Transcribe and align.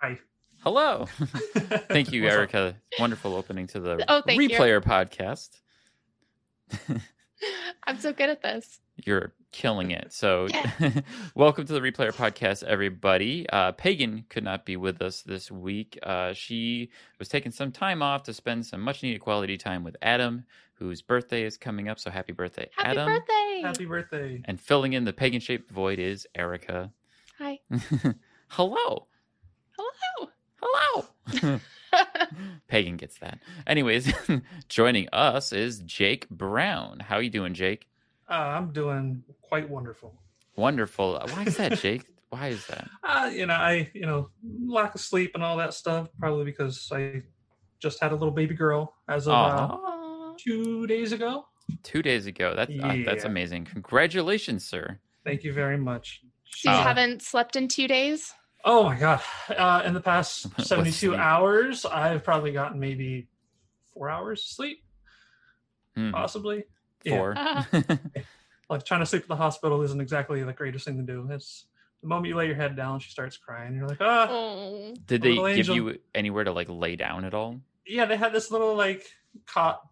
Hi. 0.00 0.18
Hello. 0.62 1.06
Thank 1.88 2.12
you, 2.12 2.26
Erica. 2.26 2.76
Wonderful 2.98 3.34
opening 3.34 3.66
to 3.68 3.80
the 3.80 4.04
Oh, 4.08 4.22
thank 4.26 4.40
you. 4.40 4.48
Replayer 4.48 4.82
podcast. 4.82 5.60
I'm 7.84 7.98
so 7.98 8.12
good 8.12 8.30
at 8.30 8.42
this. 8.42 8.80
You're 9.04 9.32
killing 9.52 9.90
it. 9.92 10.12
So, 10.12 10.48
welcome 11.34 11.66
to 11.66 11.72
the 11.72 11.80
Replayer 11.80 12.12
podcast, 12.14 12.62
everybody. 12.64 13.48
Uh, 13.50 13.72
Pagan 13.72 14.24
could 14.28 14.42
not 14.42 14.64
be 14.64 14.76
with 14.76 15.00
us 15.02 15.22
this 15.22 15.50
week. 15.50 15.98
Uh, 16.02 16.32
she 16.32 16.90
was 17.18 17.28
taking 17.28 17.52
some 17.52 17.70
time 17.70 18.02
off 18.02 18.22
to 18.24 18.34
spend 18.34 18.66
some 18.66 18.80
much 18.80 19.02
needed 19.02 19.20
quality 19.20 19.56
time 19.58 19.84
with 19.84 19.96
Adam, 20.02 20.44
whose 20.74 21.02
birthday 21.02 21.44
is 21.44 21.56
coming 21.56 21.88
up. 21.88 21.98
So, 22.00 22.10
happy 22.10 22.32
birthday, 22.32 22.68
Happy 22.76 22.88
Adam. 22.88 23.06
birthday. 23.06 23.60
Happy 23.62 23.84
birthday. 23.84 24.42
And 24.46 24.60
filling 24.60 24.94
in 24.94 25.04
the 25.04 25.12
pagan 25.12 25.40
shaped 25.40 25.70
void 25.70 25.98
is 25.98 26.26
Erica. 26.34 26.90
Hi. 27.38 27.60
Hello. 28.48 29.06
Hello. 29.78 30.30
Hello. 30.62 31.60
Pagan 32.68 32.96
gets 32.96 33.18
that. 33.18 33.38
Anyways, 33.66 34.12
joining 34.68 35.08
us 35.12 35.52
is 35.52 35.80
Jake 35.80 36.28
Brown. 36.28 37.00
How 37.00 37.18
you 37.18 37.30
doing, 37.30 37.54
Jake? 37.54 37.86
Uh, 38.28 38.34
I'm 38.34 38.72
doing 38.72 39.22
quite 39.42 39.68
wonderful. 39.68 40.20
Wonderful. 40.56 41.18
Why 41.30 41.44
is 41.44 41.56
that, 41.58 41.78
Jake? 41.78 42.04
Why 42.30 42.48
is 42.48 42.66
that? 42.66 42.88
Uh, 43.04 43.30
you 43.32 43.46
know, 43.46 43.54
I, 43.54 43.90
you 43.94 44.06
know, 44.06 44.30
lack 44.66 44.94
of 44.94 45.00
sleep 45.00 45.32
and 45.34 45.42
all 45.44 45.56
that 45.58 45.74
stuff, 45.74 46.08
probably 46.18 46.44
because 46.44 46.90
I 46.92 47.22
just 47.78 48.00
had 48.00 48.12
a 48.12 48.14
little 48.16 48.32
baby 48.32 48.54
girl 48.54 48.94
as 49.08 49.28
of 49.28 49.34
uh, 49.34 50.32
two 50.38 50.86
days 50.86 51.12
ago. 51.12 51.46
Two 51.82 52.02
days 52.02 52.26
ago. 52.26 52.54
That's 52.56 52.72
uh, 52.82 52.96
that's 53.04 53.24
amazing. 53.24 53.66
Congratulations, 53.66 54.64
sir. 54.66 54.98
Thank 55.24 55.44
you 55.44 55.52
very 55.52 55.76
much. 55.78 56.22
So 56.48 56.70
you 56.70 56.76
Uh, 56.76 56.82
haven't 56.82 57.22
slept 57.22 57.54
in 57.56 57.68
two 57.68 57.86
days? 57.88 58.32
Oh 58.68 58.82
my 58.84 58.98
God. 58.98 59.20
Uh, 59.56 59.82
in 59.86 59.94
the 59.94 60.00
past 60.00 60.46
72 60.60 61.14
hours, 61.14 61.84
I've 61.86 62.24
probably 62.24 62.50
gotten 62.52 62.80
maybe 62.80 63.28
four 63.94 64.10
hours 64.10 64.40
of 64.40 64.46
sleep, 64.48 64.82
Hmm, 65.94 66.10
possibly. 66.10 66.64
Yeah. 67.04 67.62
Four. 67.62 67.98
Like 68.68 68.84
trying 68.84 68.98
to 68.98 69.06
sleep 69.06 69.22
at 69.22 69.28
the 69.28 69.36
hospital 69.36 69.80
isn't 69.82 70.00
exactly 70.00 70.42
the 70.42 70.52
greatest 70.52 70.84
thing 70.86 70.96
to 70.96 71.04
do. 71.04 71.24
It's 71.30 71.66
the 72.02 72.08
moment 72.08 72.26
you 72.26 72.34
lay 72.34 72.46
your 72.48 72.56
head 72.56 72.74
down, 72.74 72.98
she 72.98 73.10
starts 73.10 73.36
crying. 73.36 73.76
You're 73.76 73.86
like, 73.86 74.00
ah, 74.00 74.26
Oh. 74.28 74.92
Did 75.06 75.22
they 75.22 75.36
give 75.36 75.46
angel. 75.46 75.76
you 75.76 75.98
anywhere 76.16 76.42
to 76.42 76.50
like 76.50 76.68
lay 76.68 76.96
down 76.96 77.24
at 77.24 77.32
all? 77.32 77.60
yeah, 77.86 78.06
they 78.06 78.16
had 78.16 78.32
this 78.32 78.50
little 78.50 78.74
like 78.74 79.06
cot 79.46 79.82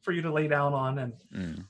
for 0.00 0.12
you 0.12 0.22
to 0.22 0.32
lay 0.32 0.48
down 0.48 0.72
on, 0.72 0.98
and 0.98 1.12
Mm. 1.34 1.64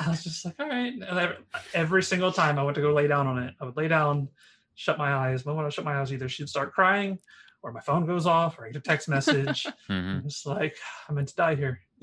I 0.00 0.08
was 0.08 0.24
just 0.24 0.42
like, 0.46 0.54
all 0.58 0.68
right. 0.70 0.94
And 0.94 1.02
every, 1.04 1.36
every 1.74 2.02
single 2.02 2.32
time 2.32 2.58
I 2.58 2.62
went 2.62 2.76
to 2.76 2.80
go 2.80 2.94
lay 2.94 3.06
down 3.06 3.26
on 3.26 3.38
it, 3.42 3.52
I 3.60 3.66
would 3.66 3.76
lay 3.76 3.88
down, 3.88 4.28
shut 4.74 4.98
my 4.98 5.12
eyes. 5.14 5.42
But 5.42 5.54
when 5.56 5.64
I 5.66 5.68
shut 5.68 5.84
my 5.84 6.00
eyes, 6.00 6.12
either 6.12 6.28
she'd 6.28 6.48
start 6.48 6.72
crying, 6.72 7.18
or 7.62 7.72
my 7.72 7.80
phone 7.80 8.06
goes 8.06 8.26
off, 8.26 8.58
or 8.58 8.66
I 8.66 8.68
get 8.70 8.76
a 8.76 8.80
text 8.80 9.08
message. 9.08 9.66
Mhm. 9.88 10.22
I'm 10.46 10.54
like, 10.54 10.76
I'm 11.08 11.14
meant 11.16 11.28
to 11.28 11.34
die 11.34 11.54
here. 11.54 11.80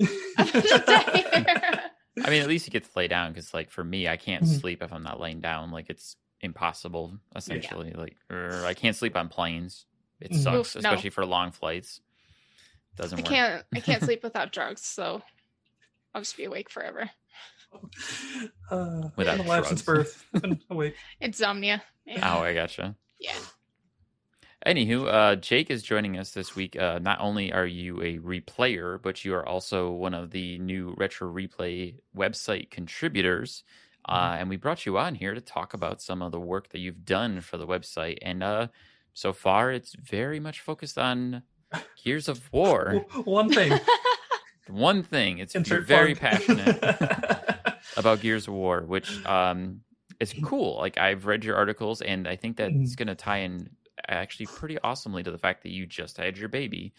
I 2.24 2.28
mean, 2.28 2.42
at 2.42 2.48
least 2.48 2.66
you 2.66 2.70
get 2.72 2.84
to 2.84 2.90
lay 2.96 3.08
down 3.08 3.32
because, 3.32 3.54
like, 3.54 3.70
for 3.70 3.82
me, 3.84 4.06
I 4.08 4.16
can't 4.16 4.44
Mhm. 4.44 4.60
sleep 4.60 4.82
if 4.82 4.92
I'm 4.92 5.02
not 5.02 5.18
laying 5.20 5.40
down. 5.40 5.70
Like, 5.70 5.88
it's 5.88 6.16
impossible, 6.40 7.18
essentially. 7.34 7.92
Like, 7.92 8.16
or 8.30 8.64
I 8.66 8.74
can't 8.74 8.96
sleep 8.96 9.16
on 9.16 9.28
planes. 9.28 9.86
It 10.20 10.32
Mhm. 10.32 10.42
sucks, 10.42 10.76
Oof, 10.76 10.82
no. 10.82 10.90
especially 10.90 11.10
for 11.10 11.24
long 11.24 11.52
flights. 11.52 12.00
Doesn't 12.96 13.18
I 13.18 13.22
work. 13.22 13.30
can't 13.30 13.66
I 13.74 13.80
can't 13.80 14.02
sleep 14.02 14.22
without 14.22 14.52
drugs, 14.52 14.82
so 14.84 15.22
I'll 16.14 16.20
just 16.20 16.36
be 16.36 16.44
awake 16.44 16.68
forever. 16.70 17.10
Uh, 18.70 19.08
Without 19.16 19.38
been 19.38 19.46
alive 19.46 19.66
since 19.66 19.82
drugs. 19.82 20.24
birth. 20.32 20.42
Been 20.42 20.60
awake. 20.70 20.94
Insomnia. 21.20 21.82
Yeah. 22.06 22.36
Oh, 22.36 22.42
I 22.42 22.54
gotcha. 22.54 22.96
yeah. 23.18 23.32
Anywho, 24.66 25.12
uh, 25.12 25.34
Jake 25.36 25.70
is 25.70 25.82
joining 25.82 26.16
us 26.18 26.30
this 26.30 26.54
week. 26.54 26.78
Uh, 26.80 27.00
not 27.00 27.20
only 27.20 27.52
are 27.52 27.66
you 27.66 28.00
a 28.00 28.18
replayer, 28.18 29.00
but 29.02 29.24
you 29.24 29.34
are 29.34 29.44
also 29.46 29.90
one 29.90 30.14
of 30.14 30.30
the 30.30 30.56
new 30.60 30.94
Retro 30.96 31.32
Replay 31.32 31.96
website 32.16 32.70
contributors. 32.70 33.64
Uh, 34.08 34.36
and 34.38 34.48
we 34.48 34.56
brought 34.56 34.86
you 34.86 34.98
on 34.98 35.16
here 35.16 35.34
to 35.34 35.40
talk 35.40 35.74
about 35.74 36.00
some 36.00 36.22
of 36.22 36.30
the 36.30 36.38
work 36.40 36.68
that 36.70 36.78
you've 36.78 37.04
done 37.04 37.40
for 37.40 37.56
the 37.56 37.66
website. 37.66 38.18
And 38.22 38.42
uh, 38.44 38.68
so 39.14 39.32
far, 39.32 39.72
it's 39.72 39.94
very 39.96 40.38
much 40.38 40.60
focused 40.60 40.96
on 40.96 41.42
Gears 42.04 42.28
of 42.28 42.52
War. 42.52 43.04
One 43.24 43.52
thing. 43.52 43.72
One 44.68 45.02
thing, 45.02 45.38
it's 45.38 45.56
Insert 45.56 45.86
very 45.88 46.14
plug. 46.14 46.32
passionate 46.32 46.78
about 47.96 48.20
Gears 48.20 48.48
of 48.48 48.54
War, 48.54 48.82
which 48.82 49.24
um, 49.26 49.80
is 50.20 50.34
cool. 50.44 50.78
Like 50.78 50.98
I've 50.98 51.26
read 51.26 51.44
your 51.44 51.56
articles, 51.56 52.00
and 52.02 52.26
I 52.28 52.36
think 52.36 52.56
that's 52.56 52.72
Mhm. 52.72 52.96
going 52.96 53.08
to 53.08 53.14
tie 53.14 53.38
in 53.38 53.70
actually 54.08 54.46
pretty 54.46 54.78
awesomely 54.80 55.22
to 55.22 55.30
the 55.30 55.38
fact 55.38 55.62
that 55.62 55.70
you 55.70 55.86
just 55.86 56.16
had 56.16 56.36
your 56.38 56.48
baby. 56.48 56.92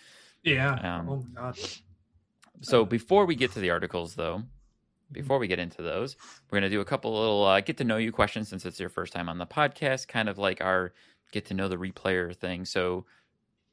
yeah. 0.43 0.73
Um, 0.99 1.09
oh 1.09 1.25
my 1.33 1.41
god. 1.41 1.57
So 2.61 2.85
before 2.85 3.25
we 3.25 3.35
get 3.35 3.51
to 3.53 3.59
the 3.59 3.71
articles, 3.71 4.15
though, 4.15 4.43
before 5.11 5.37
we 5.37 5.47
get 5.47 5.59
into 5.59 5.81
those, 5.81 6.15
we're 6.49 6.59
going 6.59 6.69
to 6.69 6.75
do 6.75 6.81
a 6.81 6.85
couple 6.85 7.13
little 7.19 7.43
uh, 7.43 7.59
get 7.61 7.77
to 7.77 7.83
know 7.83 7.97
you 7.97 8.11
questions 8.11 8.47
since 8.49 8.65
it's 8.65 8.79
your 8.79 8.89
first 8.89 9.11
time 9.13 9.27
on 9.29 9.37
the 9.37 9.45
podcast, 9.45 10.07
kind 10.07 10.29
of 10.29 10.37
like 10.37 10.61
our 10.61 10.93
get 11.31 11.45
to 11.47 11.53
know 11.53 11.67
the 11.67 11.75
replayer 11.77 12.35
thing. 12.35 12.63
So 12.65 13.05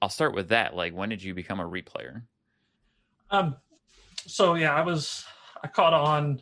I'll 0.03 0.09
start 0.09 0.35
with 0.35 0.49
that. 0.49 0.75
Like, 0.75 0.93
when 0.95 1.09
did 1.11 1.23
you 1.23 1.35
become 1.35 1.61
a 1.61 1.65
replayer? 1.69 2.23
Um. 3.31 3.57
So 4.27 4.55
yeah, 4.55 4.75
I 4.75 4.83
was 4.83 5.25
I 5.63 5.69
caught 5.69 5.95
on 5.95 6.41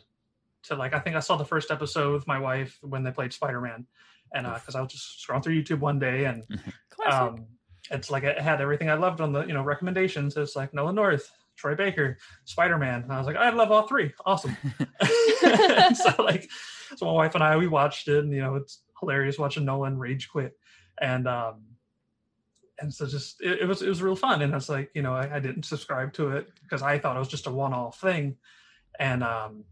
to 0.69 0.75
like 0.75 0.93
I 0.93 0.99
think 0.99 1.15
I 1.15 1.19
saw 1.19 1.35
the 1.35 1.45
first 1.45 1.69
episode 1.69 2.13
with 2.13 2.25
my 2.25 2.39
wife 2.39 2.77
when 2.81 3.03
they 3.03 3.11
played 3.11 3.33
Spider 3.33 3.61
Man, 3.61 3.85
and 4.33 4.47
uh 4.47 4.55
because 4.55 4.75
I 4.75 4.81
was 4.81 4.91
just 4.91 5.27
scrolling 5.27 5.43
through 5.43 5.61
YouTube 5.61 5.79
one 5.79 5.99
day 5.99 6.25
and 6.25 6.43
um, 7.11 7.45
it's 7.91 8.11
like 8.11 8.23
it 8.23 8.39
had 8.39 8.61
everything 8.61 8.89
I 8.89 8.95
loved 8.95 9.21
on 9.21 9.33
the 9.33 9.45
you 9.45 9.53
know 9.53 9.63
recommendations. 9.63 10.37
It's 10.37 10.55
like 10.55 10.73
Nolan 10.73 10.95
North, 10.95 11.31
Troy 11.55 11.75
Baker, 11.75 12.17
Spider 12.45 12.77
Man. 12.77 13.03
And 13.03 13.11
I 13.11 13.17
was 13.17 13.27
like, 13.27 13.35
I 13.35 13.49
love 13.49 13.71
all 13.71 13.87
three. 13.87 14.13
Awesome. 14.25 14.55
so 15.93 16.23
like, 16.23 16.49
so 16.95 17.05
my 17.05 17.11
wife 17.11 17.35
and 17.35 17.43
I 17.43 17.57
we 17.57 17.67
watched 17.67 18.07
it, 18.07 18.23
and 18.23 18.33
you 18.33 18.41
know 18.41 18.55
it's 18.55 18.81
hilarious 18.99 19.39
watching 19.39 19.65
Nolan 19.65 19.97
rage 19.97 20.29
quit, 20.29 20.53
and 21.01 21.27
um, 21.27 21.63
and 22.79 22.93
so 22.93 23.05
just 23.05 23.41
it, 23.41 23.61
it 23.61 23.65
was 23.65 23.81
it 23.81 23.89
was 23.89 24.01
real 24.01 24.15
fun. 24.15 24.41
And 24.41 24.53
it's 24.53 24.69
like 24.69 24.91
you 24.93 25.01
know 25.01 25.13
I, 25.13 25.37
I 25.37 25.39
didn't 25.39 25.63
subscribe 25.63 26.13
to 26.13 26.29
it 26.31 26.47
because 26.63 26.81
I 26.81 26.99
thought 26.99 27.15
it 27.15 27.19
was 27.19 27.27
just 27.27 27.47
a 27.47 27.51
one 27.51 27.73
off 27.73 27.99
thing, 27.99 28.37
and 28.99 29.23
um, 29.23 29.63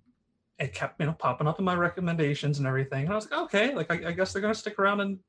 it 0.59 0.73
kept 0.73 0.99
you 0.99 1.05
know 1.05 1.13
popping 1.13 1.47
up 1.47 1.59
in 1.59 1.65
my 1.65 1.75
recommendations 1.75 2.57
and 2.59 2.67
everything. 2.67 3.03
And 3.05 3.11
I 3.13 3.15
was 3.15 3.29
like, 3.29 3.39
okay, 3.45 3.75
like 3.75 3.91
I, 3.91 4.09
I 4.09 4.11
guess 4.11 4.33
they're 4.33 4.41
gonna 4.41 4.55
stick 4.55 4.79
around 4.79 5.01
and 5.01 5.19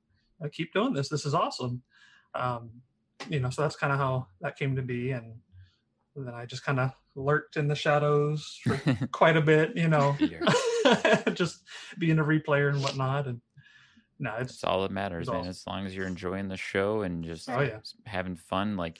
uh, 0.43 0.49
keep 0.53 0.73
doing 0.73 0.93
this. 0.95 1.09
This 1.09 1.27
is 1.27 1.35
awesome. 1.35 1.83
Um, 2.35 2.71
you 3.29 3.41
know, 3.41 3.51
so 3.51 3.63
that's 3.63 3.77
kind 3.77 3.93
of 3.93 3.99
how 3.99 4.29
that 4.41 4.57
came 4.59 4.77
to 4.77 4.83
be, 4.83 5.11
and 5.11 5.35
then 6.15 6.35
I 6.35 6.47
just 6.47 6.65
kind 6.65 6.79
of 6.81 6.93
lurked 7.15 7.57
in 7.57 7.67
the 7.69 7.75
shadows 7.75 8.61
for 8.63 8.81
quite 9.13 9.37
a 9.37 9.41
bit, 9.41 9.77
you 9.77 9.89
know, 9.89 10.17
just 11.35 11.63
being 11.99 12.19
a 12.19 12.25
replayer 12.25 12.71
and 12.71 12.83
whatnot. 12.83 13.27
And 13.27 13.41
no, 14.19 14.35
it's 14.39 14.55
It's 14.55 14.65
all 14.65 14.83
that 14.83 14.91
matters, 14.93 15.27
man. 15.29 15.37
awesome. 15.39 15.51
As 15.51 15.65
long 15.67 15.87
as 15.87 15.95
you're 15.97 16.07
enjoying 16.07 16.49
the 16.49 16.57
show 16.57 17.03
and 17.03 17.25
just 17.25 17.49
Oh, 17.49 17.61
yeah. 17.61 17.79
having 18.07 18.37
fun. 18.37 18.77
Like, 18.77 18.99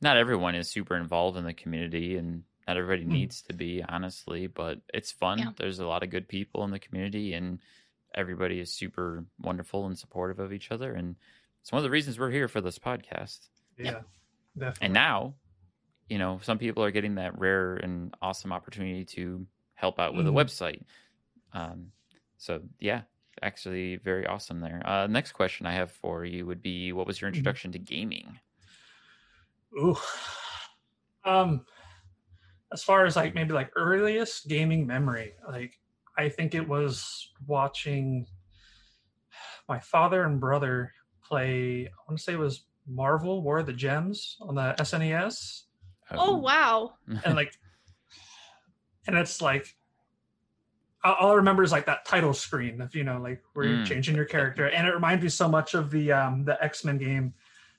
not 0.00 0.16
everyone 0.16 0.54
is 0.54 0.68
super 0.68 0.96
involved 0.96 1.36
in 1.36 1.44
the 1.44 1.54
community, 1.54 2.16
and 2.16 2.42
not 2.66 2.76
everybody 2.76 3.04
Mm. 3.04 3.08
needs 3.12 3.42
to 3.42 3.52
be, 3.54 3.82
honestly. 3.82 4.46
But 4.46 4.80
it's 4.94 5.10
fun. 5.12 5.38
Yeah. 5.38 5.52
There's 5.56 5.78
a 5.80 5.86
lot 5.86 6.02
of 6.02 6.10
good 6.10 6.28
people 6.28 6.64
in 6.64 6.70
the 6.70 6.78
community, 6.78 7.32
and 7.34 7.58
everybody 8.14 8.60
is 8.60 8.72
super 8.72 9.24
wonderful 9.40 9.86
and 9.86 9.98
supportive 9.98 10.38
of 10.38 10.52
each 10.52 10.70
other. 10.70 10.92
And 10.94 11.16
it's 11.60 11.72
one 11.72 11.78
of 11.78 11.84
the 11.84 11.90
reasons 11.90 12.18
we're 12.18 12.30
here 12.30 12.48
for 12.48 12.60
this 12.60 12.78
podcast. 12.78 13.48
yeah, 13.78 14.02
definitely. 14.56 14.84
And 14.86 14.94
now, 14.94 15.34
you 16.08 16.18
know, 16.18 16.38
some 16.42 16.58
people 16.58 16.84
are 16.84 16.90
getting 16.90 17.14
that 17.16 17.38
rare 17.38 17.74
and 17.76 18.14
awesome 18.20 18.52
opportunity 18.52 19.04
to 19.06 19.46
help 19.74 19.98
out 19.98 20.14
with 20.14 20.26
Mhm. 20.26 20.30
a 20.30 20.32
website. 20.44 20.82
Um, 21.54 21.92
so 22.36 22.62
yeah, 22.78 23.02
actually 23.40 23.96
very 23.96 24.26
awesome 24.26 24.60
there. 24.60 24.82
Uh, 24.86 25.06
next 25.06 25.32
question 25.32 25.64
I 25.66 25.72
have 25.72 25.90
for 25.90 26.24
you 26.24 26.44
would 26.46 26.60
be, 26.62 26.92
what 26.92 27.06
was 27.06 27.20
your 27.20 27.30
Mhm. 27.30 27.34
introduction 27.34 27.72
to 27.72 27.78
gaming? 27.78 28.38
Ooh. 29.78 29.96
Um, 31.24 31.64
as 32.72 32.82
far 32.82 33.04
as 33.04 33.16
like 33.16 33.34
maybe 33.34 33.52
like 33.52 33.70
earliest 33.76 34.48
gaming 34.48 34.86
memory, 34.86 35.34
like 35.48 35.78
I 36.16 36.28
think 36.28 36.54
it 36.54 36.66
was 36.68 37.30
watching 37.46 38.26
my 39.68 39.78
father 39.80 40.24
and 40.24 40.40
brother 40.40 40.92
play. 41.24 41.86
I 41.86 41.90
want 42.08 42.18
to 42.18 42.22
say 42.22 42.32
it 42.34 42.38
was 42.38 42.64
Marvel 42.86 43.42
War 43.42 43.58
of 43.58 43.66
the 43.66 43.72
Gems 43.72 44.36
on 44.40 44.54
the 44.54 44.74
SNES, 44.78 45.62
Oh 46.10 46.36
wow. 46.38 46.94
and 47.24 47.34
like, 47.36 47.52
and 49.06 49.16
it's 49.16 49.40
like, 49.40 49.76
all 51.04 51.14
all 51.14 51.30
I 51.32 51.34
remember 51.34 51.62
is 51.62 51.72
like 51.72 51.86
that 51.86 52.04
title 52.04 52.34
screen, 52.34 52.80
if 52.80 52.94
you 52.94 53.04
know, 53.04 53.20
like 53.20 53.42
where 53.54 53.66
you're 53.66 53.78
Mm. 53.78 53.86
changing 53.86 54.14
your 54.16 54.24
character, 54.24 54.66
and 54.68 54.86
it 54.86 54.92
reminds 54.94 55.22
me 55.22 55.28
so 55.28 55.48
much 55.48 55.74
of 55.74 55.90
the 55.90 56.12
um 56.12 56.44
the 56.44 56.62
X 56.62 56.84
Men 56.84 56.98
game 56.98 57.34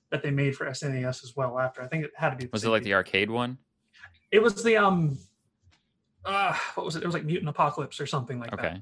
that 0.10 0.22
they 0.22 0.32
made 0.32 0.56
for 0.56 0.66
SNES 0.66 1.24
as 1.24 1.34
well. 1.36 1.60
After 1.60 1.82
I 1.82 1.88
think 1.88 2.06
it 2.06 2.12
had 2.16 2.32
to 2.32 2.36
be. 2.38 2.50
was 2.52 2.62
it 2.62 2.66
same 2.66 2.72
like 2.72 2.84
the 2.84 2.94
arcade 2.94 3.30
one? 3.30 3.58
It 4.32 4.42
was 4.42 4.64
the 4.64 4.78
um. 4.78 5.18
Uh, 6.26 6.56
what 6.76 6.86
was 6.86 6.96
it? 6.96 7.04
It 7.04 7.06
was 7.06 7.14
like 7.14 7.26
Mutant 7.26 7.50
Apocalypse 7.50 8.00
or 8.00 8.06
something 8.08 8.40
like 8.40 8.52
that. 8.52 8.60
Okay. 8.60 8.76
It 8.76 8.82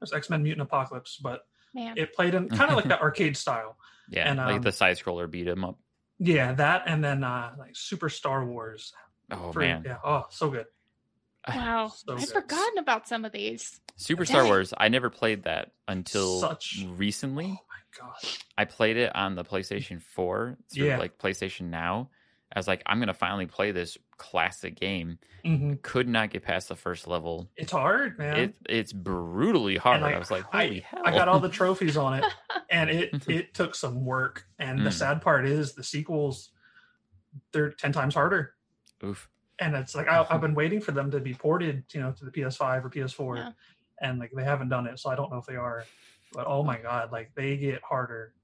was 0.00 0.12
X 0.12 0.28
Men 0.30 0.42
Mutant 0.42 0.62
Apocalypse, 0.62 1.16
but 1.16 1.46
Man. 1.74 1.96
it 1.96 2.14
played 2.14 2.34
in 2.34 2.48
kind 2.48 2.70
of 2.70 2.76
like 2.76 2.86
that 2.86 3.00
arcade 3.02 3.36
style. 3.36 3.76
Yeah, 4.08 4.28
And, 4.28 4.38
like 4.38 4.56
um, 4.56 4.62
the 4.62 4.72
side 4.72 4.98
scroller 4.98 5.30
beat 5.30 5.44
beat 5.44 5.50
'em 5.50 5.64
up. 5.64 5.78
Yeah, 6.18 6.52
that 6.54 6.82
and 6.86 7.02
then 7.02 7.24
uh 7.24 7.52
like 7.58 7.74
Super 7.74 8.08
Star 8.10 8.44
Wars. 8.44 8.92
Oh 9.30 9.52
for- 9.52 9.60
man, 9.60 9.82
Yeah. 9.86 9.98
Oh, 10.04 10.26
so 10.30 10.50
good. 10.50 10.66
Wow. 11.48 11.88
So 11.94 12.12
I'd 12.14 12.18
good. 12.20 12.28
forgotten 12.28 12.78
about 12.78 13.08
some 13.08 13.24
of 13.24 13.32
these. 13.32 13.80
Super 13.96 14.24
Star 14.26 14.44
Wars. 14.44 14.74
I 14.76 14.88
never 14.88 15.08
played 15.10 15.44
that 15.44 15.72
until 15.88 16.40
Such- 16.40 16.84
recently. 16.96 17.46
Oh 17.46 17.48
my 18.04 18.08
gosh. 18.08 18.38
I 18.58 18.64
played 18.66 18.96
it 18.98 19.14
on 19.16 19.34
the 19.34 19.44
PlayStation 19.44 20.00
4 20.02 20.56
through 20.72 20.86
Yeah. 20.86 20.98
like 20.98 21.16
PlayStation 21.18 21.62
Now. 21.70 22.10
I 22.54 22.58
was 22.58 22.68
like, 22.68 22.82
I'm 22.86 22.98
gonna 22.98 23.14
finally 23.14 23.46
play 23.46 23.70
this 23.72 23.96
classic 24.18 24.78
game. 24.78 25.18
hmm 25.44 25.74
Could 25.82 26.08
not 26.08 26.30
get 26.30 26.42
past 26.42 26.68
the 26.68 26.76
first 26.76 27.06
level. 27.06 27.50
It's 27.56 27.72
hard, 27.72 28.18
man. 28.18 28.36
It 28.36 28.54
it's 28.68 28.92
brutally 28.92 29.76
hard. 29.76 30.02
like, 30.02 30.14
I 30.14 30.18
was 30.18 30.30
like, 30.30 30.44
I- 30.52 30.82
hell! 30.84 31.02
I 31.04 31.10
got 31.12 31.28
all 31.28 31.40
the 31.40 31.48
trophies 31.48 31.96
on 31.96 32.14
it, 32.18 32.24
and 32.70 32.90
it 32.90 33.26
it 33.28 33.54
took 33.54 33.74
some 33.74 34.04
work. 34.04 34.44
And 34.58 34.84
the 34.84 34.90
Mm. 34.90 34.94
sad 34.94 35.22
part 35.22 35.46
is 35.46 35.74
the 35.74 35.82
sequels, 35.84 36.50
they're 37.52 37.70
ten 37.70 37.92
times 37.92 38.14
harder. 38.14 38.54
Oof. 39.04 39.28
And 39.58 39.74
it's 39.76 39.94
like 39.94 40.08
I, 40.08 40.26
I've 40.28 40.40
been 40.40 40.54
waiting 40.54 40.80
for 40.80 40.92
them 40.92 41.10
to 41.10 41.20
be 41.20 41.34
ported, 41.34 41.84
you 41.92 42.00
know, 42.00 42.12
to 42.12 42.24
the 42.24 42.30
PS5 42.30 42.84
or 42.84 42.90
PS4, 42.90 43.36
Yeah. 43.36 43.50
and 44.00 44.18
like 44.18 44.32
they 44.34 44.44
haven't 44.44 44.68
done 44.68 44.86
it, 44.86 44.98
so 44.98 45.10
I 45.10 45.14
don't 45.14 45.30
know 45.30 45.38
if 45.38 45.46
they 45.46 45.56
are. 45.56 45.84
But 46.32 46.46
oh 46.46 46.62
my 46.64 46.78
god, 46.78 47.12
like 47.12 47.32
they 47.34 47.56
get 47.56 47.82
harder, 47.82 48.34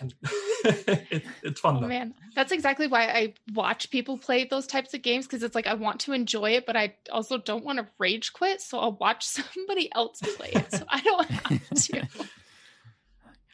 and 0.00 0.14
it, 0.64 1.22
it's 1.42 1.60
fun 1.60 1.76
Oh 1.76 1.80
though. 1.80 1.86
man, 1.88 2.14
that's 2.34 2.52
exactly 2.52 2.86
why 2.86 3.04
I 3.08 3.34
watch 3.54 3.90
people 3.90 4.16
play 4.18 4.44
those 4.44 4.66
types 4.66 4.94
of 4.94 5.02
games 5.02 5.26
because 5.26 5.42
it's 5.42 5.54
like 5.54 5.66
I 5.66 5.74
want 5.74 6.00
to 6.00 6.12
enjoy 6.12 6.50
it, 6.52 6.66
but 6.66 6.76
I 6.76 6.94
also 7.10 7.38
don't 7.38 7.64
want 7.64 7.78
to 7.78 7.86
rage 7.98 8.32
quit. 8.32 8.60
So 8.60 8.78
I'll 8.78 8.92
watch 8.92 9.24
somebody 9.26 9.90
else 9.94 10.20
play 10.36 10.50
it, 10.52 10.72
so 10.72 10.84
I 10.88 11.00
don't 11.00 11.30
have 11.30 11.70
to. 11.70 12.06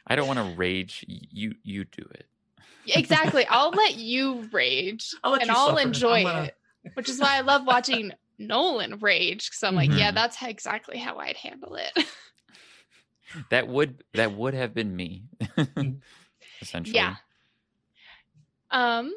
I 0.07 0.15
don't 0.15 0.27
want 0.27 0.39
to 0.39 0.55
rage. 0.57 1.05
You 1.07 1.55
you 1.63 1.83
do 1.85 2.03
it. 2.13 2.25
exactly, 2.87 3.45
I'll 3.47 3.69
let 3.71 3.95
you 3.95 4.47
rage, 4.51 5.13
I'll 5.23 5.33
let 5.33 5.41
and 5.41 5.49
you 5.51 5.55
I'll 5.55 5.67
suffer. 5.75 5.81
enjoy 5.87 6.23
gonna- 6.23 6.43
it, 6.43 6.55
which 6.95 7.09
is 7.09 7.19
why 7.19 7.37
I 7.37 7.41
love 7.41 7.65
watching 7.65 8.11
Nolan 8.39 8.99
rage 8.99 9.49
because 9.49 9.61
I'm 9.63 9.75
like, 9.75 9.91
yeah, 9.93 10.11
Mhm. 10.11 10.15
that's 10.15 10.41
exactly 10.41 10.97
how 10.97 11.17
I'd 11.17 11.35
handle 11.37 11.75
it. 11.75 11.91
That 13.51 13.67
would 13.67 14.03
that 14.15 14.31
would 14.31 14.55
have 14.55 14.73
been 14.73 14.95
me. 14.95 15.25
Essentially. 16.61 16.95
yeah. 16.95 17.15
Um, 18.71 19.07
do 19.09 19.13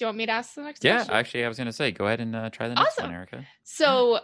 you 0.00 0.06
want 0.06 0.18
me 0.18 0.26
to 0.26 0.32
ask 0.32 0.54
the 0.54 0.62
next 0.62 0.82
Yeah, 0.84 0.96
question? 0.96 1.14
actually, 1.14 1.44
I 1.44 1.48
was 1.48 1.58
gonna 1.58 1.72
say, 1.72 1.90
go 1.92 2.06
ahead 2.06 2.20
and 2.20 2.34
uh, 2.34 2.50
try 2.50 2.68
the 2.68 2.74
next 2.74 2.98
Awesome. 2.98 3.06
one, 3.06 3.14
Erica. 3.14 3.46
So, 3.62 4.20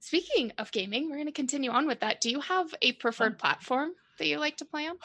speaking 0.00 0.52
of 0.58 0.70
gaming, 0.72 1.08
we're 1.08 1.16
going 1.16 1.26
to 1.26 1.32
continue 1.32 1.70
on 1.70 1.86
with 1.86 2.00
that. 2.00 2.20
Do 2.20 2.30
you 2.30 2.40
have 2.40 2.74
a 2.82 2.92
preferred 2.92 3.38
platform 3.38 3.92
that 4.18 4.26
you 4.26 4.38
like 4.38 4.56
to 4.58 4.64
play 4.64 4.86
on? 4.86 4.96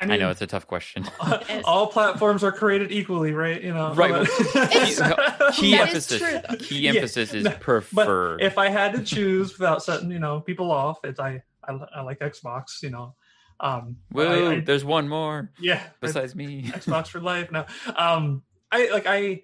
I, 0.00 0.04
I 0.14 0.16
know 0.16 0.30
it's 0.30 0.40
a 0.42 0.46
tough 0.46 0.66
question. 0.68 1.04
all 1.64 1.88
platforms 1.88 2.44
are 2.44 2.52
created 2.52 2.92
equally, 2.92 3.32
right? 3.32 3.60
You 3.62 3.74
know, 3.74 3.92
Right, 3.94 4.12
but- 4.12 4.26
Key 5.54 5.72
That 5.72 5.88
is 5.92 6.10
emphasis. 6.10 6.18
true, 6.20 6.40
though. 6.48 6.56
Key 6.56 6.78
Yeah, 6.80 6.90
emphasis 6.92 7.34
is 7.34 7.44
no, 7.44 7.50
preferred. 7.52 8.38
But 8.38 8.46
if 8.46 8.58
I 8.58 8.68
had 8.68 8.92
to 8.94 9.02
choose 9.02 9.58
without 9.58 9.82
setting, 9.82 10.10
you 10.12 10.20
know, 10.20 10.40
people 10.40 10.70
off, 10.70 11.00
it's 11.04 11.18
I 11.20 11.42
I, 11.66 11.72
I 11.96 12.00
like 12.02 12.20
Xbox. 12.20 12.80
You 12.82 12.90
know, 12.90 13.14
um, 13.60 13.96
but 14.10 14.26
Whoa, 14.28 14.50
I, 14.50 14.52
I, 14.54 14.60
there's 14.60 14.84
one 14.84 15.08
more 15.08 15.50
yeah, 15.58 15.82
besides 16.00 16.34
me. 16.34 16.62
Xbox 16.66 17.08
for 17.08 17.20
life. 17.20 17.50
No, 17.50 17.66
um, 17.96 18.42
I 18.70 18.88
like 18.90 19.06
I 19.06 19.42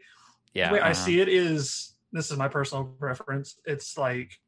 Yeah, 0.53 0.69
the 0.69 0.75
way 0.75 0.81
I 0.81 0.91
uh-huh. 0.91 0.95
see 0.95 1.21
it 1.21 1.29
is 1.29 1.95
this 2.13 2.31
is 2.31 2.37
my 2.37 2.49
personal 2.49 2.85
preference. 2.85 3.57
It's 3.65 3.99
like 3.99 4.39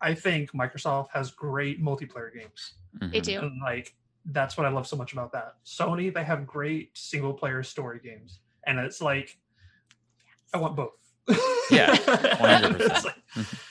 I 0.00 0.14
think 0.14 0.52
Microsoft 0.52 1.08
has 1.12 1.30
great 1.30 1.82
multiplayer 1.82 2.32
games, 2.34 2.74
They 3.00 3.20
Mhm. 3.20 3.24
do. 3.24 3.38
and 3.40 3.60
like 3.62 3.94
that's 4.26 4.56
what 4.56 4.66
I 4.66 4.70
love 4.70 4.86
so 4.86 4.96
much 4.96 5.12
about 5.12 5.32
that. 5.32 5.56
Sony 5.66 6.12
they 6.12 6.24
have 6.24 6.46
great 6.46 6.96
single 6.96 7.34
player 7.34 7.62
story 7.62 8.00
games, 8.02 8.40
and 8.66 8.78
it's 8.78 9.00
like 9.02 9.38
I 10.54 10.58
want 10.58 10.76
both. 10.76 10.92
Yeah, 11.70 11.90
And 12.40 12.76
100%. 12.76 13.04
like- 13.04 13.14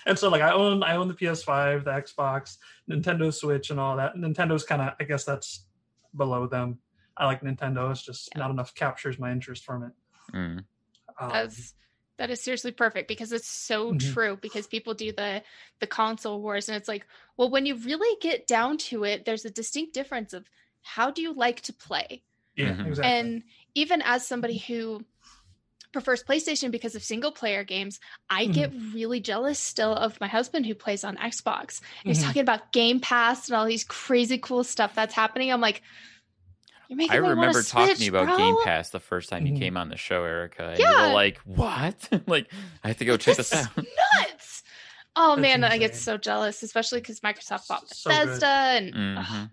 and 0.08 0.18
so 0.18 0.30
like 0.30 0.42
I 0.42 0.52
own 0.54 0.82
I 0.84 0.96
own 0.96 1.08
the 1.08 1.14
PS5, 1.14 1.84
the 1.84 1.92
Xbox, 1.92 2.58
Nintendo 2.90 3.32
Switch, 3.34 3.70
and 3.70 3.80
all 3.80 3.98
that. 3.98 4.16
Nintendo's 4.16 4.64
kind 4.64 4.82
of 4.82 4.94
I 5.00 5.04
guess 5.04 5.24
that's 5.24 5.66
below 6.16 6.48
them. 6.48 6.80
I 7.16 7.26
like 7.26 7.42
Nintendo. 7.42 7.92
It's 7.92 8.02
just 8.04 8.30
Yeah. 8.34 8.40
not 8.42 8.52
enough 8.52 8.74
captures 8.74 9.20
my 9.20 9.32
interest 9.32 9.64
from 9.66 9.84
it. 9.84 9.92
Mm. 10.34 10.66
Um, 11.20 11.30
That's 11.30 11.74
that 12.18 12.30
is 12.32 12.42
seriously 12.42 12.72
perfect 12.72 13.08
because 13.08 13.32
it's 13.32 13.48
so 13.48 13.94
Mhm. 13.94 14.14
true 14.14 14.38
because 14.42 14.66
people 14.68 14.94
do 14.94 15.12
the 15.12 15.44
the 15.80 15.88
console 15.88 16.42
wars 16.42 16.70
and 16.70 16.76
it's 16.78 16.88
like 16.88 17.06
well 17.38 17.50
when 17.50 17.66
you 17.66 17.76
really 17.76 18.18
get 18.22 18.48
down 18.48 18.78
to 18.78 19.04
it 19.04 19.26
there's 19.26 19.44
a 19.46 19.50
distinct 19.50 19.94
difference 19.94 20.32
of 20.34 20.48
how 20.82 21.10
do 21.12 21.22
you 21.22 21.34
like 21.34 21.62
to 21.62 21.74
play 21.74 22.24
yeah, 22.56 22.74
Mhm. 22.76 22.88
exactly. 22.88 23.04
and 23.14 23.44
even 23.76 24.02
as 24.04 24.26
somebody 24.28 24.58
who 24.58 25.04
prefers 25.92 26.24
PlayStation 26.24 26.72
because 26.72 26.96
of 26.96 27.04
single 27.04 27.32
player 27.32 27.64
games 27.64 28.00
I 28.30 28.48
Mhm. 28.48 28.54
get 28.54 28.72
really 28.94 29.20
jealous 29.20 29.60
still 29.60 29.94
of 29.96 30.20
my 30.22 30.28
husband 30.28 30.66
who 30.66 30.74
plays 30.76 31.04
on 31.04 31.18
Xbox 31.18 31.82
He's 32.04 32.20
Mhm. 32.20 32.26
talking 32.28 32.42
about 32.42 32.72
Game 32.72 33.00
Pass 33.00 33.48
and 33.50 33.56
all 33.58 33.66
these 33.66 33.84
crazy 33.84 34.38
cool 34.38 34.64
stuff 34.64 34.94
that's 34.96 35.14
happening 35.14 35.52
I'm 35.52 35.62
like 35.62 35.82
you're 36.88 36.98
making 36.98 37.12
I 37.14 37.16
me 37.18 37.22
wanna 37.24 37.36
remember 37.36 37.64
talking 37.64 37.88
to 37.88 37.96
switch, 37.96 38.06
you 38.06 38.12
about 38.12 38.26
bro. 38.28 38.38
Game 38.38 38.56
Pass 38.64 38.90
the 38.90 39.00
first 39.00 39.30
time 39.30 39.46
you 39.46 39.54
Mhm. 39.54 39.60
came 39.60 39.78
on 39.78 39.88
the 39.90 39.96
show, 39.98 40.24
Erica. 40.26 40.70
And 40.72 40.80
you 40.80 40.86
Yeah. 40.86 41.08
were 41.08 41.14
like, 41.14 41.38
"What? 41.46 41.96
like, 42.28 42.52
I 42.84 42.90
have 42.90 42.98
to 42.98 43.06
go 43.06 43.16
check 43.16 43.38
this 43.38 43.50
This 43.52 43.66
out." 43.66 43.78
nuts. 43.78 44.64
Oh 45.16 45.36
That's 45.38 45.42
man, 45.42 45.64
I 45.64 45.78
get 45.78 45.96
so 45.96 46.18
jealous, 46.18 46.64
especially 46.64 47.00
because 47.00 47.22
Microsoft 47.22 47.68
bought 47.70 47.88
So 47.96 48.10
good. 48.10 48.26
Bethesda 48.26 48.46
and 48.48 48.94
Mhm. 48.94 49.52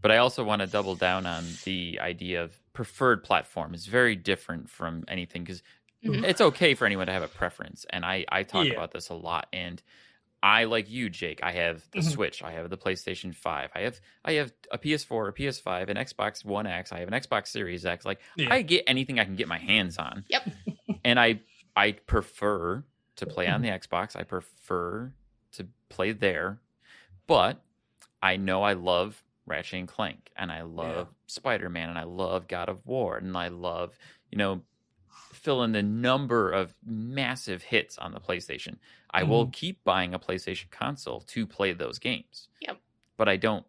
But 0.00 0.10
I 0.10 0.16
also 0.16 0.42
want 0.42 0.60
to 0.60 0.66
double 0.66 0.94
down 0.96 1.26
on 1.26 1.44
the 1.64 1.98
idea 2.00 2.42
of 2.42 2.56
preferred 2.72 3.22
platform. 3.24 3.74
is 3.74 3.86
very 3.86 4.16
different 4.16 4.68
from 4.70 5.04
anything 5.08 5.44
because 5.44 5.62
Mhm. 6.04 6.24
it's 6.24 6.40
okay 6.40 6.74
for 6.74 6.86
anyone 6.86 7.06
to 7.06 7.12
have 7.12 7.22
a 7.22 7.28
preference, 7.28 7.84
and 7.90 8.04
I 8.04 8.24
I 8.28 8.42
talk 8.42 8.66
Yeah. 8.66 8.72
about 8.72 8.92
this 8.92 9.08
a 9.10 9.14
lot. 9.14 9.48
And 9.52 9.82
I 10.44 10.64
like 10.64 10.90
you, 10.90 11.08
Jake. 11.08 11.40
I 11.42 11.52
have 11.52 11.88
the 11.92 12.00
Mhm. 12.00 12.12
Switch. 12.12 12.42
I 12.42 12.50
have 12.52 12.68
the 12.68 12.76
PlayStation 12.76 13.32
Five. 13.34 13.70
I 13.76 13.82
have 13.82 14.00
I 14.24 14.32
have 14.32 14.52
a 14.72 14.78
PS4, 14.78 15.28
a 15.28 15.32
PS5, 15.32 15.88
an 15.88 15.96
Xbox 15.96 16.44
One 16.44 16.66
X. 16.66 16.90
I 16.92 16.98
have 16.98 17.06
an 17.08 17.14
Xbox 17.14 17.46
Series 17.48 17.86
X. 17.86 18.04
Like 18.04 18.20
Yeah. 18.36 18.52
I 18.52 18.62
get 18.62 18.82
anything 18.88 19.20
I 19.20 19.24
can 19.24 19.36
get 19.36 19.46
my 19.48 19.58
hands 19.58 19.98
on. 19.98 20.24
Yep. 20.28 20.48
and 21.04 21.20
I 21.20 21.40
I 21.76 21.92
prefer 21.92 22.84
to 23.16 23.26
play 23.26 23.46
on 23.46 23.62
the 23.62 23.68
Mm-hmm. 23.68 23.94
Xbox. 23.94 24.16
I 24.16 24.24
prefer 24.24 25.12
to 25.52 25.68
play 25.88 26.12
there, 26.12 26.58
but 27.26 27.62
I 28.22 28.36
know 28.36 28.62
I 28.62 28.72
love 28.72 29.22
Ratchet 29.46 29.78
and 29.80 29.88
Clank, 29.88 30.30
and 30.36 30.50
I 30.52 30.62
love 30.62 31.08
Spider 31.26 31.68
Man, 31.68 31.88
and 31.88 31.98
I 31.98 32.04
love 32.04 32.48
God 32.48 32.68
of 32.68 32.84
War, 32.86 33.16
and 33.18 33.36
I 33.36 33.48
love 33.48 33.98
you 34.30 34.38
know 34.38 34.62
fill 35.32 35.62
in 35.64 35.72
the 35.72 35.82
number 35.82 36.50
of 36.52 36.74
massive 36.84 37.62
hits 37.62 37.98
on 37.98 38.12
the 38.12 38.20
PlayStation. 38.20 38.76
I 39.10 39.24
will 39.24 39.48
keep 39.48 39.82
buying 39.84 40.14
a 40.14 40.18
PlayStation 40.18 40.70
console 40.70 41.20
to 41.22 41.46
play 41.46 41.72
those 41.72 41.98
games. 41.98 42.48
Yep. 42.60 42.78
But 43.18 43.28
I 43.28 43.36
don't 43.36 43.66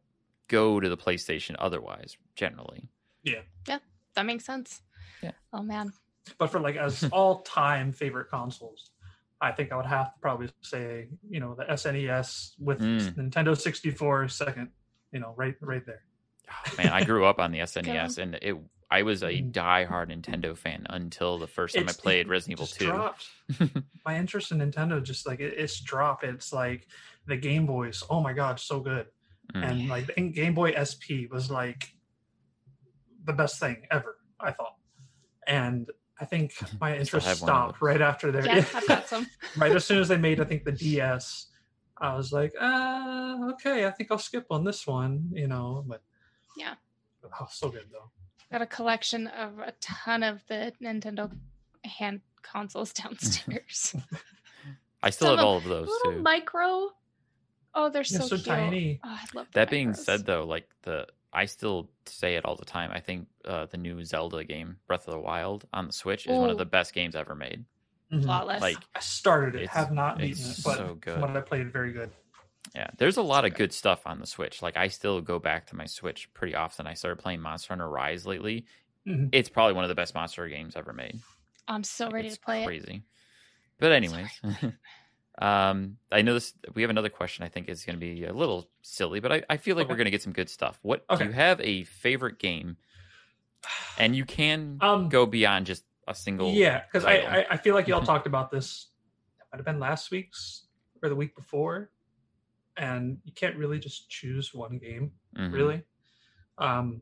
go 0.47 0.79
to 0.79 0.87
the 0.87 0.95
PlayStation 0.97 1.55
otherwise. 1.59 2.15
Generally, 2.35 2.87
Yeah. 3.23 3.41
Yeah, 3.67 3.79
that 4.15 4.25
makes 4.25 4.45
sense. 4.45 4.81
Yeah. 5.21 5.31
Oh 5.51 5.61
man. 5.63 5.93
but 6.37 6.47
for 6.47 6.59
like 6.59 6.75
as 6.77 7.03
all 7.11 7.41
time 7.41 7.91
favorite 7.91 8.29
consoles, 8.29 8.91
I 9.41 9.51
think 9.51 9.71
I 9.71 9.75
would 9.77 9.85
have 9.85 10.13
to 10.13 10.19
probably 10.21 10.49
say, 10.61 11.07
you 11.29 11.39
know, 11.39 11.55
the 11.55 11.65
SNES 11.65 12.53
with 12.59 12.79
Mm. 12.79 13.15
Nintendo 13.15 13.57
64 13.59 14.27
second, 14.29 14.69
you 15.13 15.19
know, 15.19 15.33
right 15.37 15.55
right 15.61 15.85
there. 15.85 16.01
Oh, 16.49 16.73
man, 16.77 16.89
I 16.89 17.03
grew 17.05 17.23
up 17.25 17.39
on 17.39 17.51
the 17.51 17.59
SNES, 17.71 18.17
and 18.17 18.35
it. 18.41 18.55
I 18.91 19.01
was 19.01 19.23
a 19.23 19.27
Mhm. 19.29 19.51
diehard 19.51 20.11
Nintendo 20.11 20.55
fan 20.55 20.85
until 20.89 21.39
the 21.39 21.47
first 21.47 21.73
time 21.73 21.83
It's- 21.85 21.97
I 21.97 22.01
played 22.01 22.27
Resident 22.27 22.59
Evil 22.59 22.67
Two. 22.67 22.85
dropped. 22.87 23.27
My 24.05 24.17
interest 24.19 24.51
in 24.51 24.59
Nintendo 24.59 25.01
just 25.01 25.25
like 25.25 25.39
it, 25.39 25.53
it's 25.57 25.79
dropped. 25.79 26.23
It's 26.23 26.53
like 26.53 26.87
the 27.25 27.35
Game 27.37 27.65
Boys. 27.65 28.03
Oh 28.09 28.21
my 28.21 28.33
god, 28.33 28.59
so 28.59 28.79
good. 28.81 29.07
Mm. 29.55 29.63
And 29.69 29.87
like 29.89 30.07
the 30.13 30.21
Game 30.29 30.53
Boy 30.53 30.73
SP 30.77 31.25
was 31.31 31.49
like 31.49 31.91
the 33.23 33.33
best 33.33 33.59
thing 33.59 33.87
ever, 33.89 34.17
I 34.39 34.51
thought. 34.51 34.75
And 35.47 35.89
I 36.19 36.25
think 36.25 36.53
my 36.79 36.95
interest 36.95 37.25
have 37.25 37.41
one 37.41 37.49
of 37.49 37.55
stopped 37.55 37.81
right 37.81 38.01
after 38.01 38.31
there. 38.31 38.45
Yeah, 38.45 38.65
I've 38.75 38.87
got 38.87 39.07
some. 39.07 39.25
right 39.57 39.71
as 39.75 39.85
soon 39.85 39.99
as 39.99 40.07
they 40.07 40.17
made, 40.17 40.39
I 40.39 40.43
think 40.43 40.65
the 40.65 40.71
DS, 40.71 41.47
I 42.03 42.15
was 42.15 42.33
like, 42.33 42.53
uh, 42.59 43.37
okay, 43.53 43.85
I 43.85 43.91
think 43.91 44.11
I'll 44.11 44.17
skip 44.17 44.47
on 44.51 44.65
this 44.65 44.85
one, 44.85 45.29
you 45.31 45.47
know. 45.47 45.85
But 45.87 46.01
Yeah. 46.57 46.75
oh, 47.39 47.47
so 47.49 47.69
good 47.69 47.87
though. 47.91 48.11
Got 48.51 48.61
a 48.61 48.65
collection 48.67 49.27
of 49.27 49.57
a 49.59 49.71
ton 49.79 50.21
of 50.21 50.41
the 50.47 50.73
Nintendo 50.81 51.31
hand 51.85 52.19
consoles 52.41 52.91
downstairs. 53.01 53.95
I 55.03 55.09
still 55.11 55.29
Some 55.29 55.37
have 55.37 55.45
all 55.47 55.57
of 55.57 55.63
those 55.63 55.87
Little 55.87 56.11
too. 56.17 56.21
micro. 56.21 56.89
Oh, 57.73 57.89
they're 57.89 58.03
Yeah, 58.03 58.19
so, 58.19 58.27
so 58.27 58.35
cute. 58.35 58.45
tiny. 58.45 58.99
Oh, 59.03 59.09
I 59.09 59.25
love 59.33 59.47
the 59.51 59.59
That 59.59 59.69
being 59.69 59.91
micros. 59.93 59.97
said, 59.97 60.25
though, 60.25 60.43
like 60.45 60.69
the 60.83 61.07
I 61.31 61.45
still 61.45 61.89
say 62.05 62.35
it 62.35 62.45
all 62.45 62.55
the 62.55 62.65
time. 62.65 62.91
I 62.93 62.99
think 62.99 63.27
uh, 63.45 63.65
the 63.65 63.77
new 63.77 64.03
Zelda 64.03 64.43
game, 64.43 64.77
Breath 64.87 65.07
of 65.07 65.13
the 65.13 65.19
Wild, 65.19 65.65
on 65.73 65.87
the 65.87 65.93
Switch 65.93 66.27
is 66.27 66.37
one 66.37 66.49
of 66.51 66.57
the 66.57 66.65
best 66.65 66.93
games 66.93 67.15
ever 67.15 67.33
made. 67.33 67.65
Mhm. 68.13 68.23
flawless. 68.25 68.61
Like, 68.61 68.87
I 68.95 68.99
started 68.99 69.55
it, 69.55 69.67
have 69.69 69.91
not 69.91 70.21
beaten 70.21 70.45
it's 70.45 70.45
it, 70.45 70.63
but 70.63 70.75
so 70.75 70.95
good. 70.95 71.13
from 71.13 71.21
what 71.21 71.37
I 71.37 71.41
played, 71.41 71.71
very 71.73 71.91
good. 71.93 72.11
yeah, 72.75 72.89
there's 72.97 73.17
a 73.17 73.21
lot 73.21 73.45
of 73.45 73.51
good. 73.51 73.57
good 73.57 73.73
stuff 73.73 74.07
on 74.07 74.19
the 74.19 74.25
Switch. 74.25 74.61
Like, 74.61 74.77
I 74.77 74.87
still 74.87 75.21
go 75.21 75.37
back 75.39 75.67
to 75.67 75.75
my 75.75 75.85
Switch 75.85 76.31
pretty 76.33 76.55
often. 76.55 76.87
I 76.87 76.93
started 76.95 77.21
playing 77.21 77.41
Monster 77.41 77.69
Hunter 77.69 77.89
Rise 77.89 78.25
lately. 78.25 78.65
Mhm. 79.05 79.33
It's 79.33 79.49
probably 79.49 79.73
one 79.75 79.85
of 79.85 79.89
the 79.89 79.95
best 79.95 80.15
Monster 80.15 80.43
Hunter 80.43 80.55
games 80.57 80.75
ever 80.75 80.93
made. 80.93 81.21
I'm 81.67 81.83
so 81.83 82.07
Like, 82.07 82.15
ready 82.15 82.29
it's 82.29 82.35
to 82.35 82.39
play 82.39 82.63
it. 82.65 82.65
crazy. 82.65 83.03
But 83.79 83.91
anyways, 83.93 84.41
um, 85.39 85.97
I 86.11 86.21
know 86.21 86.33
this. 86.35 86.53
We 86.75 86.83
have 86.83 86.91
another 86.91 87.09
question. 87.09 87.43
I 87.45 87.49
think 87.49 87.69
is 87.69 87.85
going 87.85 87.99
to 87.99 87.99
be 87.99 88.25
a 88.25 88.33
little 88.33 88.69
silly, 88.81 89.19
but 89.19 89.31
I, 89.31 89.43
I 89.49 89.57
feel 89.57 89.75
like 89.75 89.89
we're 89.89 89.97
going 89.97 90.05
to 90.05 90.11
get 90.11 90.21
some 90.23 90.33
good 90.33 90.49
stuff. 90.49 90.79
What 90.83 91.05
Okay. 91.09 91.23
do 91.23 91.29
you 91.29 91.31
have 91.31 91.59
a 91.61 91.83
favorite 91.85 92.39
game? 92.39 92.77
And 93.97 94.15
you 94.15 94.25
can 94.25 94.81
Um, 94.81 95.09
go 95.09 95.25
beyond 95.25 95.65
just 95.65 95.85
a 96.07 96.15
single. 96.15 96.51
Yeah, 96.51 96.81
because 96.85 97.05
I. 97.05 97.13
I 97.15 97.45
I 97.51 97.57
feel 97.57 97.75
like 97.75 97.87
y'all 97.87 98.01
talked 98.05 98.27
about 98.27 98.51
this. 98.51 98.87
It 99.39 99.45
might 99.51 99.57
have 99.59 99.65
been 99.65 99.79
last 99.79 100.11
week's 100.11 100.65
or 101.01 101.09
the 101.09 101.15
week 101.15 101.35
before, 101.35 101.91
and 102.77 103.17
you 103.23 103.31
can't 103.33 103.55
really 103.57 103.79
just 103.79 104.09
choose 104.09 104.53
one 104.53 104.77
game, 104.77 105.11
Mhm. 105.37 105.53
really. 105.53 105.83
Um. 106.57 107.01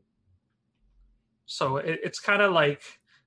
So 1.46 1.76
it, 1.78 2.00
it's 2.02 2.20
kind 2.20 2.40
of 2.42 2.52
like 2.52 2.82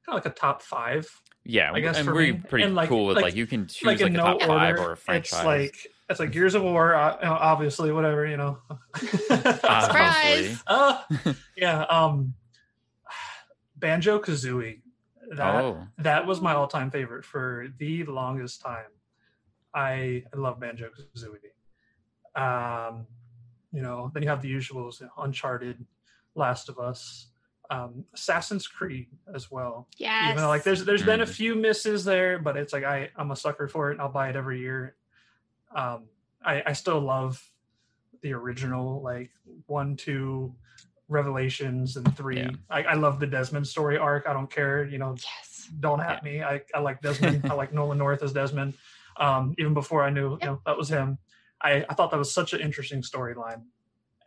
kind 0.05 0.17
of 0.17 0.24
like 0.25 0.25
a 0.25 0.36
top 0.36 0.62
five, 0.62 1.08
Yeah, 1.44 1.72
I 1.74 1.79
guess 1.79 1.98
and 1.98 2.05
for 2.05 2.13
we're 2.13 2.34
me, 2.34 2.41
pretty 2.48 2.65
and 2.65 2.75
like- 2.75 2.89
cool 2.89 3.05
with 3.08 3.15
like, 3.17 3.25
like- 3.25 3.36
you 3.36 3.46
can 3.48 3.67
choose 3.67 3.86
like 3.86 4.00
like, 4.01 4.10
a 4.12 4.13
no 4.13 4.24
top 4.24 4.34
order. 4.36 4.46
five 4.48 4.75
or 4.79 4.91
a 4.94 4.98
franchise. 4.98 5.34
It's 5.39 5.46
like 5.46 5.88
it's 6.10 6.20
like 6.20 6.32
Gears 6.32 6.53
of 6.55 6.62
War, 6.63 6.94
uh, 6.96 7.17
obviously, 7.24 7.91
whatever 7.91 8.25
you 8.27 8.38
know. 8.38 8.60
Surprise! 8.98 10.63
Uh, 10.67 11.01
yeah. 11.58 11.82
Um. 11.84 12.34
Banjo 13.77 14.20
Kazooie. 14.20 14.82
That 15.32 15.63
oh, 15.63 15.88
that 15.98 16.25
was 16.27 16.41
my 16.41 16.53
all-time 16.53 16.91
favorite 16.91 17.25
for 17.25 17.67
the 17.77 18.03
longest 18.05 18.62
time. 18.62 18.86
I, 19.74 20.24
I 20.34 20.38
love 20.38 20.60
Banjo 20.60 20.89
Kazooie. 20.89 21.51
Um, 22.36 23.08
you 23.72 23.82
know, 23.82 24.12
then 24.13 24.24
you 24.24 24.29
have 24.29 24.41
the 24.41 24.53
usuals: 24.53 25.00
you 25.01 25.08
know, 25.08 25.12
Uncharted, 25.24 25.86
Last 26.36 26.70
of 26.70 26.79
Us, 26.79 27.27
um, 27.70 28.05
Assassin's 28.13 28.67
Creed 28.67 29.08
as 29.34 29.50
well. 29.51 29.88
Yeah. 29.98 30.25
Even 30.32 30.38
though 30.44 30.48
like 30.48 30.63
there's 30.63 30.86
there's 30.86 31.03
been 31.03 31.22
a 31.22 31.25
Mm. 31.25 31.29
few 31.29 31.55
misses 31.55 32.05
there, 32.05 32.39
but 32.39 32.58
it's 32.58 32.74
like 32.74 32.84
I 32.84 33.10
I'm 33.15 33.32
a 33.32 33.36
sucker 33.36 33.67
for 33.67 33.89
it. 33.89 33.94
and 33.94 34.01
I'll 34.01 34.10
buy 34.10 34.29
it 34.29 34.36
every 34.36 34.60
year. 34.60 34.96
Um, 35.75 36.05
I 36.44 36.63
I 36.67 36.74
still 36.74 37.00
love 37.01 37.44
the 38.22 38.34
original 38.34 39.01
like 39.01 39.32
one 39.67 39.96
two 39.96 40.55
revelations 41.07 41.97
and 41.97 42.15
three. 42.17 42.38
Yeah. 42.39 42.50
I, 42.69 42.83
I 42.83 42.93
love 42.95 43.19
the 43.19 43.27
Desmond 43.27 43.67
story 43.67 43.97
arc. 43.97 44.27
I 44.27 44.33
don't 44.33 44.50
care. 44.50 44.83
You 44.85 44.97
know, 44.97 45.15
yes. 45.17 45.69
don't 45.79 46.01
at 46.01 46.24
me. 46.24 46.41
I, 46.43 46.62
I 46.74 46.79
like 46.79 47.01
Desmond. 47.03 47.50
I 47.50 47.53
like 47.53 47.74
Nolan 47.74 47.97
North 47.97 48.24
as 48.24 48.33
Desmond. 48.33 48.74
Um, 49.17 49.55
even 49.57 49.74
before 49.74 50.03
I 50.03 50.09
knew, 50.09 50.31
you 50.41 50.45
know, 50.47 50.62
that 50.65 50.77
was 50.77 50.89
him. 50.89 51.17
I, 51.62 51.85
I 51.89 51.93
thought 51.93 52.12
that 52.12 52.17
was 52.17 52.31
such 52.31 52.53
an 52.53 52.59
interesting 52.59 53.01
storyline, 53.01 53.62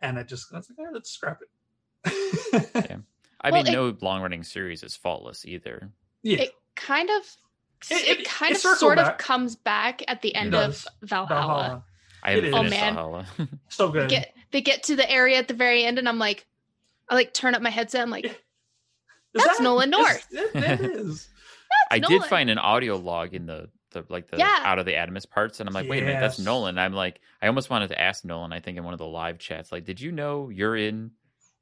and 0.01 0.17
I 0.17 0.23
just 0.23 0.51
I 0.53 0.57
was 0.57 0.69
like, 0.69 0.79
eh, 0.87 0.89
let's 0.91 1.11
scrap 1.11 1.39
it. 1.41 2.69
Yeah. 2.73 2.97
I 3.41 3.51
Well, 3.51 3.63
mean, 3.63 3.73
it- 3.73 3.75
no 3.77 3.95
long-running 4.01 4.43
series 4.43 4.83
is 4.83 4.95
faultless 4.95 5.45
either. 5.45 5.91
yeah, 6.23 6.39
It 6.39 6.51
kind 6.75 7.09
of 7.09 7.23
It- 7.89 8.07
it, 8.07 8.19
it- 8.21 8.25
kind 8.27 8.51
it 8.55 8.65
of 8.65 8.77
sort 8.77 8.97
back. 8.97 9.11
of 9.13 9.17
comes 9.19 9.55
back 9.55 10.01
at 10.07 10.21
the 10.21 10.33
end 10.35 10.55
of 10.55 10.85
Valhalla. 11.03 11.27
Valhalla, 11.39 11.83
I 12.23 12.29
haven't 12.31 12.45
It 12.45 12.47
is. 12.49 12.53
finished 12.55 12.75
Oh, 12.75 12.77
man. 12.85 12.93
Valhalla. 12.95 13.25
so 13.69 13.87
They 13.89 13.99
good. 13.99 14.09
get 14.09 14.33
they 14.51 14.61
get 14.61 14.83
to 14.83 14.95
the 14.95 15.09
area 15.09 15.37
at 15.37 15.47
the 15.47 15.53
very 15.53 15.85
end 15.85 15.99
and 15.99 16.09
I'm 16.09 16.17
like 16.19 16.45
I 17.09 17.15
like 17.15 17.33
turn 17.33 17.55
up 17.55 17.61
my 17.61 17.69
headset. 17.69 18.01
I'm 18.01 18.09
like, 18.09 18.25
Is 18.25 18.31
That's 19.33 19.57
that- 19.57 19.63
Nolan 19.63 19.89
North. 19.89 20.27
It, 20.31 20.55
it 20.55 20.81
is. 20.95 21.27
I 21.91 21.99
did 21.99 22.23
find 22.25 22.49
an 22.49 22.57
audio 22.57 22.97
log 22.97 23.33
in 23.33 23.45
the, 23.45 23.69
the 23.91 24.03
like 24.09 24.29
the 24.29 24.37
Yeah. 24.37 24.59
out 24.63 24.79
of 24.79 24.85
the 24.85 24.95
Animus 24.97 25.25
parts, 25.25 25.59
and 25.59 25.67
I'm 25.69 25.73
like, 25.73 25.87
wait 25.89 26.01
a 26.03 26.05
minute, 26.05 26.19
that's 26.19 26.39
Nolan. 26.39 26.77
I'm 26.79 26.93
like, 26.93 27.19
I 27.41 27.47
almost 27.47 27.69
wanted 27.69 27.89
to 27.89 27.99
ask 28.01 28.23
Nolan. 28.25 28.53
I 28.53 28.59
think 28.59 28.77
in 28.77 28.83
one 28.83 28.93
of 28.93 28.99
the 28.99 29.05
live 29.07 29.37
chats, 29.39 29.71
like, 29.71 29.85
did 29.85 29.99
you 30.01 30.11
know 30.11 30.49
you're 30.49 30.75
in 30.75 31.11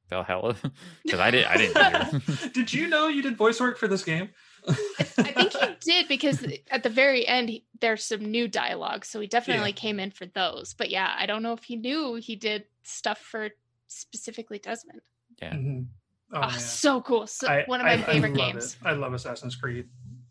Valhalla? 0.09 0.55
Because 1.03 1.19
I 1.19 1.31
did. 1.31 1.45
I 1.45 1.57
didn't. 1.57 2.53
Did 2.53 2.73
you 2.73 2.87
know 2.87 3.07
you 3.07 3.21
did 3.21 3.37
voice 3.37 3.59
work 3.61 3.77
for 3.77 3.87
this 3.87 4.03
game? 4.03 4.29
I 4.67 4.73
think 4.73 5.53
he 5.53 5.75
did 5.91 6.07
because 6.09 6.45
at 6.71 6.83
the 6.83 6.89
very 6.89 7.25
end 7.25 7.47
he, 7.49 7.65
there's 7.79 8.03
some 8.03 8.25
new 8.25 8.47
dialogue, 8.49 9.05
so 9.05 9.19
he 9.21 9.27
definitely 9.27 9.69
Yeah. 9.69 9.75
came 9.75 9.99
in 9.99 10.11
for 10.11 10.25
those. 10.25 10.73
But 10.73 10.89
yeah, 10.89 11.13
I 11.17 11.25
don't 11.25 11.43
know 11.43 11.53
if 11.53 11.63
he 11.63 11.75
knew 11.77 12.15
he 12.15 12.35
did 12.35 12.65
stuff 12.83 13.19
for 13.19 13.49
specifically 13.87 14.59
Desmond. 14.59 14.99
Yeah. 15.41 15.53
Mhm. 15.53 15.87
Oh, 16.33 16.41
Oh, 16.43 16.49
so 16.57 17.01
cool! 17.01 17.25
So, 17.27 17.47
I- 17.47 17.63
one 17.67 17.79
of 17.79 17.85
my 17.85 17.93
I- 17.93 18.01
favorite 18.01 18.33
I 18.33 18.51
games. 18.51 18.77
It. 18.81 18.87
I 18.87 18.91
love 18.93 19.13
Assassin's 19.13 19.55
Creed, 19.55 19.87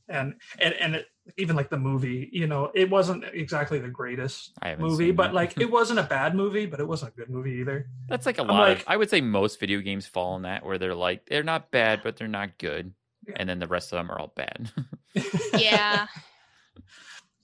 and 0.08 0.34
and 0.58 0.74
and 0.74 0.94
it, 0.96 1.06
even 1.38 1.56
like 1.56 1.70
the 1.70 1.78
movie. 1.78 2.28
You 2.32 2.46
know, 2.46 2.70
it 2.74 2.90
wasn't 2.90 3.24
exactly 3.32 3.78
the 3.78 3.88
greatest 3.88 4.52
movie, 4.78 5.10
but 5.10 5.32
like 5.32 5.58
it 5.58 5.70
wasn't 5.70 5.98
a 5.98 6.02
bad 6.02 6.34
movie, 6.34 6.66
but 6.66 6.80
it 6.80 6.86
wasn't 6.86 7.12
a 7.12 7.16
good 7.16 7.30
movie 7.30 7.52
either. 7.60 7.88
That's 8.08 8.26
like 8.26 8.36
a 8.38 8.42
I'm 8.42 8.48
lot 8.48 8.68
like- 8.68 8.78
of. 8.80 8.84
I 8.88 8.96
would 8.98 9.08
say 9.08 9.22
most 9.22 9.58
video 9.58 9.80
games 9.80 10.06
fall 10.06 10.36
in 10.36 10.42
that 10.42 10.66
where 10.66 10.76
they're 10.76 10.94
like 10.94 11.24
they're 11.26 11.42
not 11.42 11.70
bad, 11.70 12.00
but 12.02 12.16
they're 12.16 12.28
not 12.28 12.58
good, 12.58 12.92
Yeah. 13.26 13.36
and 13.38 13.48
then 13.48 13.58
the 13.58 13.66
rest 13.68 13.90
of 13.92 13.96
them 13.96 14.10
are 14.10 14.18
all 14.20 14.32
bad. 14.36 14.70
Yeah, 15.58 16.06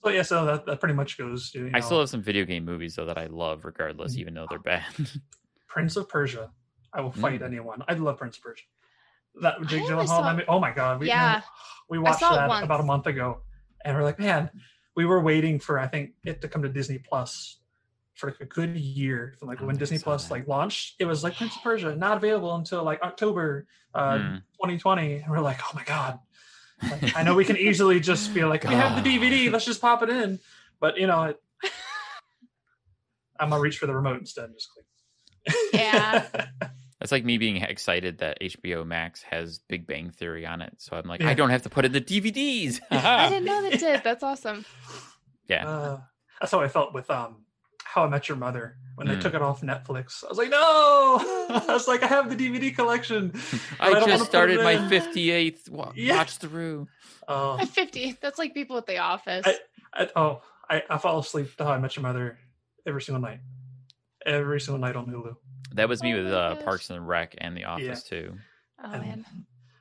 So 0.03 0.09
yeah, 0.11 0.21
so 0.21 0.45
that, 0.45 0.65
that 0.67 0.79
pretty 0.79 0.93
much 0.93 1.17
goes 1.17 1.49
to 1.51 1.59
you 1.59 1.69
know, 1.71 1.77
I 1.77 1.79
still 1.79 1.99
have 2.01 2.09
some 2.09 2.21
video 2.21 2.45
game 2.45 2.65
movies 2.65 2.95
though 2.95 3.05
that 3.05 3.17
I 3.17 3.25
love, 3.25 3.65
regardless, 3.65 4.13
Mhm. 4.15 4.19
even 4.19 4.33
though 4.35 4.45
they're 4.47 4.59
bad. 4.59 4.83
Prince 5.67 5.95
of 5.95 6.07
Persia. 6.07 6.51
I 6.93 7.01
will 7.01 7.11
fight 7.11 7.41
Mm. 7.41 7.45
anyone. 7.45 7.83
I 7.87 7.93
love 7.93 8.17
Prince 8.17 8.37
of 8.37 8.43
Persia. 8.43 8.63
That 9.41 9.55
Jake 9.65 9.83
Gyllenhaal. 9.83 10.07
saw- 10.07 10.39
oh 10.47 10.59
my 10.59 10.71
god, 10.71 10.99
we 10.99 11.07
Yeah. 11.07 11.41
we 11.89 11.97
watched 11.99 12.19
that 12.21 12.63
about 12.63 12.79
a 12.79 12.83
month 12.83 13.07
ago, 13.07 13.41
and 13.83 13.95
we're 13.97 14.03
like, 14.03 14.19
man, 14.19 14.49
we 14.95 15.05
were 15.05 15.19
waiting 15.21 15.59
for 15.59 15.79
I 15.79 15.87
think 15.87 16.11
it 16.23 16.41
to 16.41 16.47
come 16.47 16.61
to 16.63 16.69
Disney 16.69 16.99
Plus 16.99 17.57
for 18.13 18.27
like 18.29 18.39
a 18.41 18.45
good 18.45 18.77
year. 18.77 19.33
From 19.39 19.47
like 19.47 19.59
when 19.59 19.75
Disney 19.75 19.97
Plus 19.97 20.27
that. 20.27 20.33
like 20.33 20.47
launched, 20.47 20.95
it 20.99 21.05
was 21.05 21.23
like 21.23 21.35
Prince 21.35 21.55
of 21.55 21.63
Persia 21.63 21.95
not 21.95 22.17
available 22.17 22.53
until 22.55 22.83
like 22.83 23.01
October 23.01 23.65
uh, 23.95 24.17
Hmm. 24.17 24.35
2020, 24.61 25.15
and 25.17 25.31
we're 25.31 25.39
like, 25.39 25.59
oh 25.63 25.71
my 25.75 25.83
god. 25.83 26.19
Like, 26.81 27.15
I 27.15 27.23
know 27.23 27.33
we 27.35 27.45
can 27.45 27.57
easily 27.57 27.99
just 27.99 28.33
be 28.33 28.43
like, 28.43 28.63
we 28.65 28.73
have 28.75 29.03
the 29.03 29.09
DVD, 29.17 29.51
let's 29.51 29.65
just 29.65 29.79
pop 29.81 30.03
it 30.03 30.09
in. 30.09 30.39
But 30.79 30.97
you 30.97 31.07
know, 31.07 31.23
it, 31.23 31.41
I'm 33.39 33.49
gonna 33.49 33.61
reach 33.61 33.77
for 33.77 33.87
the 33.87 33.95
remote 33.95 34.19
instead. 34.19 34.45
and 34.45 34.53
Just 34.55 34.69
click. 34.71 34.85
Yeah. 35.73 36.27
That's 37.03 37.11
like 37.11 37.25
me 37.25 37.37
being 37.37 37.57
excited 37.57 38.19
that 38.19 38.39
HBO 38.39 38.85
Max 38.87 39.21
has 39.23 39.59
Big 39.67 39.85
Bang 39.85 40.09
Theory 40.11 40.45
on 40.45 40.61
it, 40.61 40.75
so 40.77 40.95
I'm 40.95 41.03
like, 41.05 41.19
Yeah. 41.19 41.27
I 41.31 41.33
don't 41.33 41.49
have 41.49 41.63
to 41.63 41.69
put 41.69 41.83
in 41.83 41.91
the 41.91 41.99
DVDs. 41.99 42.79
I 42.91 43.27
didn't 43.27 43.43
know 43.43 43.61
that 43.69 43.77
did. 43.77 44.03
That's 44.05 44.23
awesome. 44.23 44.63
yeah, 45.49 45.67
Uh, 45.67 45.99
that's 46.39 46.53
how 46.53 46.61
I 46.61 46.69
felt 46.69 46.93
with 46.93 47.11
um 47.11 47.43
How 47.83 48.05
I 48.05 48.07
Met 48.07 48.29
Your 48.29 48.37
Mother 48.37 48.77
when 48.95 49.07
they 49.07 49.15
Mm. 49.15 49.21
took 49.21 49.33
it 49.33 49.41
off 49.41 49.59
Netflix. 49.59 50.23
I 50.23 50.27
was 50.29 50.37
like, 50.37 50.49
no. 50.49 50.57
I 51.49 51.65
was 51.67 51.89
like, 51.89 52.03
I 52.03 52.07
have 52.07 52.29
the 52.29 52.37
DVD 52.37 52.73
collection. 52.73 53.31
but 53.79 53.97
I 54.01 54.05
just 54.05 54.23
started 54.23 54.63
my 54.63 54.75
58th 54.75 55.69
wa- 55.69 55.91
Yeah. 55.95 56.15
watch 56.15 56.37
through. 56.37 56.87
Uh, 57.27 57.57
At 57.57 57.67
50, 57.67 58.17
that's 58.21 58.39
like 58.39 58.53
people 58.53 58.77
at 58.77 58.85
the 58.85 58.99
office. 58.99 59.45
I, 59.45 59.57
I, 59.93 60.09
oh, 60.15 60.41
I, 60.69 60.83
I 60.89 60.97
fall 60.99 61.19
asleep 61.19 61.53
to 61.57 61.65
How 61.65 61.71
I 61.71 61.79
Met 61.79 61.97
Your 61.97 62.03
Mother 62.03 62.37
every 62.87 63.01
single 63.01 63.21
night. 63.21 63.39
Every 64.25 64.61
single 64.61 64.79
night 64.79 64.95
on 64.95 65.07
Hulu. 65.07 65.35
That 65.73 65.89
was 65.89 66.01
me 66.03 66.13
Oh 66.13 66.23
with 66.23 66.33
uh. 66.33 66.55
Parks 66.63 66.89
and 66.89 67.07
Rec 67.07 67.35
and 67.39 67.55
The 67.57 67.65
Office 67.65 68.03
too. 68.03 68.35
oh 68.83 68.91
and- 68.91 69.01
man, 69.01 69.25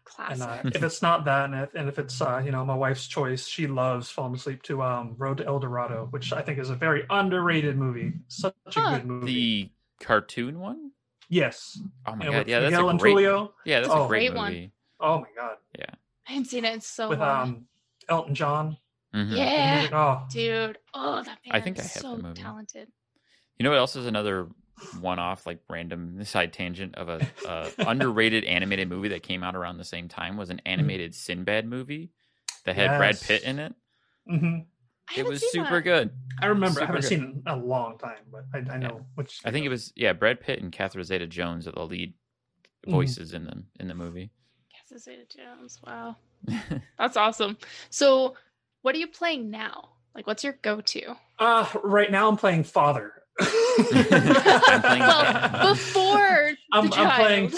classic. 0.04 0.42
And 0.42 0.42
uh, 0.42 0.70
if 0.74 0.82
it's 0.82 1.02
not 1.02 1.24
that, 1.26 1.46
and 1.46 1.54
if, 1.54 1.74
and 1.74 1.88
if 1.88 1.98
it's 1.98 2.20
uh, 2.20 2.40
you 2.44 2.50
know 2.50 2.64
my 2.64 2.74
wife's 2.74 3.06
choice, 3.06 3.46
she 3.46 3.66
loves 3.66 4.08
falling 4.10 4.34
asleep 4.34 4.62
to 4.64 4.82
um, 4.82 5.14
Road 5.18 5.38
to 5.38 5.46
El 5.46 5.58
Dorado, 5.58 6.08
which 6.10 6.32
I 6.32 6.42
think 6.42 6.58
is 6.58 6.70
a 6.70 6.74
very 6.74 7.04
underrated 7.10 7.76
movie. 7.76 8.12
Such 8.28 8.54
a 8.76 8.80
good 8.80 9.04
movie. 9.06 9.26
The 9.98 10.04
cartoon 10.04 10.58
one? 10.60 10.90
yes, 11.28 11.78
Oh 12.06 12.14
my 12.16 12.24
you 12.24 12.30
know, 12.30 12.32
god, 12.32 12.38
with 12.40 12.48
yeah, 12.48 12.60
that's 12.60 12.72
Miguel 12.72 12.90
a 12.90 12.98
great. 12.98 13.16
Tulio. 13.16 13.50
Yeah, 13.64 13.80
that's 13.80 13.92
Oh. 13.92 14.04
a 14.04 14.08
great, 14.08 14.30
Great 14.30 14.36
one. 14.36 14.72
Oh 15.00 15.20
my 15.20 15.26
god, 15.36 15.56
Yeah. 15.78 15.86
I 16.28 16.32
haven't 16.32 16.44
seen 16.46 16.64
it 16.64 16.74
in 16.74 16.80
so 16.80 17.08
with 17.08 17.18
long. 17.20 17.42
um 17.48 17.66
Elton 18.08 18.34
John. 18.34 18.76
Mhm. 19.14 19.36
yeah, 19.36 19.88
Oh, 19.92 20.26
dude. 20.30 20.78
Oh, 20.94 21.16
that 21.22 21.38
man 21.44 21.50
I 21.50 21.60
think 21.60 21.78
I 21.78 21.82
is 21.82 21.92
have 21.94 22.02
so 22.02 22.32
talented. 22.34 22.88
You 23.58 23.64
know 23.64 23.70
what 23.70 23.78
else 23.78 23.96
is 23.96 24.06
another 24.06 24.48
one-off, 24.90 25.46
like 25.46 25.60
random 25.70 26.24
side 26.24 26.52
tangent 26.52 26.94
of 26.96 27.08
a 27.08 27.26
uh, 27.46 27.70
underrated 27.86 28.44
animated 28.44 28.88
movie 28.88 29.08
that 29.08 29.22
came 29.22 29.42
out 29.42 29.54
around 29.56 29.78
the 29.78 29.84
same 29.84 30.08
time 30.08 30.36
was 30.36 30.50
an 30.50 30.60
animated 30.66 31.14
Sinbad 31.14 31.66
movie 31.66 32.10
that 32.64 32.76
had 32.76 32.96
Brad 32.98 33.20
Pitt 33.20 33.42
in 33.42 33.58
it. 33.58 33.74
hmm 34.26 34.58
It 35.16 35.26
was 35.26 35.42
super 35.50 35.80
that. 35.80 35.84
good. 35.84 36.10
I 36.40 36.46
remember. 36.46 36.82
I 36.82 36.86
haven't 36.86 37.02
good. 37.02 37.08
seen 37.08 37.22
it 37.44 37.50
in 37.50 37.60
a 37.60 37.64
long 37.64 37.98
time, 37.98 38.24
but 38.30 38.44
I, 38.54 38.58
I 38.74 38.78
know 38.78 39.06
which. 39.14 39.40
I 39.44 39.50
think 39.50 39.64
it 39.64 39.68
was 39.70 39.92
yeah, 39.96 40.12
Brad 40.12 40.40
Pitt 40.40 40.60
and 40.60 40.72
Catherine 40.72 41.04
Zeta-Jones 41.04 41.66
are 41.68 41.72
the 41.72 41.84
lead 41.84 42.14
Mhm. 42.86 42.90
voices 42.90 43.32
in 43.32 43.44
the 43.44 43.62
in 43.78 43.86
the 43.88 43.94
movie. 43.94 44.30
Catherine 44.74 44.98
Zeta 45.00 45.24
Jones. 45.36 45.78
Wow. 45.86 46.16
That's 46.98 47.16
awesome. 47.16 47.56
So, 47.90 48.34
what 48.82 48.94
are 48.94 48.98
you 48.98 49.06
playing 49.06 49.50
now? 49.50 49.90
Like, 50.14 50.26
what's 50.26 50.42
your 50.44 50.54
go-to? 50.62 51.14
Uh, 51.38 51.66
right 51.84 52.10
now 52.10 52.28
I'm 52.28 52.36
playing 52.36 52.64
Father. 52.64 53.21
I'm 53.40 54.80
playing 54.82 55.00
Well, 55.00 55.74
before 55.74 56.10
I'm- 56.10 56.56
the 56.70 56.78
I'm 56.78 56.90
child. 56.90 57.20
playing- 57.20 57.52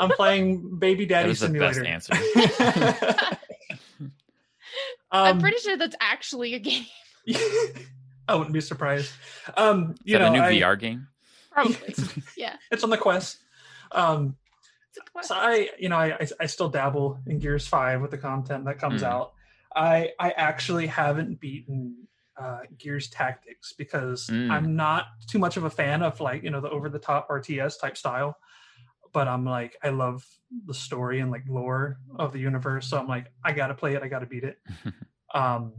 I'm 0.00 0.10
playing 0.10 0.78
Baby 0.78 1.06
that 1.06 1.08
Daddy 1.22 1.28
was 1.30 1.40
the 1.40 1.48
best 1.48 1.76
Simulator. 1.76 2.12
answer. 2.12 2.14
I'm 5.10 5.36
Um, 5.36 5.40
pretty 5.40 5.58
sure 5.58 5.76
that's 5.76 5.96
actually 6.00 6.54
a 6.54 6.58
game. 6.58 6.84
I 8.28 8.34
wouldn't 8.34 8.52
be 8.52 8.60
surprised. 8.60 9.10
Um, 9.56 9.92
Is 9.92 9.98
you 10.04 10.18
that 10.18 10.24
know, 10.32 10.44
a 10.44 10.50
new 10.50 10.64
I- 10.66 10.70
VR 10.70 10.78
game? 10.78 11.08
Probably. 11.50 11.94
yeah. 12.36 12.56
it's 12.70 12.84
on 12.84 12.90
the 12.90 12.98
Quest. 12.98 13.38
Um, 13.90 14.36
so. 15.22 15.34
I, 15.34 15.70
you 15.78 15.88
know, 15.88 15.96
I, 15.96 16.12
I, 16.20 16.28
I 16.40 16.46
still 16.46 16.68
dabble 16.68 17.18
in 17.26 17.38
Gears 17.38 17.66
Five 17.66 18.00
with 18.02 18.10
the 18.12 18.18
content 18.18 18.66
that 18.66 18.78
comes 18.78 19.02
Mhm. 19.02 19.06
out. 19.06 19.32
I, 19.74 20.10
I 20.20 20.30
actually 20.32 20.86
haven't 20.86 21.40
beaten 21.40 22.06
uh, 22.38 22.60
Gears 22.78 23.08
Tactics 23.08 23.72
because 23.72 24.28
Mm. 24.28 24.50
I'm 24.50 24.76
not 24.76 25.06
too 25.26 25.38
much 25.38 25.56
of 25.56 25.64
a 25.64 25.70
fan 25.70 26.02
of 26.02 26.20
like 26.20 26.42
you 26.42 26.50
know 26.50 26.60
the 26.60 26.70
over 26.70 26.88
the 26.88 26.98
top 26.98 27.28
RTS 27.28 27.80
type 27.80 27.96
style. 27.96 28.36
But 29.12 29.26
I'm 29.26 29.44
like, 29.44 29.76
I 29.82 29.88
love 29.88 30.26
the 30.66 30.74
story 30.74 31.20
and 31.20 31.30
like 31.30 31.44
lore 31.48 31.98
of 32.16 32.32
the 32.32 32.38
universe. 32.38 32.88
So 32.88 32.98
I'm 32.98 33.08
like, 33.08 33.32
I 33.42 33.52
gotta 33.52 33.74
play 33.74 33.94
it. 33.94 34.02
I 34.02 34.08
gotta 34.08 34.26
beat 34.26 34.44
it. 34.44 34.58
um, 35.34 35.72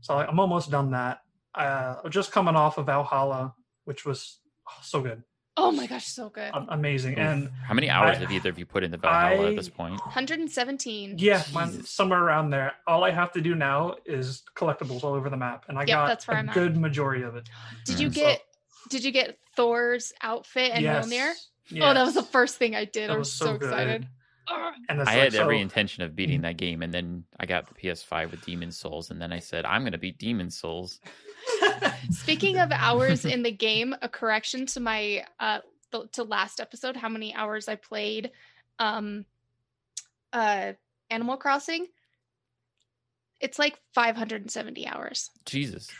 so 0.00 0.14
like, 0.14 0.28
I'm 0.28 0.38
almost 0.38 0.70
done 0.70 0.92
that. 0.92 1.22
Uh, 1.54 2.08
just 2.08 2.30
coming 2.32 2.54
off 2.54 2.78
of 2.78 2.86
Valhalla, 2.86 3.54
which 3.84 4.04
was 4.04 4.38
oh, 4.68 4.78
so 4.82 5.00
good, 5.00 5.22
Oh 5.58 5.72
my 5.72 5.86
gosh, 5.86 6.06
so 6.06 6.28
good. 6.28 6.50
a- 6.52 6.66
amazing, 6.70 7.14
Oof. 7.14 7.18
and 7.18 7.50
How 7.66 7.72
many 7.74 7.88
hours 7.88 8.16
I- 8.18 8.20
have 8.20 8.30
either 8.32 8.50
of 8.50 8.58
you 8.58 8.66
put 8.66 8.84
into 8.84 8.98
Valhalla 8.98 9.50
at 9.50 9.56
this 9.56 9.68
point? 9.70 9.98
117. 10.04 11.14
Yeah, 11.18 11.42
mine- 11.52 11.82
somewhere 11.84 12.22
around 12.22 12.50
there. 12.50 12.72
All 12.86 13.04
I 13.04 13.10
have 13.10 13.32
to 13.32 13.40
do 13.40 13.54
now 13.54 13.94
is 14.04 14.42
collectibles 14.54 15.02
all 15.02 15.14
over 15.14 15.30
the 15.30 15.36
map, 15.36 15.64
and 15.68 15.78
I 15.78 15.82
Yep, 15.82 15.88
got 15.88 16.06
that's 16.08 16.28
where 16.28 16.36
a 16.36 16.40
I'm 16.40 16.48
at. 16.50 16.54
good 16.54 16.76
majority 16.76 17.22
of 17.22 17.36
it. 17.36 17.48
Did 17.86 17.98
you 18.00 18.08
Mm. 18.10 18.14
So- 18.14 18.20
get 18.20 18.42
did 18.88 19.02
you 19.02 19.10
get 19.10 19.36
Thor's 19.56 20.12
outfit 20.22 20.70
and 20.72 20.82
yes, 20.84 21.06
Mjolnir? 21.08 21.32
Oh, 21.82 21.92
that 21.94 22.04
was 22.04 22.14
the 22.14 22.22
first 22.22 22.56
thing 22.56 22.76
I 22.76 22.84
did. 22.84 23.08
That 23.10 23.14
I 23.14 23.18
was 23.18 23.26
was 23.28 23.32
so 23.32 23.46
so, 23.46 23.56
good. 23.58 23.70
excited. 23.70 24.06
Ugh. 24.48 24.74
And 24.88 25.00
I 25.00 25.04
like, 25.04 25.14
had 25.14 25.34
every 25.34 25.60
intention 25.60 26.04
of 26.04 26.14
beating 26.14 26.42
that 26.42 26.56
game, 26.56 26.82
and 26.82 26.92
then 26.92 27.24
I 27.40 27.46
got 27.46 27.66
the 27.66 27.74
PS5 27.74 28.30
with 28.30 28.44
Demon 28.44 28.70
Souls, 28.70 29.10
and 29.10 29.20
then 29.20 29.32
I 29.32 29.40
said, 29.40 29.64
I'm 29.64 29.82
going 29.82 29.92
to 29.92 29.98
beat 29.98 30.18
Demon 30.18 30.50
Souls. 30.50 31.00
Speaking 32.10 32.58
of 32.58 32.70
hours 32.72 33.24
in 33.24 33.42
the 33.42 33.50
game, 33.50 33.94
a 34.02 34.08
correction 34.08 34.66
to 34.66 34.80
my 34.80 35.24
uh 35.40 35.60
th- 35.92 36.10
to 36.12 36.22
last 36.22 36.60
episode, 36.60 36.96
how 36.96 37.08
many 37.08 37.34
hours 37.34 37.68
I 37.68 37.74
played 37.76 38.30
um 38.78 39.24
uh 40.32 40.72
Animal 41.10 41.36
Crossing. 41.36 41.86
It's 43.40 43.58
like 43.58 43.78
570 43.94 44.86
hours. 44.86 45.30
Jesus. 45.44 45.90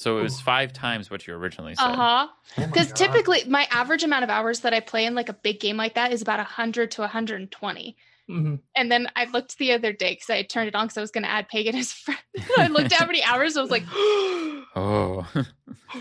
So 0.00 0.18
it 0.18 0.22
was 0.22 0.40
five 0.40 0.72
times 0.72 1.10
what 1.10 1.26
you 1.26 1.34
originally 1.34 1.74
said. 1.74 1.84
Uh-huh. 1.84 2.26
Oh 2.56 2.66
Because 2.66 2.88
God. 2.88 2.96
typically 2.96 3.44
my 3.44 3.68
average 3.70 4.02
amount 4.02 4.24
of 4.24 4.30
hours 4.30 4.60
that 4.60 4.72
I 4.72 4.80
play 4.80 5.04
in 5.04 5.14
like 5.14 5.28
a 5.28 5.34
big 5.34 5.60
game 5.60 5.76
like 5.76 5.94
that 5.94 6.10
is 6.10 6.22
about 6.22 6.38
100 6.38 6.90
to 6.92 7.02
120. 7.02 7.96
Mhm. 8.30 8.60
And 8.74 8.90
then 8.90 9.08
I 9.14 9.26
looked 9.26 9.58
the 9.58 9.72
other 9.72 9.92
day 9.92 10.12
because 10.12 10.30
I 10.30 10.36
had 10.36 10.48
turned 10.48 10.68
it 10.68 10.74
on 10.74 10.86
because 10.86 10.96
I 10.96 11.02
was 11.02 11.10
going 11.10 11.24
to 11.24 11.30
add 11.30 11.48
Pagan 11.48 11.74
as 11.74 11.92
a 11.92 11.96
friend. 11.96 12.20
I 12.58 12.68
looked 12.68 12.86
at 12.92 12.94
how 12.94 13.06
many 13.06 13.22
hours. 13.22 13.58
I 13.58 13.60
was 13.60 13.70
like, 13.70 13.82
oh 13.92 14.64
Oh. 14.74 15.26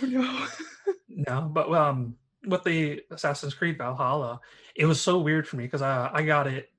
no. 0.02 0.46
no, 1.10 1.42
but 1.52 1.70
um, 1.74 2.16
with 2.46 2.64
the 2.64 3.02
Assassin's 3.12 3.54
Creed 3.54 3.78
Valhalla, 3.78 4.40
it 4.76 4.86
was 4.86 5.02
so 5.02 5.20
weird 5.20 5.46
for 5.46 5.58
me 5.58 5.66
because 5.66 5.82
I 5.82 6.10
I 6.14 6.22
got 6.24 6.48
it. 6.48 6.70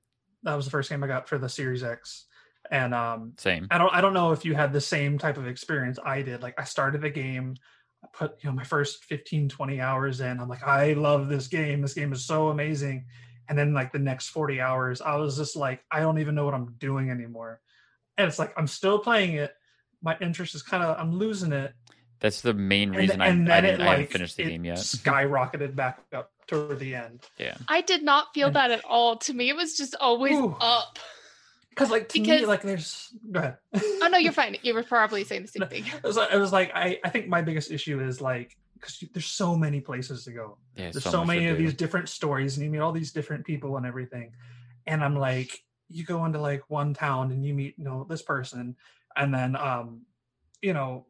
That 0.43 0.55
was 0.55 0.65
the 0.65 0.71
first 0.71 0.89
game 0.89 1.03
I 1.03 1.07
got 1.07 1.29
for 1.29 1.37
the 1.37 1.49
Series 1.49 1.83
X, 1.83 2.25
and 2.71 2.93
um, 2.95 3.33
Same. 3.37 3.67
I 3.69 3.77
don't 3.77 3.93
I 3.93 4.01
don't 4.01 4.13
know 4.13 4.31
if 4.31 4.43
you 4.45 4.55
had 4.55 4.73
the 4.73 4.81
same 4.81 5.17
type 5.19 5.37
of 5.37 5.45
experience 5.45 5.99
I 6.03 6.21
did. 6.23 6.41
Like 6.41 6.59
I 6.59 6.63
started 6.63 7.01
the 7.01 7.09
game, 7.09 7.55
I 8.03 8.07
put 8.13 8.41
you 8.43 8.49
know 8.49 8.55
my 8.55 8.63
first 8.63 9.03
15 9.05 9.49
20 9.49 9.79
hours 9.81 10.21
in. 10.21 10.39
I'm 10.39 10.47
like 10.49 10.63
I 10.63 10.93
love 10.93 11.27
this 11.27 11.47
game. 11.47 11.81
This 11.81 11.93
game 11.93 12.13
is 12.13 12.25
so 12.25 12.47
amazing. 12.49 13.05
And 13.49 13.57
then 13.59 13.73
like 13.73 13.91
the 13.91 13.99
next 13.99 14.29
40 14.29 14.61
hours 14.61 15.01
I 15.01 15.17
was 15.17 15.37
just 15.37 15.55
like 15.55 15.83
I 15.91 15.99
don't 15.99 16.19
even 16.19 16.33
know 16.33 16.45
what 16.45 16.53
I'm 16.53 16.73
doing 16.79 17.09
anymore. 17.11 17.59
And 18.17 18.27
it's 18.27 18.39
like 18.39 18.53
I'm 18.57 18.67
still 18.67 18.99
playing 18.99 19.33
it. 19.35 19.53
My 20.01 20.17
interest 20.21 20.55
is 20.55 20.63
kind 20.63 20.81
of 20.81 20.97
I'm 20.97 21.11
losing 21.13 21.51
it. 21.51 21.73
That's 22.21 22.41
the 22.41 22.53
main 22.53 22.89
And, 22.89 22.97
reason 22.97 23.19
I, 23.21 23.27
and 23.27 23.51
I, 23.51 23.61
then 23.61 23.63
didn't, 23.63 23.81
it 23.81 23.83
I 23.83 23.87
like 23.87 23.97
haven't 23.97 24.11
finished 24.13 24.37
the 24.37 24.43
it 24.43 24.49
game 24.49 24.63
yet. 24.63 24.77
skyrocketed 24.77 25.75
back 25.75 25.99
up 26.13 26.31
toward 26.47 26.79
the 26.79 26.93
end. 26.95 27.27
Yeah. 27.39 27.57
I 27.67 27.81
did 27.81 28.03
not 28.03 28.27
feel 28.33 28.47
And- 28.47 28.55
that 28.55 28.71
at 28.71 28.85
all. 28.85 29.17
To 29.17 29.33
me, 29.33 29.49
it 29.49 29.55
was 29.55 29.75
just 29.75 29.95
always 29.99 30.37
Ooh. 30.37 30.55
up. 30.61 30.99
Because 31.71 31.89
like 31.89 32.09
to 32.09 32.19
me, 32.21 32.45
like 32.45 32.61
there's 32.61 33.13
go 33.31 33.39
ahead. 33.39 33.57
Oh 34.01 34.09
no, 34.11 34.17
you're 34.17 34.31
fine. 34.43 34.57
You 34.61 34.73
were 34.73 34.83
probably 34.83 35.23
saying 35.23 35.41
the 35.43 35.47
same 35.47 35.61
No, 35.61 35.67
thing. 35.67 35.85
It 35.87 36.03
was, 36.03 36.17
like- 36.17 36.31
it 36.31 36.37
was 36.37 36.51
like 36.51 36.71
I, 36.75 36.99
I 37.03 37.09
think 37.09 37.27
my 37.27 37.41
biggest 37.41 37.71
issue 37.71 38.01
is 38.01 38.21
like 38.21 38.55
because 38.75 39.03
there's 39.13 39.25
so 39.25 39.55
many 39.55 39.79
places 39.79 40.25
to 40.25 40.31
go. 40.31 40.57
Yeah. 40.75 40.91
There's 40.91 41.03
so, 41.03 41.11
so, 41.11 41.25
many 41.25 41.47
of 41.47 41.57
do. 41.57 41.63
these 41.63 41.73
different 41.73 42.09
stories, 42.09 42.57
and 42.57 42.65
you 42.65 42.71
meet 42.71 42.79
all 42.79 42.91
these 42.91 43.11
different 43.11 43.45
people 43.45 43.77
and 43.77 43.85
everything. 43.85 44.31
And 44.87 45.03
I'm 45.03 45.15
like, 45.15 45.59
you 45.87 46.03
go 46.03 46.25
into 46.25 46.39
like 46.41 46.63
one 46.69 46.93
town 46.93 47.31
and 47.31 47.45
you 47.45 47.53
meet 47.53 47.75
you 47.77 47.85
know 47.85 48.05
this 48.09 48.21
person, 48.21 48.75
and 49.15 49.33
then 49.33 49.55
um, 49.55 50.01
you 50.61 50.73
know, 50.73 51.05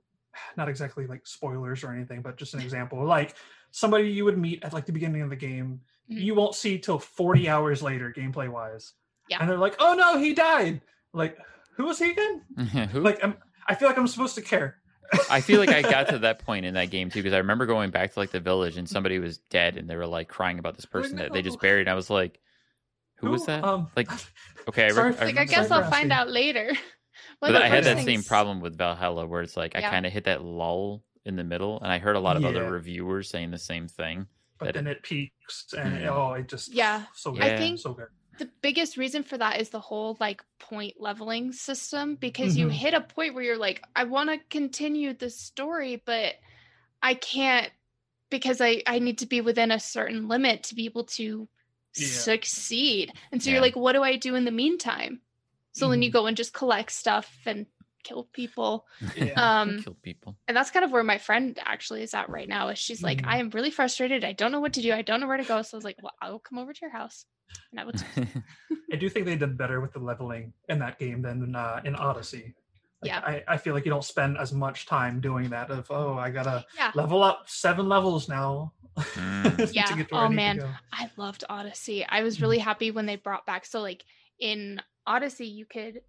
not 0.57 0.69
exactly 0.69 1.07
like 1.07 1.25
spoilers 1.25 1.83
or 1.83 1.91
anything, 1.91 2.21
but 2.21 2.37
just 2.37 2.53
an 2.53 2.61
example, 2.61 3.03
like 3.05 3.35
somebody 3.71 4.09
you 4.09 4.25
would 4.25 4.37
meet 4.37 4.63
at 4.63 4.73
like 4.73 4.85
the 4.85 4.91
beginning 4.91 5.21
of 5.21 5.29
the 5.29 5.35
game, 5.35 5.81
Mhm. 6.11 6.21
you 6.21 6.35
won't 6.35 6.55
see 6.55 6.77
till 6.77 6.99
40 6.99 7.47
hours 7.49 7.81
later, 7.81 8.13
gameplay 8.15 8.49
wise. 8.49 8.93
Yeah. 9.31 9.37
And 9.39 9.49
they're 9.49 9.57
like, 9.57 9.75
oh 9.79 9.93
no, 9.95 10.19
he 10.19 10.33
died. 10.33 10.81
Like, 11.13 11.37
who 11.77 11.85
was 11.85 11.97
he 11.99 12.11
again? 12.11 12.41
Who? 12.91 12.99
Like, 12.99 13.23
I'm, 13.23 13.35
I 13.67 13.75
feel 13.75 13.87
like 13.87 13.97
I'm 13.97 14.07
supposed 14.07 14.35
to 14.35 14.41
care. 14.41 14.75
I 15.29 15.41
feel 15.41 15.59
like 15.59 15.69
I 15.69 15.81
got 15.81 16.09
to 16.09 16.19
that 16.27 16.39
point 16.39 16.65
in 16.65 16.73
that 16.75 16.89
game 16.89 17.09
too 17.09 17.19
because 17.19 17.33
I 17.33 17.37
remember 17.39 17.65
going 17.65 17.91
back 17.91 18.13
to 18.13 18.19
like 18.19 18.31
the 18.31 18.39
village 18.41 18.77
and 18.77 18.87
somebody 18.89 19.19
was 19.19 19.37
dead 19.49 19.77
and 19.77 19.89
they 19.89 19.95
were 19.95 20.05
like 20.07 20.27
crying 20.27 20.59
about 20.59 20.75
this 20.75 20.85
person 20.85 21.17
that 21.17 21.31
they 21.33 21.41
just 21.41 21.59
buried. 21.61 21.81
And 21.81 21.89
I 21.89 21.93
was 21.95 22.09
like, 22.09 22.39
who 23.15 23.29
was 23.31 23.45
that? 23.45 23.63
Um, 23.63 23.87
Like, 23.95 24.09
Okay, 24.67 24.83
I, 24.83 24.87
re- 24.87 24.93
Sorry 24.93 25.09
I 25.09 25.13
for- 25.13 25.25
Like 25.25 25.37
I 25.37 25.45
guess 25.45 25.67
sorry 25.69 25.83
I'll 25.83 25.89
find 25.89 26.11
asking. 26.11 26.11
out 26.11 26.29
later. 26.29 26.73
But 27.39 27.55
I 27.55 27.67
had 27.67 27.83
first 27.85 27.95
that 27.97 28.05
same 28.05 28.23
problem 28.23 28.59
with 28.61 28.77
Valhalla 28.77 29.25
where 29.27 29.41
it's 29.41 29.57
like 29.57 29.75
I 29.75 29.81
kind 29.81 30.05
of 30.05 30.11
hit 30.13 30.25
that 30.25 30.43
lull 30.43 31.03
in 31.25 31.35
the 31.35 31.43
middle, 31.43 31.79
and 31.81 31.91
I 31.91 31.97
heard 31.99 32.15
a 32.15 32.19
lot 32.19 32.35
of 32.37 32.43
other 32.45 32.69
reviewers 32.71 33.29
saying 33.29 33.51
the 33.51 33.57
same 33.59 33.87
thing. 33.87 34.27
but 34.59 34.73
then 34.75 34.85
it 34.87 35.01
peaks 35.03 35.65
and 35.77 35.95
it, 35.97 36.03
Mhm. 36.03 36.11
oh, 36.15 36.33
it 36.33 36.47
just 36.47 36.71
Yeah. 36.73 37.03
so 37.15 37.31
good. 37.31 37.41
I 37.43 37.57
think- 37.57 37.79
so 37.79 37.93
good. 37.93 38.07
The 38.39 38.49
biggest 38.61 38.97
reason 38.97 39.23
for 39.23 39.37
that 39.37 39.59
is 39.59 39.69
the 39.69 39.79
whole 39.79 40.17
like 40.19 40.41
point 40.59 40.95
leveling 40.99 41.51
system 41.51 42.15
because 42.15 42.57
you 42.57 42.67
Mhm. 42.67 42.71
hit 42.71 42.93
a 42.93 43.01
point 43.01 43.33
where 43.33 43.43
you're 43.43 43.57
like 43.57 43.83
i 43.95 44.03
want 44.03 44.29
to 44.29 44.39
continue 44.49 45.13
the 45.13 45.29
story 45.29 46.01
but 46.05 46.35
i 47.01 47.13
can't 47.13 47.71
because 48.29 48.61
i 48.61 48.81
i 48.87 48.99
need 48.99 49.17
to 49.19 49.25
be 49.25 49.41
within 49.41 49.71
a 49.71 49.79
certain 49.79 50.27
limit 50.27 50.63
to 50.63 50.75
be 50.75 50.85
able 50.85 51.03
to 51.03 51.47
Yeah. 51.95 52.07
succeed 52.07 53.11
and 53.31 53.43
so 53.43 53.49
Yeah. 53.49 53.55
you're 53.55 53.61
like 53.61 53.75
what 53.75 53.93
do 53.93 54.01
i 54.03 54.15
do 54.15 54.35
in 54.35 54.45
the 54.45 54.51
meantime 54.51 55.21
so 55.73 55.89
then 55.89 56.01
you 56.01 56.09
Mhm. 56.09 56.13
go 56.13 56.25
and 56.27 56.37
just 56.37 56.53
collect 56.53 56.91
stuff 56.91 57.37
and 57.45 57.65
kill 58.03 58.29
people 58.33 58.85
Yeah. 59.15 59.33
um 59.61 59.81
Kill 59.83 59.97
people. 60.01 60.37
and 60.47 60.55
that's 60.57 60.71
kind 60.71 60.85
of 60.85 60.91
where 60.91 61.03
my 61.03 61.17
friend 61.17 61.57
actually 61.65 62.03
is 62.03 62.13
at 62.13 62.29
right 62.29 62.47
now 62.49 62.69
is 62.69 62.79
she's 62.79 63.01
like 63.03 63.21
Mhm. 63.21 63.27
i 63.27 63.37
am 63.37 63.49
really 63.51 63.71
frustrated 63.71 64.23
i 64.23 64.33
don't 64.33 64.51
know 64.51 64.59
what 64.59 64.73
to 64.73 64.81
do 64.81 64.91
i 64.93 65.01
don't 65.01 65.19
know 65.21 65.27
where 65.27 65.37
to 65.37 65.43
go 65.43 65.61
so 65.61 65.75
i 65.75 65.77
was 65.77 65.85
like 65.85 65.97
well 66.01 66.13
i'll 66.21 66.39
come 66.39 66.57
over 66.59 66.73
to 66.73 66.79
your 66.81 66.91
house 66.91 67.25
and 67.71 67.79
I 67.79 67.85
would 67.85 68.01
I 68.93 68.95
do 68.97 69.09
think 69.09 69.25
they 69.25 69.35
did 69.35 69.57
better 69.57 69.81
with 69.81 69.93
the 69.93 69.99
leveling 69.99 70.53
in 70.69 70.79
that 70.79 70.99
game 70.99 71.21
than 71.21 71.55
uh, 71.55 71.81
in 71.85 71.95
Odyssey. 71.95 72.53
Like, 73.01 73.09
Yeah. 73.11 73.19
I, 73.25 73.43
I 73.47 73.57
feel 73.57 73.73
like 73.73 73.85
you 73.85 73.91
don't 73.91 74.03
spend 74.03 74.37
as 74.37 74.51
much 74.53 74.85
time 74.85 75.19
doing 75.21 75.49
that 75.49 75.69
of 75.71 75.87
oh 75.89 76.17
I 76.17 76.29
gotta 76.31 76.65
yeah 76.75 76.91
level 76.95 77.23
up 77.23 77.43
seven 77.47 77.87
levels 77.89 78.27
now. 78.29 78.73
Mm. 79.15 79.73
Yeah. 79.73 79.95
get 79.95 80.09
to 80.09 80.15
where 80.15 80.23
I 80.23 80.27
Oh, 80.27 80.29
man. 80.29 80.61
I 80.93 81.09
loved 81.17 81.43
Odyssey. 81.49 82.05
I 82.05 82.23
was 82.23 82.37
Mhm. 82.37 82.41
really 82.41 82.59
happy 82.59 82.91
when 82.91 83.05
they 83.05 83.15
brought 83.15 83.45
back. 83.45 83.65
So, 83.65 83.81
like 83.81 84.03
in 84.39 84.81
Odyssey, 85.07 85.47
you 85.47 85.65
could 85.65 86.01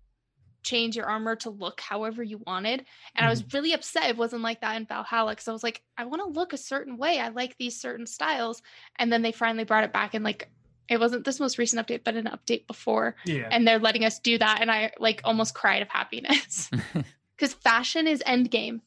change 0.63 0.97
your 0.97 1.07
armor 1.07 1.37
to 1.37 1.51
look 1.51 1.81
however 1.81 2.23
you 2.23 2.39
wanted. 2.47 2.85
And 3.15 3.27
I 3.27 3.31
was 3.31 3.43
Mm-hmm. 3.43 3.57
really 3.57 3.73
upset 3.73 4.09
it 4.11 4.17
wasn't 4.17 4.43
like 4.43 4.61
that 4.61 4.77
in 4.77 4.87
Valhalla 4.87 5.33
because 5.33 5.49
I 5.49 5.53
was 5.53 5.63
like, 5.63 5.83
I 5.97 6.05
want 6.05 6.23
to 6.23 6.39
look 6.39 6.53
a 6.53 6.57
certain 6.59 6.97
way. 6.97 7.19
I 7.21 7.29
like 7.29 7.57
these 7.59 7.81
certain 7.81 8.07
styles. 8.07 8.63
And 8.97 9.13
then 9.13 9.23
they 9.23 9.33
finally 9.33 9.65
brought 9.65 9.85
it 9.85 9.93
back 9.93 10.15
and 10.15 10.25
like 10.25 10.49
it 10.89 11.01
wasn't 11.01 11.25
this 11.25 11.41
most 11.41 11.59
recent 11.59 11.87
update, 11.87 12.05
but 12.05 12.17
an 12.17 12.27
update 12.27 12.67
before. 12.67 13.17
Yeah. 13.25 13.49
And 13.51 13.67
they're 13.67 13.79
letting 13.79 14.05
us 14.05 14.19
do 14.19 14.39
that. 14.39 14.59
And 14.61 14.71
I 14.71 14.93
like 14.99 15.21
almost 15.25 15.55
cried 15.55 15.83
of 15.83 15.89
happiness 15.89 16.71
because 17.37 17.55
fashion 17.55 18.07
is 18.07 18.23
endgame. 18.27 18.81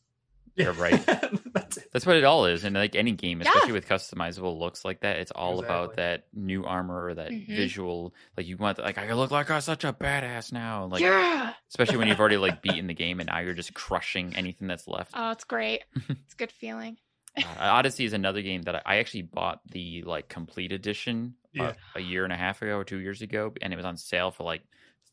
Yeah. 0.55 0.63
You're 0.65 0.73
right. 0.73 1.05
That's 1.53 1.77
it. 1.77 1.89
That's 1.93 2.05
what 2.05 2.15
it 2.17 2.23
all 2.23 2.45
is, 2.45 2.63
and 2.63 2.75
like 2.75 2.95
any 2.95 3.11
game, 3.13 3.41
Yeah. 3.41 3.47
especially 3.49 3.71
with 3.73 3.87
customizable 3.87 4.57
looks 4.59 4.83
like 4.85 5.01
that, 5.01 5.17
it's 5.19 5.31
all 5.31 5.59
about 5.59 5.95
that 5.95 6.25
new 6.33 6.65
armor 6.65 7.05
or 7.05 7.13
that 7.15 7.31
Mhm. 7.31 7.47
visual. 7.47 8.13
Like 8.35 8.45
you 8.47 8.57
want, 8.57 8.77
like 8.79 8.97
I 8.97 9.13
look 9.13 9.31
like 9.31 9.49
I'm 9.49 9.61
such 9.61 9.83
a 9.83 9.93
badass 9.93 10.51
now. 10.51 10.85
Like 10.85 11.01
yeah. 11.01 11.53
especially 11.69 11.97
when 11.97 12.07
you've 12.07 12.19
already 12.19 12.37
like 12.37 12.61
beaten 12.61 12.87
the 12.87 12.93
game 12.93 13.19
and 13.19 13.27
now 13.27 13.39
you're 13.39 13.53
just 13.53 13.73
crushing 13.73 14.35
anything 14.35 14.67
that's 14.67 14.87
left. 14.87 15.11
Oh, 15.13 15.31
it's 15.31 15.43
great. 15.45 15.83
it's 16.09 16.33
a 16.33 16.37
good 16.37 16.51
feeling. 16.51 16.97
Uh, 17.37 17.43
Odyssey 17.59 18.05
is 18.05 18.13
another 18.13 18.41
game 18.41 18.61
that 18.63 18.75
I- 18.75 18.81
I 18.85 18.95
actually 18.97 19.23
bought 19.23 19.59
the 19.69 20.03
like 20.03 20.29
complete 20.29 20.71
edition 20.71 21.35
Yeah. 21.53 21.63
uh, 21.69 21.73
a 21.95 21.99
year 22.01 22.23
and 22.23 22.31
a 22.33 22.37
half 22.37 22.61
ago 22.61 22.77
or 22.77 22.83
two 22.85 22.99
years 22.99 23.21
ago, 23.21 23.53
and 23.61 23.73
it 23.73 23.75
was 23.75 23.85
on 23.85 23.97
sale 23.97 24.31
for 24.31 24.43
like 24.43 24.61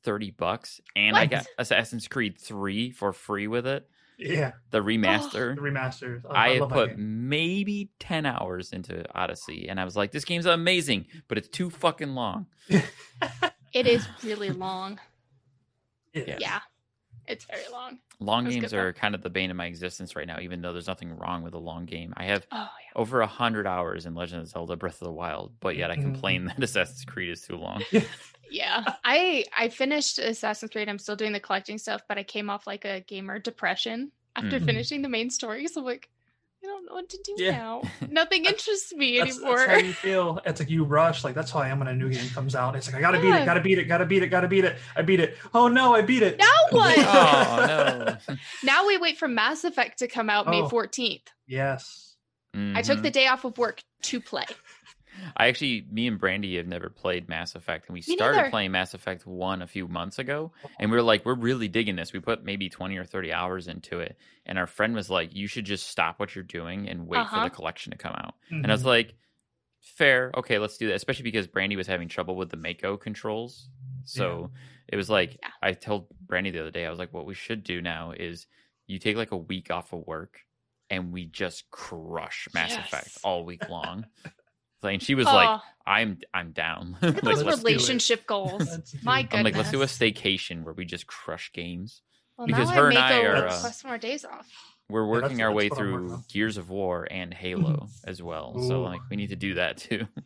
thirty 0.05 0.31
bucks, 0.33 0.81
and 0.96 1.16
I 1.16 1.26
got 1.26 1.46
Assassin's 1.59 2.07
Creed 2.09 2.38
Three 2.40 2.90
for 2.90 3.12
free 3.12 3.46
with 3.48 3.66
it, 3.66 3.88
Yeah, 4.24 4.52
the 4.70 4.80
remaster. 4.80 5.54
the 5.54 5.61
remaster. 5.61 6.20
remaster. 6.20 6.22
Oh, 6.24 6.35
I 6.35 6.48
have 6.50 6.61
love 6.61 6.70
that 6.70 6.74
put 6.90 6.98
maybe 6.98 7.90
ten 7.98 8.24
hours 8.26 8.72
into 8.72 9.04
Odyssey, 9.16 9.68
and 9.68 9.80
I 9.80 9.85
was 9.85 9.96
like, 9.96 10.12
"This 10.12 10.24
game's 10.24 10.46
amazing, 10.46 11.06
but 11.28 11.38
it's 11.38 11.48
too 11.48 11.70
fucking 11.70 12.14
long." 12.14 12.46
It 13.74 13.87
is 13.87 14.06
really 14.22 14.50
long. 14.50 15.00
Yeah. 16.12 16.37
Yeah. 16.38 16.61
It's 17.26 17.46
very 17.46 17.62
long. 17.72 18.00
Long 18.20 18.44
games 18.44 18.74
are 18.74 18.92
kind 18.92 19.14
of 19.14 19.22
the 19.22 19.30
bane 19.30 19.50
of 19.50 19.56
my 19.56 19.64
existence 19.64 20.14
right 20.14 20.26
now, 20.26 20.40
even 20.40 20.61
though 20.61 20.72
there's 20.74 20.87
nothing 20.88 21.16
wrong 21.16 21.42
with 21.42 21.54
a 21.54 21.58
long 21.58 21.87
game. 21.87 22.12
I 22.16 22.24
have 22.24 22.46
Oh 22.52 22.58
yeah. 22.58 23.00
over 23.00 23.22
a 23.22 23.26
hundred 23.26 23.66
hours 23.66 24.04
in 24.04 24.14
Legend 24.14 24.42
of 24.42 24.48
Zelda: 24.48 24.76
Breath 24.76 25.00
of 25.00 25.06
the 25.06 25.12
Wild, 25.12 25.54
but 25.61 25.74
yet 25.76 25.90
I 25.90 25.96
Mhm. 25.96 26.02
complain 26.02 26.44
that 26.56 26.62
Assassin's 26.62 27.04
Creed 27.06 27.30
is 27.30 27.40
too 27.40 27.56
long. 27.56 27.82
Yeah. 28.52 28.84
I 29.04 29.44
I 29.56 29.68
finished 29.68 30.18
Assassin's 30.18 30.70
Creed. 30.70 30.88
I'm 30.88 30.98
still 30.98 31.16
doing 31.16 31.32
the 31.32 31.40
collecting 31.40 31.78
stuff, 31.78 32.02
but 32.08 32.18
I 32.18 32.22
came 32.22 32.50
off 32.50 32.66
like 32.66 32.84
a 32.84 33.00
gamer 33.00 33.38
depression 33.38 34.12
after 34.36 34.58
Mhm. 34.60 34.64
finishing 34.66 35.02
the 35.02 35.08
main 35.08 35.30
story. 35.30 35.66
So 35.66 35.80
I'm 35.80 35.86
like, 35.86 36.08
I 36.64 36.66
don't 36.68 36.86
know 36.86 36.92
what 36.94 37.08
to 37.08 37.18
do 37.24 37.34
Yeah. 37.42 37.50
now. 37.52 37.82
Nothing 38.08 38.44
interests 38.44 38.92
me 38.94 39.18
That's, 39.18 39.36
anymore. 39.36 39.56
that's 39.58 39.70
how 39.70 39.78
you 39.86 39.92
feel. 40.08 40.40
It's 40.46 40.60
like 40.60 40.70
you 40.70 40.84
rush. 40.84 41.24
Like 41.24 41.34
that's 41.34 41.50
how 41.50 41.58
I 41.60 41.68
am 41.68 41.78
when 41.80 41.88
a 41.88 41.94
new 41.94 42.08
game 42.10 42.28
comes 42.30 42.54
out. 42.54 42.76
It's 42.76 42.86
like 42.86 42.96
I 42.96 43.00
gotta 43.00 43.20
beat 43.20 43.34
it, 43.34 43.44
gotta 43.44 43.60
beat 43.60 43.78
it, 43.78 43.84
gotta 43.86 44.06
beat 44.06 44.22
it, 44.22 44.28
gotta 44.28 44.48
beat 44.48 44.64
it. 44.64 44.76
I 44.94 45.02
beat 45.02 45.18
it. 45.20 45.36
Oh 45.54 45.66
no, 45.68 45.94
I 45.94 46.02
beat 46.02 46.22
it. 46.22 46.38
now 46.38 46.46
what? 46.70 46.96
oh 46.98 47.64
no! 48.28 48.36
now 48.62 48.86
we 48.86 48.96
wait 48.98 49.18
for 49.18 49.26
Mass 49.28 49.64
Effect 49.64 49.98
to 50.00 50.08
come 50.08 50.30
out 50.30 50.46
May 50.46 50.62
Oh. 50.62 50.68
14th. 50.68 51.22
Yes. 51.46 52.10
I 52.54 52.82
took 52.82 53.00
the 53.02 53.10
day 53.10 53.26
off 53.28 53.44
of 53.46 53.56
work 53.56 53.82
to 54.02 54.20
play. 54.20 54.44
I 55.37 55.46
actually, 55.48 55.87
me 55.90 56.06
and 56.06 56.18
Brandy 56.18 56.56
have 56.56 56.66
never 56.66 56.88
played 56.90 57.28
Mass 57.28 57.54
Effect, 57.54 57.87
and 57.88 57.94
we 57.94 57.98
Me 58.06 58.16
started 58.16 58.38
neither. 58.38 58.50
playing 58.50 58.72
Mass 58.72 58.94
Effect 58.94 59.26
One 59.26 59.62
a 59.62 59.66
few 59.66 59.88
months 59.88 60.18
ago, 60.18 60.52
and 60.78 60.90
we 60.90 60.96
were 60.96 61.02
like, 61.02 61.24
we're 61.24 61.35
really 61.35 61.68
digging 61.68 61.96
this. 61.96 62.12
We 62.12 62.20
put 62.20 62.44
maybe 62.44 62.68
twenty 62.68 62.96
or 62.96 63.04
thirty 63.04 63.32
hours 63.32 63.68
into 63.68 64.00
it, 64.00 64.16
and 64.46 64.58
our 64.58 64.66
friend 64.66 64.94
was 64.94 65.11
like, 65.11 65.35
you 65.35 65.46
should 65.46 65.64
just 65.64 65.87
stop 65.88 66.18
what 66.20 66.35
you're 66.35 66.44
doing 66.44 66.88
and 66.88 67.06
wait 67.06 67.18
for 67.28 67.37
Uh-huh. 67.37 67.44
the 67.44 67.50
collection 67.50 67.92
to 67.92 67.98
come 67.98 68.14
out. 68.16 68.35
And 68.50 68.66
I 68.66 68.72
was 68.72 68.82
Mhm. 68.82 68.87
like, 68.87 69.14
fair, 69.80 70.30
okay, 70.37 70.58
let's 70.58 70.78
do 70.78 70.88
that. 70.88 70.94
Especially 70.94 71.24
because 71.24 71.46
Brandy 71.46 71.76
was 71.76 71.87
having 71.87 72.08
trouble 72.08 72.37
with 72.37 72.50
the 72.50 72.56
Mako 72.56 72.96
controls, 72.96 73.68
so 74.04 74.50
it 74.88 74.96
was 74.96 75.08
like 75.11 75.38
Yeah. 75.42 75.50
I 75.62 75.72
told 75.72 76.08
Brandy 76.26 76.50
the 76.50 76.61
other 76.61 76.70
day, 76.70 76.87
I 76.87 76.90
was 76.90 76.98
like, 76.98 77.12
what 77.12 77.26
we 77.26 77.35
should 77.35 77.62
do 77.64 77.80
now 77.80 78.12
is 78.12 78.46
you 78.87 78.98
take 78.98 79.16
like 79.16 79.32
a 79.32 79.37
week 79.37 79.70
off 79.70 79.92
of 79.92 80.06
work, 80.06 80.40
and 80.90 81.12
we 81.12 81.24
just 81.26 81.70
crush 81.70 82.48
Mass 82.52 82.76
Effect 82.76 83.18
all 83.24 83.44
week 83.44 83.68
long. 83.68 84.04
Like, 84.83 84.95
and 84.95 85.03
she 85.03 85.14
was 85.14 85.27
like, 85.27 85.49
Oh, 85.49 85.61
I'm 85.87 86.18
I'm 86.33 86.53
down. 86.53 86.97
look 87.03 87.16
at 87.16 87.25
like, 87.25 87.37
those 87.37 87.45
let's 87.45 87.59
do 87.62 87.64
relationship 87.68 88.27
goals. 88.27 88.68
Let's 88.68 88.92
do 88.92 88.99
My 89.05 89.21
it. 89.21 89.29
I'm 89.33 89.45
like, 89.45 89.57
let's 89.57 89.71
do 89.71 89.83
a 89.83 89.87
staycation 89.87 90.64
where 90.64 90.75
we 90.75 90.85
just 90.85 91.07
crush 91.07 91.53
games. 91.53 92.03
Well, 92.37 92.47
because 92.47 92.68
now 92.71 92.75
her 92.77 92.81
I 92.81 92.85
and 92.87 92.88
make 92.88 92.99
I 92.99 93.12
a 93.12 93.31
are, 93.31 93.37
uh, 93.49 93.55
request 93.57 93.85
more 93.85 93.99
days 93.99 94.25
off. 94.25 94.49
We're 94.88 95.05
Yeah, 95.05 95.11
working 95.11 95.42
our 95.42 95.53
way 95.53 95.68
what 95.68 95.79
I'm 95.81 95.92
working 95.92 96.09
through. 96.09 96.25
Gears 96.33 96.57
of 96.57 96.71
War 96.71 97.07
and 97.11 97.33
Halo 97.33 97.88
as 98.05 98.23
well. 98.23 98.59
So 98.68 98.83
like 98.83 99.03
we 99.11 99.16
need 99.16 99.31
to 99.31 99.37
do 99.37 99.55
that 99.55 99.77
too. 99.79 100.07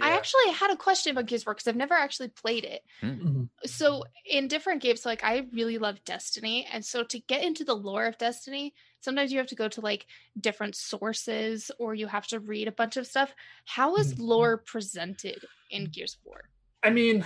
I 0.00 0.16
actually 0.16 0.52
had 0.52 0.70
a 0.70 0.76
question 0.76 1.12
about 1.12 1.26
Gears 1.26 1.42
of 1.42 1.46
War 1.46 1.54
because 1.54 1.68
I've 1.68 1.76
never 1.76 1.94
actually 1.94 2.28
played 2.28 2.64
it. 2.64 2.82
Mhm. 3.02 3.48
So 3.66 4.04
in 4.24 4.48
different 4.48 4.82
games, 4.82 5.06
like 5.06 5.24
I 5.24 5.48
really 5.52 5.78
love 5.78 6.04
Destiny, 6.04 6.66
and 6.66 6.84
so 6.84 7.04
to 7.04 7.20
get 7.20 7.44
into 7.44 7.64
the 7.64 7.74
lore 7.76 8.06
of 8.06 8.18
Destiny, 8.18 8.74
sometimes 9.00 9.32
you 9.32 9.38
have 9.38 9.48
to 9.48 9.56
go 9.56 9.68
to 9.68 9.80
like 9.80 10.06
different 10.40 10.76
sources 10.76 11.70
or 11.78 11.94
you 11.94 12.06
have 12.08 12.26
to 12.28 12.40
read 12.40 12.68
a 12.68 12.72
bunch 12.72 12.96
of 12.96 13.06
stuff. 13.06 13.34
How 13.66 13.96
is 13.96 14.14
Mhm. 14.14 14.18
lore 14.18 14.58
presented 14.58 15.48
in 15.70 15.86
Gears 15.86 16.16
of 16.16 16.20
War? 16.26 16.50
I 16.82 16.90
mean, 16.90 17.24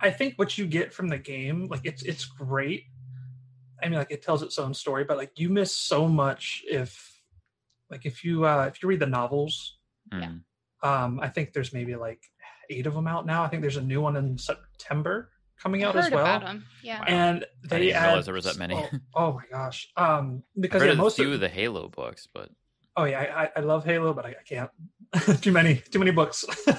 I 0.00 0.10
think 0.10 0.34
what 0.36 0.56
you 0.56 0.66
get 0.66 0.92
from 0.92 1.08
the 1.08 1.18
game, 1.18 1.66
like 1.66 1.82
it's 1.84 2.02
it's 2.02 2.24
great. 2.24 2.84
I 3.82 3.88
mean, 3.88 3.98
like 3.98 4.10
it 4.12 4.22
tells 4.22 4.42
its 4.42 4.58
own 4.58 4.74
story, 4.74 5.04
but 5.04 5.16
like 5.18 5.38
you 5.38 5.50
miss 5.50 5.74
so 5.76 6.08
much 6.08 6.64
if, 6.68 7.22
like 7.90 8.06
if 8.06 8.24
you 8.24 8.46
uh 8.46 8.66
if 8.66 8.82
you 8.82 8.88
read 8.90 9.00
the 9.00 9.06
novels, 9.06 9.78
Yeah. 10.12 10.32
Um, 10.82 11.20
I 11.20 11.28
think 11.28 11.52
there's 11.52 11.72
maybe 11.72 11.96
like 11.96 12.22
eight 12.70 12.86
of 12.86 12.94
them 12.94 13.06
out 13.06 13.26
now. 13.26 13.42
I 13.44 13.48
think 13.48 13.62
there's 13.62 13.76
a 13.76 13.82
new 13.82 14.00
one 14.00 14.16
in 14.16 14.38
September 14.38 15.30
coming 15.60 15.82
out 15.82 15.94
Heard 15.94 16.04
as 16.04 16.10
well. 16.12 16.20
about 16.20 16.42
them. 16.42 16.64
Yeah. 16.82 17.00
Wow. 17.00 17.04
And 17.08 17.44
I 17.64 17.66
they 17.68 17.78
didn't 17.86 17.96
add, 17.96 18.06
realize 18.06 18.24
there 18.26 18.34
was 18.34 18.44
that 18.44 18.56
many. 18.58 18.74
Oh, 18.76 18.88
oh 19.14 19.32
my 19.34 19.42
gosh! 19.50 19.90
Um, 19.96 20.42
I've 20.56 20.62
because 20.62 20.80
read 20.82 20.88
yeah, 20.88 20.92
a 20.94 20.96
most 20.96 21.16
few 21.16 21.26
of, 21.28 21.32
of 21.34 21.40
the 21.40 21.48
Halo 21.48 21.88
books, 21.88 22.28
but 22.32 22.50
Oh 22.96 23.04
yeah, 23.04 23.20
I, 23.20 23.44
I- 23.44 23.50
I 23.56 23.60
love 23.60 23.84
Halo, 23.84 24.12
but 24.12 24.26
I, 24.26 24.30
I 24.30 24.42
can't. 24.46 24.70
too 25.42 25.52
many, 25.52 25.76
too 25.90 25.98
many 26.00 26.10
books. 26.10 26.44
I 26.66 26.72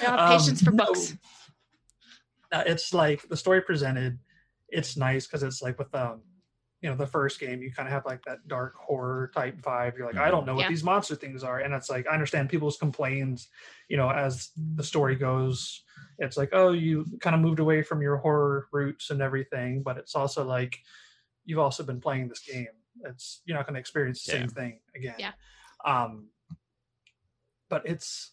don't 0.00 0.18
have 0.18 0.28
patience 0.40 0.62
for 0.62 0.70
Um, 0.70 0.76
no. 0.76 0.84
books. 0.86 1.14
Uh, 2.50 2.64
it's 2.66 2.92
like 2.92 3.28
the 3.28 3.36
story 3.36 3.60
presented. 3.62 4.18
It's 4.68 4.96
nice 4.96 5.26
because 5.26 5.42
it's 5.42 5.60
like 5.62 5.78
with 5.78 5.94
um, 5.94 6.22
you 6.82 6.90
know, 6.90 6.96
the 6.96 7.06
first 7.06 7.38
game, 7.38 7.62
you 7.62 7.72
kind 7.72 7.86
of 7.86 7.92
have 7.92 8.04
like 8.04 8.24
that 8.24 8.46
dark 8.48 8.74
horror 8.74 9.30
type 9.34 9.56
vibe. 9.62 9.96
You're 9.96 10.06
like, 10.08 10.18
I 10.18 10.32
don't 10.32 10.44
know 10.44 10.54
what 10.56 10.62
Yeah. 10.62 10.68
these 10.68 10.82
monster 10.82 11.14
things 11.14 11.44
are, 11.44 11.60
and 11.60 11.72
it's 11.72 11.88
like 11.88 12.06
I 12.08 12.12
understand 12.12 12.50
people's 12.50 12.76
complaints. 12.76 13.48
You 13.88 13.96
know, 13.96 14.10
as 14.10 14.50
the 14.74 14.82
story 14.82 15.14
goes, 15.14 15.84
it's 16.18 16.36
like, 16.36 16.50
oh, 16.52 16.72
you 16.72 17.06
kind 17.20 17.36
of 17.36 17.40
moved 17.40 17.60
away 17.60 17.82
from 17.82 18.02
your 18.02 18.16
horror 18.16 18.66
roots 18.72 19.10
and 19.10 19.22
everything, 19.22 19.82
but 19.84 19.96
it's 19.96 20.16
also 20.16 20.44
like 20.44 20.76
you've 21.44 21.60
also 21.60 21.84
been 21.84 22.00
playing 22.00 22.28
this 22.28 22.40
game. 22.40 22.66
It's 23.04 23.42
you're 23.44 23.56
not 23.56 23.64
going 23.66 23.74
to 23.74 23.80
experience 23.80 24.24
the 24.24 24.32
Yeah. 24.32 24.38
same 24.40 24.48
thing 24.48 24.80
again. 24.96 25.14
Yeah. 25.18 25.32
Um, 25.84 26.30
but 27.68 27.86
it's 27.86 28.32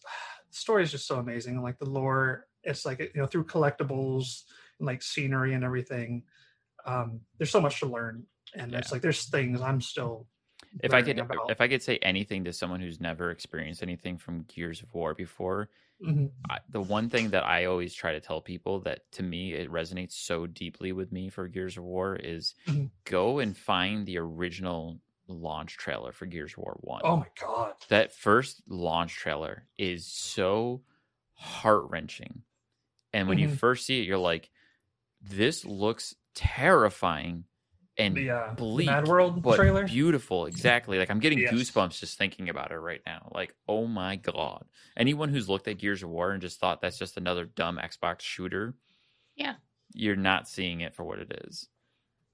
the 0.50 0.56
story 0.56 0.82
is 0.82 0.90
just 0.90 1.06
so 1.06 1.18
amazing, 1.20 1.54
and 1.54 1.62
like 1.62 1.78
the 1.78 1.88
lore, 1.88 2.48
it's 2.64 2.84
like 2.84 2.98
you 2.98 3.10
know 3.14 3.26
through 3.26 3.44
collectibles 3.44 4.42
and 4.80 4.86
like 4.86 5.02
scenery 5.02 5.54
and 5.54 5.62
everything. 5.62 6.24
Um, 6.86 7.20
there's 7.38 7.50
so 7.50 7.60
much 7.60 7.80
to 7.80 7.86
learn, 7.86 8.24
and 8.54 8.74
it's 8.74 8.92
like 8.92 9.02
there's 9.02 9.28
things 9.28 9.60
I'm 9.60 9.80
still. 9.80 10.28
if 10.82 10.94
I 10.94 11.02
could 11.02 11.18
about. 11.18 11.38
if 11.48 11.60
I 11.60 11.68
could 11.68 11.82
say 11.82 11.98
anything 11.98 12.44
to 12.44 12.52
someone 12.52 12.80
who's 12.80 13.00
never 13.00 13.30
experienced 13.30 13.82
anything 13.82 14.16
from 14.18 14.44
Gears 14.44 14.82
of 14.82 14.92
War 14.94 15.14
before, 15.14 15.68
Mhm. 16.00 16.50
I, 16.50 16.60
the 16.68 16.82
one 16.82 17.10
thing 17.10 17.30
that 17.30 17.44
I 17.44 17.66
always 17.66 17.94
try 17.94 18.12
to 18.12 18.20
tell 18.20 18.40
people 18.42 18.80
that 18.82 19.10
to 19.14 19.22
me 19.24 19.54
it 19.54 19.70
resonates 19.70 20.12
so 20.14 20.46
deeply 20.46 20.92
with 20.92 21.12
me 21.12 21.30
for 21.30 21.48
Gears 21.48 21.78
of 21.78 21.84
War 21.84 22.16
is 22.16 22.54
Mhm. 22.66 22.90
go 23.04 23.38
and 23.40 23.56
find 23.56 24.06
the 24.06 24.18
original 24.18 25.00
launch 25.28 25.76
trailer 25.78 26.12
for 26.12 26.26
Gears 26.26 26.52
of 26.54 26.58
War 26.58 26.78
1. 26.82 27.04
Oh 27.04 27.16
my 27.16 27.28
god! 27.40 27.86
That 27.88 28.12
first 28.14 28.62
launch 28.68 29.14
trailer 29.16 29.68
is 29.78 30.06
so 30.06 30.84
heart-wrenching. 31.34 32.44
And 33.12 33.28
when 33.28 33.38
you 33.38 33.48
Mhm. 33.48 33.48
first 33.48 33.86
see 33.86 34.00
it 34.02 34.06
you're 34.06 34.18
like 34.18 34.50
this 35.22 35.64
looks 35.64 36.16
terrifying 36.34 37.44
and 38.00 38.16
The, 38.16 38.30
uh, 38.30 38.54
bleak, 38.54 38.86
Mad 38.86 39.06
World 39.08 39.42
but 39.42 39.56
trailer. 39.56 39.86
beautiful 39.86 40.46
exactly 40.46 40.98
like 40.98 41.10
i'm 41.10 41.20
getting 41.20 41.38
Yes. 41.38 41.52
goosebumps 41.54 41.98
just 42.00 42.18
thinking 42.18 42.48
about 42.48 42.70
it 42.72 42.78
right 42.78 43.00
now 43.06 43.30
like 43.34 43.54
oh 43.68 43.86
my 43.86 44.16
god 44.16 44.64
anyone 44.96 45.28
who's 45.28 45.48
looked 45.48 45.68
at 45.68 45.78
gears 45.78 46.02
of 46.02 46.08
war 46.10 46.32
and 46.32 46.40
just 46.42 46.58
thought 46.60 46.80
that's 46.80 46.98
just 46.98 47.16
another 47.16 47.44
dumb 47.44 47.78
xbox 47.82 48.22
shooter 48.22 48.74
Yeah. 49.36 49.54
you're 49.94 50.16
not 50.16 50.48
seeing 50.48 50.80
it 50.80 50.94
for 50.94 51.04
what 51.04 51.18
it 51.18 51.44
is 51.46 51.68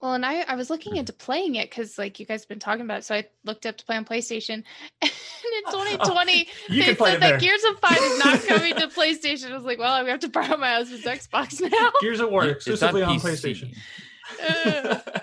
Well, 0.00 0.12
and 0.14 0.26
I, 0.26 0.42
I 0.42 0.54
was 0.56 0.66
Mm-hmm. 0.66 0.72
looking 0.74 0.96
into 0.96 1.12
playing 1.14 1.54
it 1.56 1.70
because 1.70 1.96
like 1.98 2.20
you 2.20 2.26
guys 2.26 2.42
have 2.42 2.48
been 2.50 2.58
talking 2.58 2.82
about 2.84 2.98
it. 2.98 3.04
So 3.04 3.14
I 3.14 3.24
looked 3.44 3.64
up 3.64 3.78
to 3.78 3.84
play 3.86 3.96
on 3.96 4.04
PlayStation. 4.04 4.62
And 5.02 5.64
in 5.64 5.72
2020, 5.72 6.48
You 6.68 6.80
they 6.80 6.84
can 6.86 6.96
play 6.96 7.12
said 7.12 7.22
that. 7.22 7.40
Gears 7.40 7.62
of 7.64 7.78
Five 7.80 7.96
is 7.98 8.18
not 8.18 8.42
coming 8.46 8.74
to 8.74 8.88
PlayStation. 8.88 9.52
I 9.52 9.54
was 9.54 9.64
like, 9.64 9.78
well, 9.78 10.02
we 10.04 10.10
have 10.10 10.18
to 10.20 10.28
borrow 10.28 10.56
my 10.56 10.72
husband's 10.72 11.04
Xbox 11.06 11.60
now. 11.62 11.92
Gears 12.02 12.18
of 12.20 12.30
War 12.30 12.44
You- 12.44 12.50
exclusively 12.50 13.02
on, 13.04 13.16
PC. 13.16 13.22
PlayStation. 13.22 13.76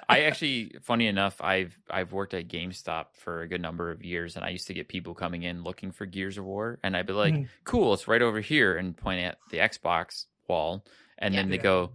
I 0.09 0.21
actually 0.25 0.75
funny 0.81 1.07
enough 1.07 1.41
i've 1.41 1.77
i've 1.89 2.11
worked 2.13 2.33
at 2.33 2.47
gamestop 2.47 3.07
for 3.13 3.41
a 3.41 3.47
good 3.47 3.61
number 3.61 3.89
of 3.91 4.03
years 4.03 4.35
and 4.35 4.45
i 4.45 4.49
used 4.49 4.67
to 4.67 4.73
get 4.73 4.87
people 4.87 5.13
coming 5.13 5.43
in 5.43 5.63
looking 5.63 5.91
for 5.91 6.05
gears 6.05 6.37
of 6.37 6.45
war 6.45 6.79
and 6.83 6.95
i'd 6.95 7.07
be 7.07 7.13
like 7.13 7.33
Mhm. 7.33 7.47
cool 7.63 7.93
it's 7.93 8.07
right 8.07 8.21
over 8.21 8.39
here 8.39 8.77
and 8.77 8.95
point 8.95 9.21
at 9.23 9.37
the 9.49 9.57
xbox 9.57 10.25
wall 10.47 10.85
and 11.17 11.33
then 11.33 11.49
they 11.49 11.55
Yeah. 11.57 11.61
go 11.63 11.91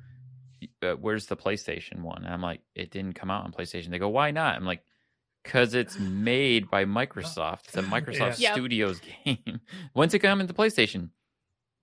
uh, 0.83 0.95
where's 0.95 1.27
the 1.27 1.37
playstation 1.37 2.01
one? 2.01 2.25
And 2.25 2.35
i'm 2.35 2.43
like 2.43 2.63
it 2.75 2.91
didn't 2.91 3.13
come 3.15 3.31
out 3.31 3.45
on 3.45 3.53
playstation. 3.53 3.91
They 3.91 3.99
go 4.01 4.09
why 4.09 4.33
not? 4.33 4.57
I'm 4.57 4.65
like 4.65 4.83
because 5.45 5.73
it's 5.75 5.97
made 6.01 6.69
by 6.69 6.85
microsoft. 6.85 7.67
It's 7.69 7.77
a 7.77 7.83
microsoft 7.97 8.41
Yeah. 8.41 8.53
Studios 8.55 9.01
game. 9.25 9.61
When's 9.93 10.13
it 10.15 10.19
come 10.19 10.41
into 10.41 10.53
playstation 10.55 11.11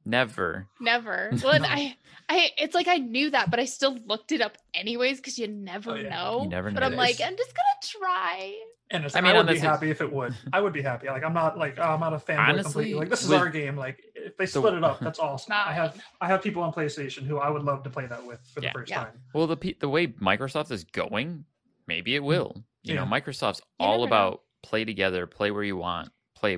never 0.05 0.67
Never. 0.79 1.31
Well, 1.43 1.59
No. 1.59 1.67
I, 1.67 1.95
I, 2.29 2.49
it's 2.57 2.73
like 2.75 2.87
I 2.87 2.97
knew 2.97 3.29
that, 3.31 3.51
but 3.51 3.59
I 3.59 3.65
still 3.65 3.97
looked 4.05 4.31
it 4.31 4.41
up 4.41 4.57
anyways 4.73 5.17
because 5.17 5.37
you 5.37 5.47
never 5.47 5.91
Oh, 5.91 5.95
yeah. 5.95 6.09
know. 6.09 6.41
You 6.43 6.49
never 6.49 6.71
But 6.71 6.79
know. 6.81 6.85
I'm 6.87 6.95
like, 6.95 7.19
I'm 7.21 7.35
just 7.37 7.53
gonna 7.55 8.03
try. 8.03 8.55
And 8.91 9.03
it's, 9.03 9.15
I 9.15 9.19
I 9.19 9.33
would 9.37 9.47
be 9.47 9.57
happy 9.57 9.89
if 9.89 9.99
it 10.01 10.11
would. 10.11 10.35
I 10.53 10.61
would 10.61 10.73
be 10.73 10.81
happy. 10.83 11.07
Like 11.07 11.23
I'm 11.23 11.33
not 11.33 11.57
like 11.57 11.77
oh, 11.79 11.83
I'm 11.83 11.99
not 11.99 12.13
a 12.13 12.19
fan 12.19 12.39
Honestly, 12.39 12.63
completely. 12.63 12.93
Like 12.99 13.09
this 13.09 13.23
is 13.23 13.29
with- 13.29 13.39
our 13.39 13.49
game. 13.49 13.75
Like 13.75 13.99
if 14.15 14.37
they 14.37 14.45
split 14.45 14.73
it 14.75 14.83
up, 14.83 14.99
that's 15.01 15.17
awesome. 15.19 15.53
I 15.53 15.73
have 15.73 15.99
I 16.21 16.27
have 16.27 16.41
people 16.43 16.61
on 16.63 16.71
PlayStation 16.71 17.23
who 17.25 17.37
I 17.37 17.49
would 17.49 17.63
love 17.63 17.83
to 17.83 17.89
play 17.89 18.05
that 18.05 18.25
with 18.25 18.39
for 18.53 18.61
Yeah. 18.61 18.69
the 18.69 18.79
first 18.79 18.89
Yeah. 18.91 19.03
time. 19.05 19.13
Well, 19.33 19.47
the 19.47 19.57
pe- 19.57 19.75
the 19.79 19.89
way 19.89 20.07
Microsoft 20.07 20.71
is 20.71 20.83
going, 20.83 21.45
maybe 21.87 22.15
it 22.15 22.23
will. 22.23 22.63
You 22.83 22.93
know, 22.93 23.05
Microsoft's 23.05 23.61
You 23.79 23.85
all 23.87 23.91
never 23.93 23.99
know. 24.01 24.03
about 24.05 24.41
play 24.61 24.85
together, 24.85 25.25
play 25.25 25.49
where 25.49 25.63
you 25.63 25.77
want, 25.77 26.09
play 26.35 26.57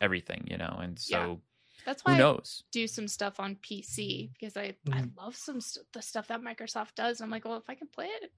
everything. 0.00 0.46
You 0.48 0.58
know, 0.58 0.78
and 0.80 0.98
Yeah. 1.08 1.16
so 1.24 1.40
That's 1.86 2.02
Who 2.04 2.12
why 2.12 2.20
I 2.22 2.36
do 2.72 2.86
some 2.86 3.08
stuff 3.08 3.40
on 3.40 3.56
PC 3.56 4.30
because 4.32 4.56
I 4.58 4.76
I 4.92 5.02
Mhm. 5.02 5.16
love 5.16 5.36
some 5.36 5.60
st- 5.62 5.86
the 5.92 6.02
stuff 6.02 6.28
that 6.28 6.42
Microsoft 6.42 6.94
does. 6.96 7.20
I'm 7.22 7.30
like, 7.30 7.44
well, 7.46 7.56
if 7.56 7.70
I 7.70 7.74
can 7.76 7.88
play 7.88 8.06
it 8.06 8.32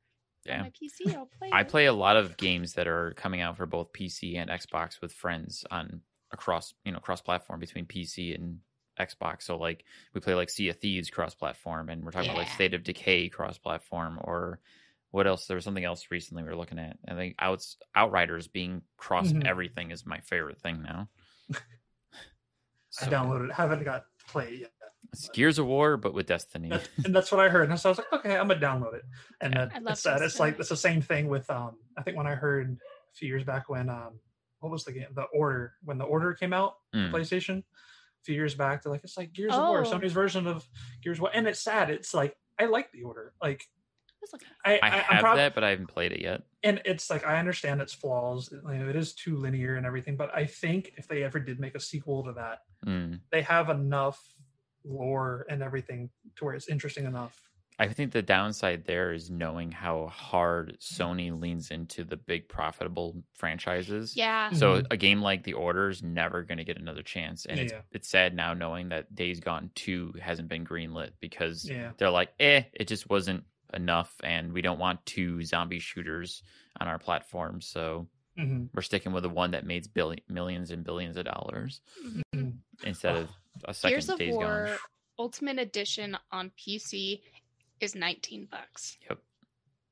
Yeah. 0.45 0.59
on 0.59 0.63
my 0.65 0.71
PC, 0.71 1.17
I'll 1.17 1.27
play 1.39 1.49
it. 1.49 1.55
I 1.55 1.63
it. 1.63 1.69
play 1.69 1.87
a 1.87 1.93
lot 1.93 2.17
of 2.17 2.37
games 2.37 2.75
that 2.75 2.87
are 2.87 3.15
coming 3.15 3.41
out 3.41 3.57
for 3.57 3.67
both 3.67 3.93
PC 3.93 4.37
and 4.37 4.49
Xbox 4.51 5.01
with 5.01 5.13
friends 5.13 5.65
on 5.71 6.03
across 6.31 6.75
you 6.85 6.93
know 6.93 7.01
cross 7.01 7.23
platform 7.23 7.59
between 7.59 7.87
PC 7.87 8.35
and 8.35 8.61
Xbox. 9.01 9.43
So 9.45 9.57
like 9.57 9.85
we 10.13 10.21
play 10.21 10.35
like 10.35 10.51
Sea 10.51 10.69
of 10.69 10.77
Thieves 10.77 11.09
cross 11.11 11.35
platform, 11.35 11.89
and 11.89 12.05
we're 12.05 12.11
talking 12.11 12.29
about 12.31 12.39
like 12.43 12.51
State 12.53 12.75
of 12.75 12.83
Decay 12.85 13.31
cross 13.31 13.57
platform, 13.57 14.19
or 14.23 14.61
what 15.11 15.27
else? 15.27 15.47
There 15.47 15.55
was 15.55 15.65
something 15.65 15.85
else 15.85 16.11
recently 16.11 16.43
we 16.43 16.51
were 16.51 16.57
looking 16.57 16.79
at. 16.79 16.99
I 17.09 17.15
think 17.15 17.37
Outs 17.39 17.79
Outriders 17.95 18.47
being 18.47 18.83
cross 18.99 19.33
Mhm. 19.33 19.47
everything 19.47 19.91
is 19.91 20.05
my 20.05 20.21
favorite 20.21 20.61
thing 20.61 20.83
now. 20.83 21.09
I 23.01 23.05
So, 23.07 23.11
downloaded 23.11 23.49
it, 23.51 23.53
haven't 23.55 23.85
got 23.85 24.05
to 24.19 24.25
play 24.33 24.49
it 24.49 24.61
yet. 24.61 24.73
It's 25.13 25.29
Gears 25.31 25.59
of 25.59 25.67
War, 25.67 25.97
but 25.97 26.13
with 26.13 26.27
Destiny. 26.27 26.69
That's, 26.69 26.89
and 27.05 27.15
that's 27.17 27.33
what 27.33 27.41
I 27.41 27.49
heard. 27.49 27.71
And 27.71 27.81
so 27.81 27.89
I 27.89 27.91
was 27.93 27.99
like, 27.99 28.13
okay, 28.13 28.37
I'm 28.37 28.47
gonna 28.49 28.61
download 28.61 28.95
it. 28.95 29.03
And 29.41 29.55
Yeah. 29.55 29.65
then 29.67 29.71
I 29.75 29.79
love 29.79 29.93
it's 29.93 30.03
sad. 30.03 30.21
It's 30.21 30.39
like 30.39 30.59
it's 30.59 30.69
the 30.69 30.77
same 30.77 31.01
thing 31.01 31.29
with 31.29 31.49
um. 31.51 31.77
I 31.97 32.03
think 32.03 32.17
when 32.17 32.27
I 32.27 32.35
heard 32.35 32.77
a 32.77 33.15
few 33.17 33.27
years 33.29 33.43
back 33.45 33.69
when 33.71 33.89
um, 33.89 34.19
what 34.61 34.71
was 34.71 34.85
the 34.85 34.93
game? 34.93 35.07
The 35.15 35.23
Order. 35.35 35.75
When 35.85 35.97
the 35.99 36.05
Order 36.05 36.35
came 36.35 36.53
out, 36.53 36.75
Mm. 36.95 37.11
PlayStation, 37.11 37.59
a 37.61 37.65
few 38.25 38.35
years 38.35 38.55
back, 38.55 38.83
they're 38.83 38.93
like, 38.93 39.03
it's 39.05 39.17
like 39.17 39.33
Gears 39.33 39.55
of 39.55 39.67
War, 39.69 39.81
Oh. 39.87 39.91
Sony's 39.91 40.13
version 40.13 40.47
of 40.47 40.69
Gears 41.03 41.17
of 41.19 41.23
War, 41.23 41.31
and 41.33 41.47
it's 41.47 41.61
sad. 41.63 41.89
It's 41.91 42.13
like 42.13 42.37
I 42.59 42.67
like 42.67 42.93
the 42.93 43.03
Order. 43.05 43.33
Like 43.41 43.65
It's 44.23 44.35
okay. 44.35 44.47
I, 44.65 44.83
I 44.83 44.91
I, 44.91 45.05
I'm 45.11 45.17
have 45.17 45.21
proud, 45.21 45.37
that, 45.37 45.55
but 45.55 45.65
I 45.65 45.71
haven't 45.71 45.87
played 45.89 46.13
it 46.13 46.21
yet. 46.21 46.43
and 46.63 46.81
it's 46.85 47.09
like 47.11 47.25
I 47.25 47.39
understand 47.39 47.81
its 47.81 47.93
flaws. 47.93 48.51
You 48.53 48.61
know, 48.63 48.89
it 48.89 48.97
is 48.97 49.15
too 49.15 49.37
linear 49.37 49.77
and 49.77 49.87
everything, 49.87 50.17
but 50.17 50.35
I 50.35 50.47
think 50.47 50.93
if 50.97 51.07
they 51.09 51.23
ever 51.23 51.39
did 51.39 51.61
make 51.61 51.75
a 51.75 51.81
sequel 51.81 52.25
to 52.25 52.33
that, 52.33 52.61
Mm. 52.85 53.21
they 53.33 53.43
have 53.43 53.71
enough 53.71 54.35
lore 54.85 55.47
and 55.51 55.63
everything 55.63 56.11
to 56.37 56.45
where 56.45 56.55
it's 56.55 56.69
interesting 56.69 57.05
enough. 57.07 57.41
I 57.81 57.87
think 57.87 58.13
the 58.13 58.23
downside 58.23 58.87
there 58.87 59.13
is 59.13 59.31
knowing 59.31 59.71
how 59.71 60.09
hard 60.09 60.79
Sony 60.81 61.39
leans 61.39 61.71
into 61.71 62.03
the 62.03 62.17
big 62.17 62.49
profitable 62.49 63.23
franchises. 63.35 64.17
Yeah. 64.17 64.51
So 64.51 64.83
Mhm. 64.83 64.87
a 64.91 64.97
game 64.97 65.23
like 65.23 65.45
The 65.45 65.53
Order 65.53 65.89
is 65.89 66.03
never 66.03 66.43
going 66.43 66.59
to 66.59 66.65
get 66.65 66.77
another 66.79 67.05
chance, 67.05 67.47
and 67.47 67.61
it's 67.61 67.73
it's 67.93 68.09
sad 68.09 68.35
now 68.35 68.53
knowing 68.53 68.89
that 68.89 69.15
Days 69.15 69.39
Gone 69.39 69.71
Two 69.77 70.13
hasn't 70.21 70.49
been 70.49 70.65
greenlit 70.67 71.13
because 71.21 71.71
Yeah. 71.71 71.93
they're 71.99 72.11
like, 72.11 72.35
eh, 72.41 72.65
it 72.73 72.89
just 72.89 73.09
wasn't 73.09 73.45
enough, 73.75 74.15
and 74.23 74.53
we 74.53 74.63
don't 74.63 74.79
want 74.79 75.05
two 75.07 75.43
zombie 75.45 75.79
shooters 75.81 76.43
on 76.81 76.89
our 76.89 76.99
platform, 76.99 77.61
so 77.61 78.07
hmm 78.37 78.67
we're 78.73 78.83
sticking 78.83 79.13
with 79.13 79.25
the 79.25 79.29
one 79.29 79.51
that 79.51 79.67
made 79.67 79.93
billion, 79.95 80.21
millions 80.29 80.71
and 80.71 80.85
billions 80.85 81.17
of 81.17 81.25
dollars 81.25 81.81
Mhm. 82.35 82.59
instead 82.85 83.17
of 83.17 83.29
a 83.65 83.75
second 83.75 83.95
Gears 83.97 84.09
of 84.09 84.19
Days 84.19 84.35
War 84.35 84.67
Gone. 84.67 84.77
Ultimate 85.19 85.59
Edition 85.59 86.17
on 86.31 86.51
PC 86.51 87.21
is 87.81 87.97
19 87.97 88.47
bucks. 88.47 88.97
Yep. 89.09 89.19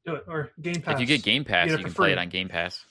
Do 0.05 0.15
it 0.15 0.25
or 0.29 0.53
Game 0.61 0.81
Pass. 0.81 0.95
If 0.95 1.01
you 1.01 1.07
get 1.07 1.25
Game 1.25 1.45
Pass, 1.45 1.67
get 1.67 1.73
you 1.73 1.77
for 1.79 1.83
can 1.89 1.95
play 1.95 2.13
it 2.13 2.19
on 2.19 2.29
Game 2.29 2.49
Pass. 2.49 2.85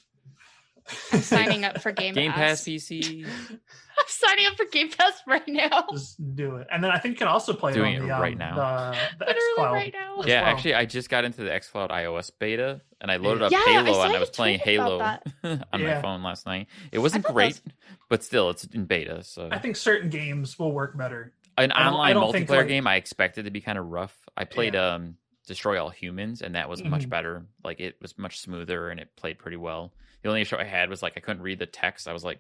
I'm 1.11 1.21
signing 1.21 1.65
up 1.65 1.81
for 1.81 1.91
Game, 1.91 2.13
Game 2.13 2.31
Pass 2.31 2.59
Pass. 2.59 2.67
PC. 2.67 3.25
I'm 3.97 4.05
signing 4.07 4.45
up 4.45 4.55
for 4.55 4.65
Game 4.65 4.89
Pass 4.91 5.13
right 5.25 5.47
now. 5.47 5.85
Just 5.91 6.35
do 6.35 6.57
it, 6.57 6.67
and 6.71 6.83
then 6.83 6.91
I 6.91 6.99
think 6.99 7.13
you 7.15 7.19
can 7.19 7.27
also 7.27 7.53
play 7.53 7.73
Doing 7.73 7.95
it 7.95 7.99
on 7.99 8.03
it 8.05 8.07
the, 8.09 8.15
um, 8.15 8.21
right 8.21 8.37
now. 8.37 8.55
The, 8.55 8.97
the 9.19 9.25
Literally 9.25 9.43
XCloud. 9.57 9.71
right 9.71 9.93
now. 9.93 10.19
as 10.19 10.27
Yeah, 10.27 10.41
well. 10.41 10.51
actually, 10.55 10.73
I 10.75 10.85
just 10.85 11.09
got 11.09 11.23
into 11.25 11.43
the 11.43 11.49
XCloud 11.49 11.89
iOS 11.91 12.31
beta 12.37 12.81
and 13.01 13.09
I 13.09 13.17
loaded 13.17 13.43
up 13.43 13.51
Yeah, 13.51 13.63
Halo 13.65 13.93
saw 13.93 14.03
and 14.03 14.13
I 14.15 14.19
was 14.19 14.29
playing 14.29 14.59
Halo 14.59 14.99
on 15.01 15.21
Yeah. 15.43 15.59
my 15.73 16.01
phone 16.01 16.23
last 16.23 16.45
night. 16.45 16.67
It 16.91 16.99
wasn't 16.99 17.23
great, 17.25 17.53
was- 17.53 17.61
but 18.09 18.23
still, 18.23 18.49
it's 18.49 18.65
in 18.65 18.85
beta. 18.85 19.23
So, 19.23 19.47
I 19.51 19.59
think 19.59 19.75
certain 19.77 20.09
games 20.09 20.59
will 20.59 20.71
work 20.73 20.97
better. 20.97 21.31
an 21.57 21.71
I 21.71 21.83
don't- 21.85 21.93
I 21.93 22.13
online 22.13 22.15
multiplayer 22.17 22.49
like- 22.57 22.67
game 22.67 22.85
I 22.87 22.95
expected 22.97 23.45
to 23.45 23.51
be 23.51 23.61
kind 23.61 23.77
of 23.77 23.87
rough. 23.87 24.15
I 24.35 24.43
played 24.43 24.75
um 24.75 25.15
Destroy 25.47 25.79
All 25.81 25.89
Humans, 25.91 26.41
and 26.41 26.55
that 26.55 26.67
was 26.69 26.83
much 26.83 27.05
Mhm. 27.05 27.09
better. 27.09 27.45
Like 27.63 27.79
it 27.79 27.95
was 28.01 28.17
much 28.17 28.39
smoother 28.39 28.89
and 28.89 28.99
it 28.99 29.15
played 29.15 29.37
pretty 29.39 29.57
well. 29.57 29.93
The 30.25 30.29
only 30.31 30.41
issue 30.41 30.55
I 30.57 30.63
had 30.63 30.89
was 30.89 31.03
like 31.03 31.13
I 31.17 31.19
couldn't 31.19 31.43
read 31.43 31.59
the 31.59 31.67
text. 31.67 32.07
I 32.07 32.13
was 32.13 32.23
like 32.23 32.39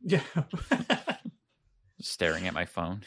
Yeah. 0.00 0.22
staring 2.00 2.46
at 2.46 2.54
my 2.54 2.64
phone. 2.64 3.02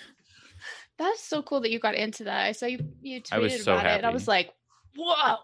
That's 0.99 1.23
so 1.23 1.41
cool 1.41 1.61
that 1.61 1.71
you 1.71 1.79
got 1.79 1.95
into 1.95 2.25
that. 2.25 2.45
I 2.45 2.51
saw 2.51 2.67
you 2.67 2.79
you 3.01 3.19
tweeted 3.21 3.33
I 3.33 3.39
was 3.39 3.63
so 3.63 3.73
about 3.73 3.85
it. 3.87 3.97
and 3.97 4.05
I 4.05 4.11
was 4.11 4.27
like, 4.27 4.51
whoa. 4.95 5.37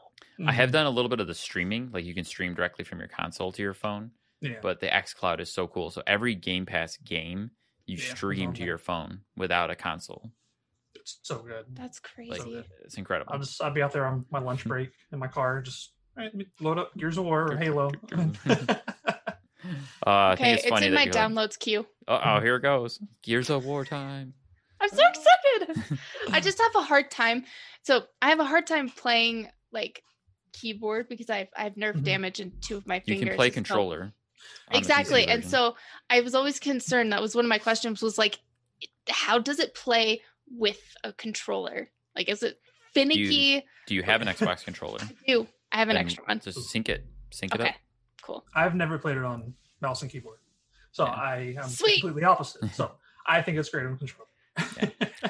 I 0.46 0.52
have 0.52 0.72
done 0.72 0.86
a 0.86 0.92
little 0.92 1.10
bit 1.10 1.20
of 1.20 1.26
the 1.26 1.34
streaming, 1.34 1.90
like 1.92 2.06
you 2.06 2.14
can 2.14 2.24
stream 2.24 2.54
directly 2.54 2.86
from 2.86 3.00
your 3.00 3.08
console 3.08 3.52
to 3.54 3.62
your 3.64 3.74
phone. 3.74 4.12
Yeah. 4.42 4.58
but 4.62 4.80
the 4.80 4.86
xCloud 4.90 5.40
is 5.40 5.52
so 5.52 5.66
cool. 5.68 5.90
So 5.90 6.04
every 6.06 6.36
Game 6.36 6.68
Pass 6.68 6.98
game 6.98 7.50
you 7.88 7.98
Yeah, 7.98 8.14
stream 8.14 8.54
to 8.54 8.64
your 8.64 8.78
phone 8.78 9.22
without 9.36 9.72
a 9.72 9.76
console. 9.76 10.32
it's 10.94 11.18
so 11.24 11.40
good. 11.40 11.66
That's 11.74 12.00
Like 12.20 12.30
crazy. 12.42 12.52
good. 12.52 12.66
it's 12.86 12.98
incredible. 13.00 13.34
I'll 13.34 13.40
just 13.40 13.60
I'll 13.60 13.72
be 13.74 13.82
out 13.82 13.92
there 13.94 14.06
on 14.06 14.26
my 14.30 14.38
lunch 14.40 14.66
break 14.66 14.92
in 15.12 15.18
my 15.18 15.28
car, 15.28 15.64
just 15.64 15.94
all 16.18 16.24
right, 16.24 16.34
let 16.34 16.36
me 16.36 16.48
load 16.60 16.78
up 16.78 16.96
Gears 16.98 17.18
of 17.18 17.26
War 17.26 17.52
or 17.52 17.58
Halo. 17.58 17.92
Uh, 20.06 20.32
okay, 20.34 20.44
think 20.44 20.58
it's 20.60 20.68
it's, 20.68 20.86
in 20.86 20.94
my 20.94 21.04
you 21.04 21.12
downloads 21.12 21.60
queue. 21.60 21.86
Oh, 22.08 22.20
oh, 22.24 22.40
here 22.40 22.56
it 22.56 22.62
goes. 22.62 23.00
Gears 23.22 23.50
of 23.50 23.66
War 23.66 23.84
time. 23.84 24.34
I'm 24.80 24.90
so 24.90 25.02
excited. 25.10 26.00
I 26.32 26.40
just 26.40 26.62
have 26.62 26.76
a 26.76 26.84
hard 26.84 27.12
time. 27.12 27.44
So 27.84 28.04
I 28.22 28.30
have 28.30 28.40
a 28.40 28.46
hard 28.46 28.68
time 28.68 28.90
playing 28.90 29.50
like 29.74 30.04
keyboard 30.54 31.10
because 31.10 31.30
I've 31.30 31.50
I've 31.58 31.76
nerve 31.76 31.98
Mhm. 31.98 32.04
damage 32.04 32.40
in 32.40 32.54
two 32.62 32.78
of 32.78 32.88
my 32.88 33.00
fingers. 33.00 33.22
You 33.22 33.28
can 33.28 33.36
play 33.36 33.50
controller. 33.50 34.02
on 34.02 34.12
the 34.72 34.76
PC 34.76 34.78
Exactly. 34.78 35.28
And 35.28 35.44
so 35.44 35.76
I 36.10 36.22
was 36.22 36.36
always 36.36 36.60
concerned. 36.60 37.12
That 37.12 37.22
was 37.22 37.36
one 37.36 37.44
of 37.44 37.50
my 37.50 37.58
questions 37.58 38.02
was 38.02 38.18
like, 38.18 38.40
how 39.10 39.40
does 39.40 39.60
it 39.60 39.74
play 39.76 40.22
with 40.50 40.80
a 41.04 41.12
controller? 41.12 41.90
Like, 42.16 42.30
is 42.30 42.44
it 42.44 42.60
finicky? 42.94 43.66
do 43.88 43.96
you 43.96 44.04
have 44.04 44.22
an 44.22 44.28
Xbox 44.28 44.64
controller? 44.64 45.00
I 45.02 45.14
do. 45.28 45.48
I 45.72 45.78
have 45.80 45.90
an 45.90 45.98
extra 45.98 46.24
one. 46.26 46.40
Just 46.40 46.70
sync 46.70 46.90
it. 46.90 47.06
Sync 47.32 47.54
it 47.56 47.62
Okay. 47.62 47.70
up. 47.70 47.76
Cool. 48.22 48.46
I've 48.56 48.76
never 48.76 48.98
played 48.98 49.18
it 49.18 49.24
on 49.24 49.54
mouse 49.82 50.02
and 50.02 50.12
keyboard, 50.12 50.40
so 50.92 51.06
Yeah. 51.06 51.12
I 51.12 51.56
am 51.62 51.70
Sweet. 51.70 52.02
completely 52.02 52.24
opposite. 52.24 52.74
So 52.74 52.92
I 53.26 53.42
think 53.42 53.58
it's 53.58 53.70
great 53.70 53.86
on 53.86 53.98
control. 53.98 54.28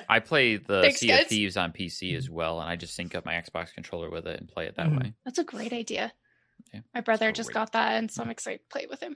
I 0.09 0.19
play 0.19 0.57
the 0.57 0.81
Thanks, 0.83 0.99
Sea 0.99 1.11
of. 1.11 1.27
Thieves 1.27 1.57
on 1.57 1.71
PC 1.73 2.15
as 2.15 2.29
well, 2.29 2.59
and 2.61 2.69
I 2.69 2.75
just 2.75 2.95
sync 2.95 3.13
up 3.15 3.25
my 3.25 3.33
Xbox 3.33 3.73
controller 3.73 4.09
with 4.09 4.25
it 4.27 4.39
and 4.39 4.47
play 4.47 4.67
it 4.67 4.75
that 4.75 4.87
Mhm. 4.87 4.99
way. 5.01 5.13
That's 5.25 5.37
a 5.39 5.43
great 5.43 5.73
idea. 5.73 6.13
Yeah, 6.73 6.81
My 6.93 7.01
brother 7.01 7.31
just 7.31 7.53
got 7.53 7.71
that, 7.73 7.93
and 7.97 8.09
so 8.11 8.23
I'm 8.23 8.29
excited 8.29 8.59
to 8.61 8.67
play 8.71 8.87
with 8.89 8.99
him. 9.01 9.15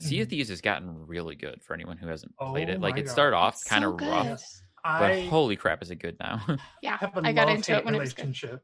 Sea 0.00 0.20
of 0.22 0.26
Mhm. 0.26 0.30
Thieves 0.30 0.48
has 0.48 0.60
gotten 0.60 1.06
really 1.06 1.34
good 1.36 1.62
for 1.62 1.74
anyone 1.74 1.98
who 1.98 2.06
hasn't 2.08 2.34
played 2.38 2.68
Oh 2.70 2.72
it. 2.72 2.80
Like 2.80 2.94
my 2.94 3.00
it 3.00 3.06
God. 3.06 3.12
started 3.12 3.36
off 3.36 3.62
kind 3.66 3.84
of 3.84 3.96
good. 3.98 4.08
rough, 4.08 4.24
Yes. 4.24 4.62
but 4.82 4.90
I 5.12 5.26
holy 5.26 5.56
crap, 5.56 5.82
is 5.82 5.90
it 5.90 5.96
good 5.96 6.16
now? 6.18 6.40
Yeah, 6.82 6.96
I, 7.00 7.06
a 7.06 7.22
I 7.28 7.32
got 7.32 7.48
into 7.50 7.76
it 7.76 7.84
when 7.84 7.94
it 7.94 7.98
was 7.98 8.14
good. 8.14 8.60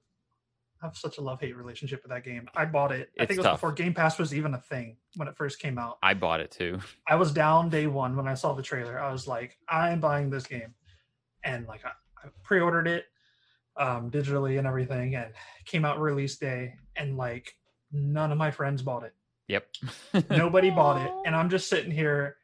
Relationship. 0.83 0.83
I 0.83 0.87
have 0.87 0.97
such 0.97 1.19
a 1.19 1.21
love 1.21 1.41
hate 1.41 1.57
relationship 1.57 2.03
with 2.03 2.11
that 2.11 2.25
game. 2.25 2.49
I 2.55 2.65
bought 2.65 2.93
it. 2.93 3.11
I 3.19 3.27
think 3.27 3.33
it 3.33 3.39
was 3.39 3.45
tough. 3.47 3.57
before 3.57 3.73
Game 3.73 3.95
Pass 3.95 4.19
was 4.19 4.35
even 4.35 4.55
a 4.55 4.61
thing 4.61 4.97
when 5.17 5.29
it 5.29 5.37
first 5.37 5.59
came 5.59 5.79
out. 5.79 5.99
I 6.03 6.15
bought 6.15 6.41
it 6.41 6.51
too. 6.51 6.79
I 7.09 7.17
was 7.17 7.33
down 7.33 7.69
day 7.69 7.87
one 7.87 8.17
when 8.17 8.29
I 8.29 8.35
saw 8.35 8.53
the 8.55 8.63
trailer. 8.63 8.99
I 9.01 9.13
was 9.13 9.27
like, 9.27 9.57
I'm 9.69 10.01
buying 10.01 10.31
this 10.31 10.47
game, 10.47 10.75
and 11.45 11.67
like 11.67 11.85
I, 11.85 11.91
I 12.25 12.31
pre-ordered 12.45 12.89
it 12.89 13.05
um, 13.77 14.11
digitally 14.11 14.59
and 14.59 14.67
everything, 14.67 15.15
and 15.15 15.33
came 15.65 15.85
out 15.85 16.01
release 16.01 16.37
day, 16.37 16.75
and 16.95 17.17
like 17.17 17.55
none 17.93 18.33
of 18.33 18.39
my 18.39 18.51
friends 18.51 18.83
bought 18.83 19.05
it. 19.05 19.15
Yep. 19.49 19.67
Nobody 20.31 20.71
bought 20.71 21.05
it, 21.07 21.13
and 21.27 21.35
I'm 21.37 21.51
just 21.51 21.69
sitting 21.69 21.91
here. 21.93 22.37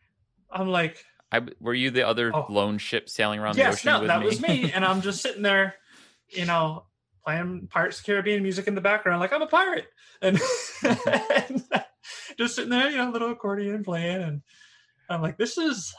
I'm 0.50 0.68
like, 0.68 1.04
I 1.32 1.40
were 1.60 1.74
you 1.74 1.90
the 1.90 2.06
other 2.06 2.30
Oh. 2.34 2.46
lone 2.50 2.78
ship 2.78 3.08
sailing 3.08 3.40
around 3.40 3.56
the 3.56 3.62
ocean? 3.62 3.70
yes, 3.72 3.78
ocean 3.80 3.92
no, 3.92 4.00
with 4.00 4.08
that 4.08 4.20
me? 4.20 4.26
was 4.26 4.40
me, 4.40 4.72
and 4.72 4.84
I'm 4.84 5.00
just 5.08 5.20
sitting 5.22 5.42
there, 5.42 5.74
you 6.28 6.44
know, 6.44 6.84
playing 7.24 7.68
Pirates 7.70 8.00
of 8.00 8.06
Caribbean 8.06 8.42
music 8.42 8.66
in 8.66 8.74
the 8.74 8.80
background, 8.80 9.20
like 9.20 9.32
I'm 9.32 9.42
a 9.42 9.46
pirate, 9.46 9.86
and, 10.20 10.40
and 10.84 11.64
just 12.38 12.56
sitting 12.56 12.70
there, 12.70 12.90
you 12.90 12.96
know, 12.96 13.10
little 13.10 13.30
accordion 13.30 13.84
playing, 13.84 14.22
and 14.22 14.42
I'm 15.08 15.22
like, 15.22 15.38
this 15.38 15.58
is 15.58 15.94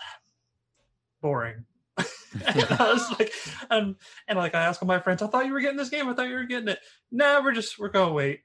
boring. 1.21 1.65
and 1.97 2.65
I 2.71 2.91
was 2.91 3.19
like, 3.19 3.31
and 3.69 3.95
and 4.27 4.37
like 4.37 4.55
I 4.55 4.63
asked 4.63 4.81
all 4.81 4.87
my 4.87 4.99
friends, 4.99 5.21
I 5.21 5.27
thought 5.27 5.45
you 5.45 5.53
were 5.53 5.61
getting 5.61 5.77
this 5.77 5.89
game. 5.89 6.07
I 6.09 6.13
thought 6.13 6.27
you 6.27 6.35
were 6.35 6.45
getting 6.45 6.69
it. 6.69 6.79
No, 7.11 7.41
we're 7.43 7.53
just 7.53 7.77
we're 7.77 7.89
gonna 7.89 8.11
wait. 8.11 8.41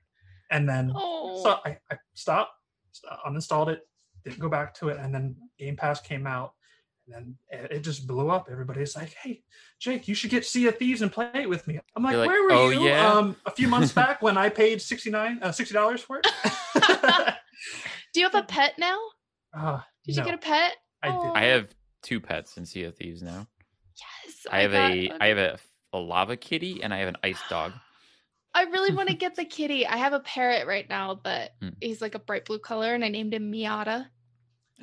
And 0.51 0.69
then 0.69 0.93
Oh, 0.95 1.43
so 1.43 1.59
I, 1.65 1.79
I 1.91 1.97
stopped, 2.15 2.53
st- 2.93 3.13
uninstalled 3.27 3.69
it, 3.69 3.87
didn't 4.25 4.39
go 4.39 4.49
back 4.49 4.75
to 4.75 4.89
it, 4.89 4.99
and 4.99 5.15
then 5.15 5.37
Game 5.59 5.77
Pass 5.77 6.01
came 6.01 6.27
out, 6.27 6.53
and 7.13 7.37
then 7.51 7.61
it, 7.65 7.73
it 7.73 7.81
just 7.81 8.07
blew 8.07 8.31
up. 8.31 8.49
Everybody's 8.51 8.97
like, 8.97 9.15
"Hey, 9.15 9.43
Jake, 9.79 10.09
you 10.09 10.15
should 10.15 10.31
get 10.31 10.45
Sea 10.45 10.67
of 10.69 10.77
Thieves 10.77 11.03
and 11.03 11.11
play 11.13 11.31
it 11.35 11.49
with 11.49 11.67
me." 11.67 11.79
I'm 11.97 12.03
like, 12.03 12.17
like, 12.17 12.29
"Where 12.29 12.43
were 12.45 12.53
"Oh, 12.53 12.71
you?" 12.71 12.81
yeah?" 12.85 13.13
Um, 13.13 13.37
a 13.47 13.51
few 13.51 13.69
months 13.69 13.93
back 14.03 14.23
when 14.23 14.37
I 14.37 14.49
paid 14.49 14.81
sixty 14.83 15.11
nine, 15.11 15.39
uh, 15.43 15.53
sixty 15.53 15.75
dollars 15.75 16.01
for 16.03 16.21
it. 16.23 16.27
do 18.13 18.21
you 18.21 18.27
have 18.29 18.35
a 18.35 18.43
pet 18.45 18.75
now? 18.79 18.99
uh, 19.57 19.81
Did 20.05 20.17
no, 20.17 20.23
you 20.23 20.25
get 20.31 20.35
a 20.35 20.39
pet? 20.39 20.73
I 21.03 21.09
did. 21.09 21.31
I 21.35 21.45
have 21.45 21.75
two 22.03 22.21
pets 22.21 22.57
in 22.57 22.67
Sea 22.67 22.85
of 22.85 22.97
Thieves 22.97 23.23
now. 23.23 23.47
Yes. 24.27 24.47
I 24.51 24.61
have 24.63 24.73
got 24.73 24.91
a 24.93 25.09
one. 25.09 25.19
I 25.23 25.27
have 25.29 25.39
a, 25.39 25.59
a 25.93 25.99
lava 25.99 26.37
kitty 26.37 26.83
and 26.83 26.93
I 26.93 26.99
have 26.99 27.09
an 27.09 27.17
ice 27.23 27.41
dog. 27.49 27.73
I 28.55 28.63
really 28.65 28.93
want 28.95 29.09
to 29.09 29.15
get 29.15 29.37
the 29.37 29.45
kitty. 29.45 29.87
I 29.87 29.97
have 29.99 30.13
a 30.15 30.21
parrot 30.21 30.67
right 30.67 30.89
now, 30.89 31.15
but 31.23 31.53
Hmm. 31.61 31.69
he's 31.81 32.01
like 32.01 32.15
a 32.15 32.19
bright 32.19 32.45
blue 32.47 32.59
color, 32.59 32.95
and 32.95 33.05
I 33.05 33.09
named 33.09 33.35
him 33.35 33.53
Miata 33.53 34.07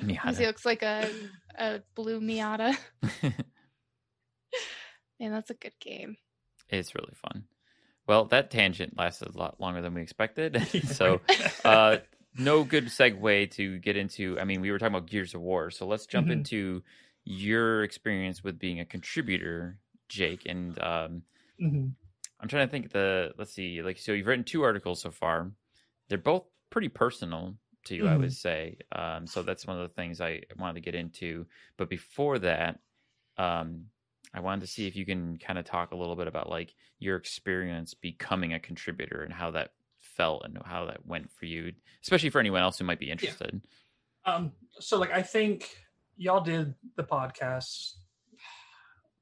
because 0.04 0.38
he 0.38 0.46
looks 0.46 0.64
like 0.64 0.82
a 0.82 1.10
a 1.58 1.80
blue 1.94 2.20
Miata. 2.20 2.76
Man, 5.20 5.32
that's 5.32 5.50
a 5.50 5.54
good 5.54 5.72
game. 5.80 6.16
It's 6.68 6.94
really 6.94 7.14
fun. 7.14 7.44
Well, 8.06 8.26
that 8.26 8.50
tangent 8.50 8.96
lasted 8.96 9.34
a 9.34 9.38
lot 9.38 9.60
longer 9.60 9.80
than 9.80 9.94
we 9.94 10.02
expected. 10.02 10.62
so, 10.86 11.20
uh, 11.64 11.98
no 12.38 12.64
good 12.64 12.86
segue 12.86 13.50
to 13.52 13.78
get 13.78 13.96
into. 13.96 14.38
I 14.38 14.44
mean, 14.44 14.60
we 14.60 14.70
were 14.70 14.78
talking 14.78 14.94
about 14.94 15.08
Gears 15.08 15.34
of 15.34 15.40
War, 15.40 15.70
so 15.70 15.86
let's 15.86 16.06
jump 16.06 16.28
Mhm. 16.28 16.32
into 16.32 16.82
your 17.24 17.82
experience 17.82 18.44
with 18.44 18.58
being 18.58 18.78
a 18.78 18.84
contributor, 18.84 19.78
Jake. 20.08 20.42
And 20.46 20.78
um, 20.82 21.22
Mhm. 21.60 21.94
I'm 22.38 22.48
trying 22.48 22.66
to 22.66 22.70
think 22.70 22.90
the. 22.92 23.32
Let's 23.38 23.52
see, 23.54 23.82
like 23.82 23.98
so, 23.98 24.12
you've 24.12 24.26
written 24.26 24.44
two 24.44 24.62
articles 24.62 25.00
so 25.00 25.10
far. 25.10 25.50
They're 26.08 26.18
both 26.18 26.44
pretty 26.70 26.88
personal 26.88 27.56
to 27.86 27.96
you, 27.96 28.06
I 28.08 28.16
would 28.16 28.32
say. 28.32 28.78
Um, 28.92 29.26
so 29.26 29.42
that's 29.42 29.66
one 29.66 29.78
of 29.78 29.88
the 29.88 29.94
things 29.94 30.20
I 30.20 30.42
wanted 30.58 30.74
to 30.74 30.80
get 30.80 30.94
into. 30.94 31.46
But 31.76 31.88
before 31.88 32.38
that, 32.40 32.80
um, 33.38 33.86
I 34.34 34.40
wanted 34.40 34.62
to 34.62 34.66
see 34.66 34.86
if 34.86 34.96
you 34.96 35.06
can 35.06 35.38
kind 35.38 35.58
of 35.58 35.64
talk 35.64 35.92
a 35.92 35.96
little 35.96 36.16
bit 36.16 36.26
about 36.26 36.50
like 36.50 36.74
your 36.98 37.16
experience 37.16 37.94
becoming 37.94 38.52
a 38.52 38.60
contributor 38.60 39.22
and 39.22 39.32
how 39.32 39.50
that 39.52 39.70
felt 39.98 40.44
and 40.44 40.58
how 40.64 40.86
that 40.86 41.06
went 41.06 41.30
for 41.30 41.46
you, 41.46 41.72
especially 42.02 42.30
for 42.30 42.40
anyone 42.40 42.62
else 42.62 42.78
who 42.78 42.84
might 42.84 43.00
be 43.00 43.10
interested. 43.10 43.60
Um, 44.24 44.52
so 44.80 44.98
like 44.98 45.12
I 45.12 45.22
think 45.22 45.76
y'all 46.16 46.40
did 46.40 46.74
the 46.96 47.04
podcast 47.04 47.94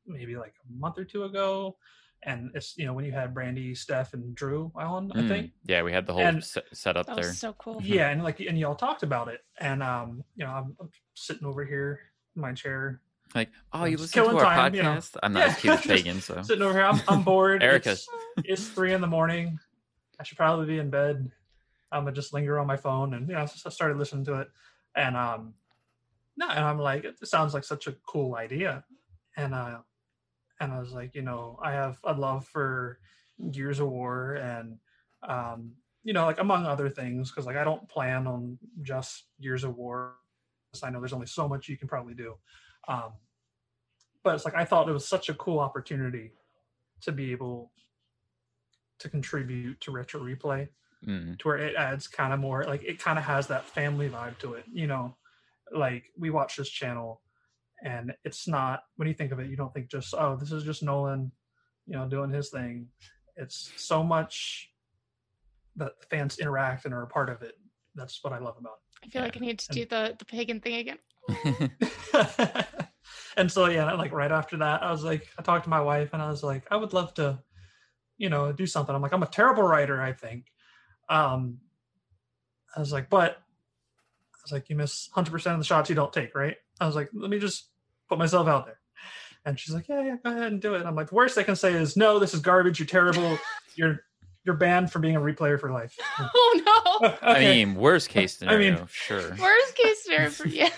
maybe 0.07 0.37
like 0.37 0.55
a 0.69 0.81
month 0.81 0.99
or 0.99 1.05
two 1.05 1.25
ago, 1.25 1.77
and 2.25 2.51
it's 2.55 2.77
you 2.77 2.87
know 2.87 2.93
when 2.93 3.05
you 3.05 3.13
had 3.13 3.33
Brandy, 3.35 3.75
Steph, 3.75 4.15
and 4.15 4.35
Drew 4.35 4.73
on, 4.75 5.13
I 5.13 5.23
Mm, 5.23 5.29
think. 5.29 5.53
Yeah, 5.67 5.83
we 5.83 5.93
had 5.93 6.07
the 6.07 6.13
whole 6.15 6.23
And- 6.23 6.43
set, 6.45 6.65
set 6.73 6.97
up 6.97 7.07
That 7.07 7.17
there. 7.17 7.27
was 7.29 7.39
so 7.39 7.53
cool. 7.55 7.81
Yeah, 7.83 8.09
and 8.11 8.23
like 8.23 8.41
and 8.41 8.59
y'all 8.59 8.75
talked 8.75 9.03
about 9.03 9.29
it, 9.29 9.41
and 9.59 9.83
um, 9.83 10.25
you 10.37 10.45
know 10.45 10.51
I'm, 10.53 10.77
I'm 10.81 10.91
sitting 11.15 11.47
over 11.47 11.65
here 11.65 12.01
in 12.35 12.43
my 12.43 12.53
chair, 12.53 13.01
Like, 13.35 13.51
oh, 13.73 13.85
you 13.85 13.93
just 13.97 14.15
listen 14.15 14.23
to 14.25 14.31
killing 14.31 14.45
our 14.47 14.55
time, 14.55 14.75
you 14.75 14.83
know. 14.83 14.95
podcast? 14.97 15.17
I'm 15.23 15.33
not 15.33 15.41
Yeah, 15.41 15.47
as 15.47 15.57
cute 15.57 15.75
as 15.75 15.87
Pagan, 15.87 16.21
so 16.21 16.43
sitting 16.43 16.63
over 16.63 16.73
here. 16.75 16.83
I'm, 16.85 17.01
I'm 17.09 17.23
bored. 17.23 17.63
Erica. 17.63 17.93
It's, 17.93 18.09
it's 18.45 18.69
three 18.69 18.93
in 18.93 19.01
the 19.01 19.07
morning. 19.07 19.59
I 20.19 20.23
should 20.25 20.37
probably 20.39 20.67
be 20.67 20.79
in 20.79 20.91
bed. 20.91 21.31
I'm 21.93 22.03
gonna 22.05 22.13
just 22.17 22.33
linger 22.33 22.59
on 22.59 22.67
my 22.67 22.77
phone, 22.77 23.15
and 23.15 23.29
you 23.29 23.35
know, 23.35 23.41
I 23.43 23.47
started 23.47 23.99
listening 23.99 24.25
to 24.27 24.41
it, 24.41 24.49
and 24.97 25.17
um, 25.17 25.55
no, 26.37 26.49
and 26.49 26.65
I'm 26.65 26.79
like, 26.79 27.05
it 27.05 27.17
sounds 27.27 27.55
like 27.55 27.63
such 27.65 27.87
a 27.87 27.93
cool 28.07 28.35
idea, 28.35 28.85
and 29.37 29.55
uh, 29.55 29.79
and 30.61 30.73
I 30.73 30.79
was 30.79 30.93
like, 30.93 31.15
you 31.15 31.23
know, 31.23 31.59
I 31.63 31.73
have 31.73 31.99
a 32.05 32.13
love 32.13 32.47
for 32.47 32.99
Gears 33.51 33.81
of 33.81 33.89
War, 33.89 34.35
and 34.35 34.79
um, 35.29 35.73
you 36.03 36.13
know, 36.13 36.27
like 36.27 36.39
among 36.39 36.67
other 36.67 36.89
things, 36.89 37.31
because 37.31 37.47
like 37.47 37.57
I 37.57 37.65
don't 37.65 37.89
plan 37.89 38.27
on 38.27 38.59
just 38.83 39.25
Gears 39.41 39.65
of 39.65 39.77
War. 39.77 40.15
I 40.83 40.91
know 40.91 41.01
there's 41.01 41.13
only 41.13 41.27
so 41.27 41.49
much 41.49 41.69
you 41.69 41.77
can 41.77 41.87
probably 41.87 42.15
do, 42.15 42.35
um, 42.89 43.13
but 44.23 44.35
it's 44.35 44.45
like 44.45 44.55
I 44.57 44.65
thought 44.65 44.89
it 44.89 44.93
was 44.93 45.07
such 45.07 45.29
a 45.29 45.35
cool 45.35 45.61
opportunity 45.61 46.33
to 47.03 47.13
be 47.13 47.33
able 47.33 47.71
to 48.99 49.09
contribute 49.09 49.81
to 49.83 49.91
retro 49.91 50.21
replay 50.21 50.69
mm, 51.07 51.39
to 51.39 51.49
where 51.49 51.59
it 51.59 51.75
adds 51.77 52.09
kind 52.09 52.33
of 52.33 52.41
more 52.41 52.65
like 52.65 52.83
it 52.85 52.99
kind 52.99 53.19
of 53.19 53.25
has 53.25 53.47
that 53.49 53.65
family 53.65 54.09
vibe 54.09 54.39
to 54.39 54.55
it 54.55 54.65
you 54.73 54.87
know 54.87 55.15
like 55.73 56.05
we 56.19 56.31
watch 56.31 56.57
this 56.57 56.69
channel 56.69 57.21
and 57.83 58.15
it's 58.25 58.47
not 58.47 58.81
when 58.97 59.09
you 59.09 59.15
think 59.15 59.33
of 59.33 59.39
it 59.41 59.49
you 59.51 59.57
don't 59.57 59.73
think 59.75 59.89
just 59.91 60.15
oh 60.17 60.37
this 60.37 60.53
is 60.53 60.63
just 60.65 60.83
nolan 60.83 61.31
you 61.87 61.95
know 61.95 62.09
doing 62.09 62.31
his 62.31 62.51
thing. 62.51 62.89
It's 63.37 63.73
so 63.77 64.03
much 64.05 64.71
that 65.77 65.99
the 66.01 66.07
fans 66.07 66.39
interact 66.39 66.85
and 66.85 66.95
are 66.95 67.03
a 67.03 67.07
part 67.09 67.29
of 67.31 67.43
it. 67.43 67.55
That's 67.97 68.23
what 68.23 68.33
i 68.33 68.39
love 68.39 68.57
about 68.59 68.75
it. 69.03 69.07
I 69.07 69.09
feel 69.11 69.21
Yeah. 69.23 69.27
like 69.27 69.37
I 69.37 69.41
need 69.41 69.59
to 69.59 69.67
And- 69.71 69.77
do 69.77 69.85
the 69.87 70.17
the 70.19 70.25
pagan 70.25 70.61
thing 70.61 70.75
again. 70.77 70.99
and 73.37 73.51
so 73.51 73.67
yeah 73.67 73.93
like 73.95 74.13
right 74.13 74.31
after 74.31 74.57
that 74.59 74.83
i 74.83 74.91
was 74.91 75.03
like 75.05 75.27
i 75.39 75.43
talked 75.43 75.65
to 75.65 75.71
my 75.71 75.81
wife 75.81 76.11
and 76.13 76.23
i 76.23 76.29
was 76.29 76.43
like 76.43 76.65
i 76.71 76.77
would 76.77 76.93
love 76.93 77.13
to 77.15 77.39
you 78.19 78.29
know 78.29 78.53
do 78.53 78.67
something. 78.67 78.95
I'm 78.95 79.03
like 79.03 79.13
i'm 79.13 79.23
a 79.23 79.27
terrible 79.27 79.63
writer 79.65 80.01
i 80.01 80.13
think. 80.13 80.47
Um 81.09 81.59
i 82.77 82.81
was 82.81 82.93
like 82.93 83.11
but 83.11 83.33
i 83.33 84.39
was 84.45 84.53
like 84.53 84.69
you 84.71 84.77
miss 84.77 85.09
100% 85.17 85.53
of 85.53 85.59
the 85.59 85.65
shots 85.65 85.89
you 85.89 85.97
don't 85.97 86.13
take 86.13 86.35
right 86.35 86.57
i 86.81 86.87
was 86.87 86.95
like 86.95 87.09
let 87.15 87.31
me 87.31 87.39
just 87.39 87.69
put 88.09 88.19
myself 88.19 88.47
out 88.49 88.67
there 88.67 88.79
and 89.45 89.59
she's 89.59 89.75
like 89.75 89.89
yeah 89.89 90.03
yeah 90.03 90.17
go 90.25 90.31
ahead 90.31 90.53
and 90.53 90.61
do 90.61 90.75
it 90.75 90.85
i'm 90.87 90.95
like 90.95 91.09
the 91.09 91.15
worst 91.15 91.35
they 91.37 91.45
can 91.45 91.57
say 91.57 91.73
is 91.75 91.97
no 91.97 92.19
this 92.19 92.35
is 92.35 92.41
garbage 92.41 92.79
you're 92.79 92.87
terrible 92.87 93.39
you're 93.77 94.01
you're 94.45 94.55
banned 94.57 94.93
from 94.93 95.01
being 95.03 95.17
a 95.17 95.21
replayer 95.21 95.59
for 95.59 95.71
life 95.71 95.97
Oh 96.19 96.61
no! 97.03 97.17
I 97.23 97.41
mean, 97.41 97.75
worst 97.75 98.09
case 98.09 98.37
scenario, 98.37 98.73
I 98.75 98.77
mean- 98.77 98.87
sure. 98.89 99.35
Worst 99.41 99.75
case 99.75 100.05
scenario 100.05 100.31
for 100.31 100.47
yeah. 100.49 100.69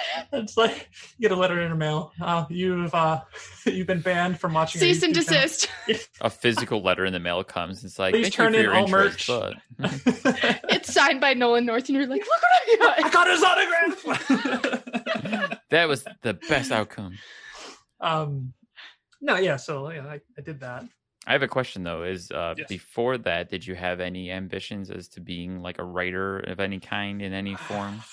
it's 0.32 0.56
like 0.56 0.88
you 1.18 1.28
get 1.28 1.36
a 1.36 1.40
letter 1.40 1.60
in 1.60 1.70
the 1.70 1.76
mail 1.76 2.12
uh, 2.20 2.44
you've 2.48 2.94
uh 2.94 3.20
you've 3.66 3.86
been 3.86 4.00
banned 4.00 4.38
from 4.38 4.54
watching 4.54 4.80
Cease 4.80 5.02
and 5.02 5.12
desist. 5.14 5.68
A 6.20 6.30
physical 6.30 6.82
letter 6.82 7.04
in 7.04 7.12
the 7.12 7.18
mail 7.20 7.42
comes. 7.44 7.84
It's 7.84 7.98
like, 7.98 8.14
Please 8.14 8.30
turn 8.30 8.52
you 8.54 8.60
in 8.60 8.64
your 8.66 8.74
all 8.74 8.84
interest, 8.84 9.28
merch. 9.28 9.54
but 9.78 10.60
It's 10.70 10.92
signed 10.92 11.20
by 11.20 11.34
Nolan 11.34 11.66
North, 11.66 11.88
and 11.88 11.96
you're 11.96 12.06
like, 12.06 12.20
look 12.20 12.28
what 12.28 12.42
I 12.52 12.76
got. 12.78 12.98
I 12.98 13.02
got. 13.02 13.12
got 13.12 13.26
his 13.28 13.42
autograph. 13.42 14.04
that 15.70 15.88
was 15.88 16.04
the 16.22 16.34
best 16.34 16.70
outcome. 16.72 17.18
um, 18.00 18.52
no, 19.20 19.36
yeah. 19.36 19.56
So 19.56 19.90
yeah, 19.90 20.06
I, 20.06 20.20
I 20.36 20.40
did 20.42 20.60
that. 20.60 20.84
I 21.26 21.32
have 21.32 21.42
a 21.42 21.48
question 21.48 21.82
though. 21.82 22.04
Is 22.04 22.30
uh, 22.30 22.54
Yes. 22.56 22.68
before 22.68 23.18
that, 23.18 23.50
did 23.50 23.66
you 23.66 23.74
have 23.74 24.00
any 24.00 24.30
ambitions 24.30 24.90
as 24.90 25.08
to 25.08 25.20
being 25.20 25.60
like 25.60 25.78
a 25.78 25.84
writer 25.84 26.38
of 26.40 26.60
any 26.60 26.80
kind 26.80 27.20
in 27.20 27.32
any 27.32 27.54
form? 27.56 28.00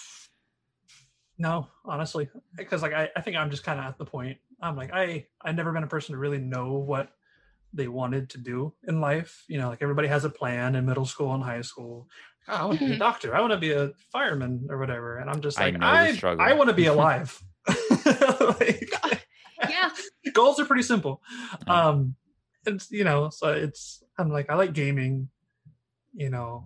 No, 1.38 1.68
honestly, 1.84 2.30
because 2.56 2.82
like 2.82 2.94
I, 2.94 3.10
I 3.16 3.22
think 3.22 3.36
I'm 3.36 3.50
just 3.52 3.64
kind 3.64 3.80
of 3.80 3.86
at 3.86 3.98
the 3.98 4.06
point. 4.06 4.38
I'm 4.62 4.76
like 4.76 4.92
I 4.94 5.28
I've 5.42 5.56
never 5.56 5.72
been 5.74 5.84
a 5.84 5.88
person 5.88 6.14
to 6.14 6.18
really 6.20 6.38
know 6.38 6.74
what 6.74 7.10
they 7.74 7.88
wanted 7.90 8.30
to 8.32 8.38
do 8.38 8.74
in 8.88 9.02
life. 9.02 9.44
You 9.48 9.58
know, 9.58 9.68
like 9.70 9.82
everybody 9.82 10.08
has 10.08 10.24
a 10.24 10.30
plan 10.30 10.76
in 10.76 10.86
middle 10.86 11.06
school 11.06 11.34
and 11.34 11.44
high 11.44 11.62
school. 11.62 12.08
Oh, 12.48 12.54
I 12.54 12.66
want 12.66 12.80
to 12.80 12.86
be 12.86 12.92
a 12.92 12.96
Mhm. 12.96 13.00
doctor. 13.00 13.36
I 13.36 13.42
want 13.42 13.52
to 13.54 13.58
be 13.60 13.72
a 13.74 13.92
fireman 14.14 14.68
or 14.70 14.78
whatever. 14.78 15.18
And 15.18 15.30
I'm 15.30 15.42
just 15.42 15.60
like 15.60 15.74
know 15.74 15.80
the 15.80 15.86
I. 15.86 16.50
I 16.52 16.54
want 16.54 16.70
to 16.70 16.74
be 16.76 16.86
alive. 16.96 17.42
like, 18.60 18.94
yeah. 19.70 19.90
goals 20.34 20.60
are 20.60 20.66
pretty 20.66 20.84
simple 20.84 21.22
Mm. 21.68 21.74
um 21.74 22.16
it's 22.66 22.92
you 22.92 23.04
know 23.04 23.30
so 23.30 23.52
it's 23.52 24.04
i'm 24.18 24.30
like 24.32 24.50
i 24.50 24.56
like 24.56 24.74
gaming 24.74 25.30
you 26.14 26.30
know 26.30 26.66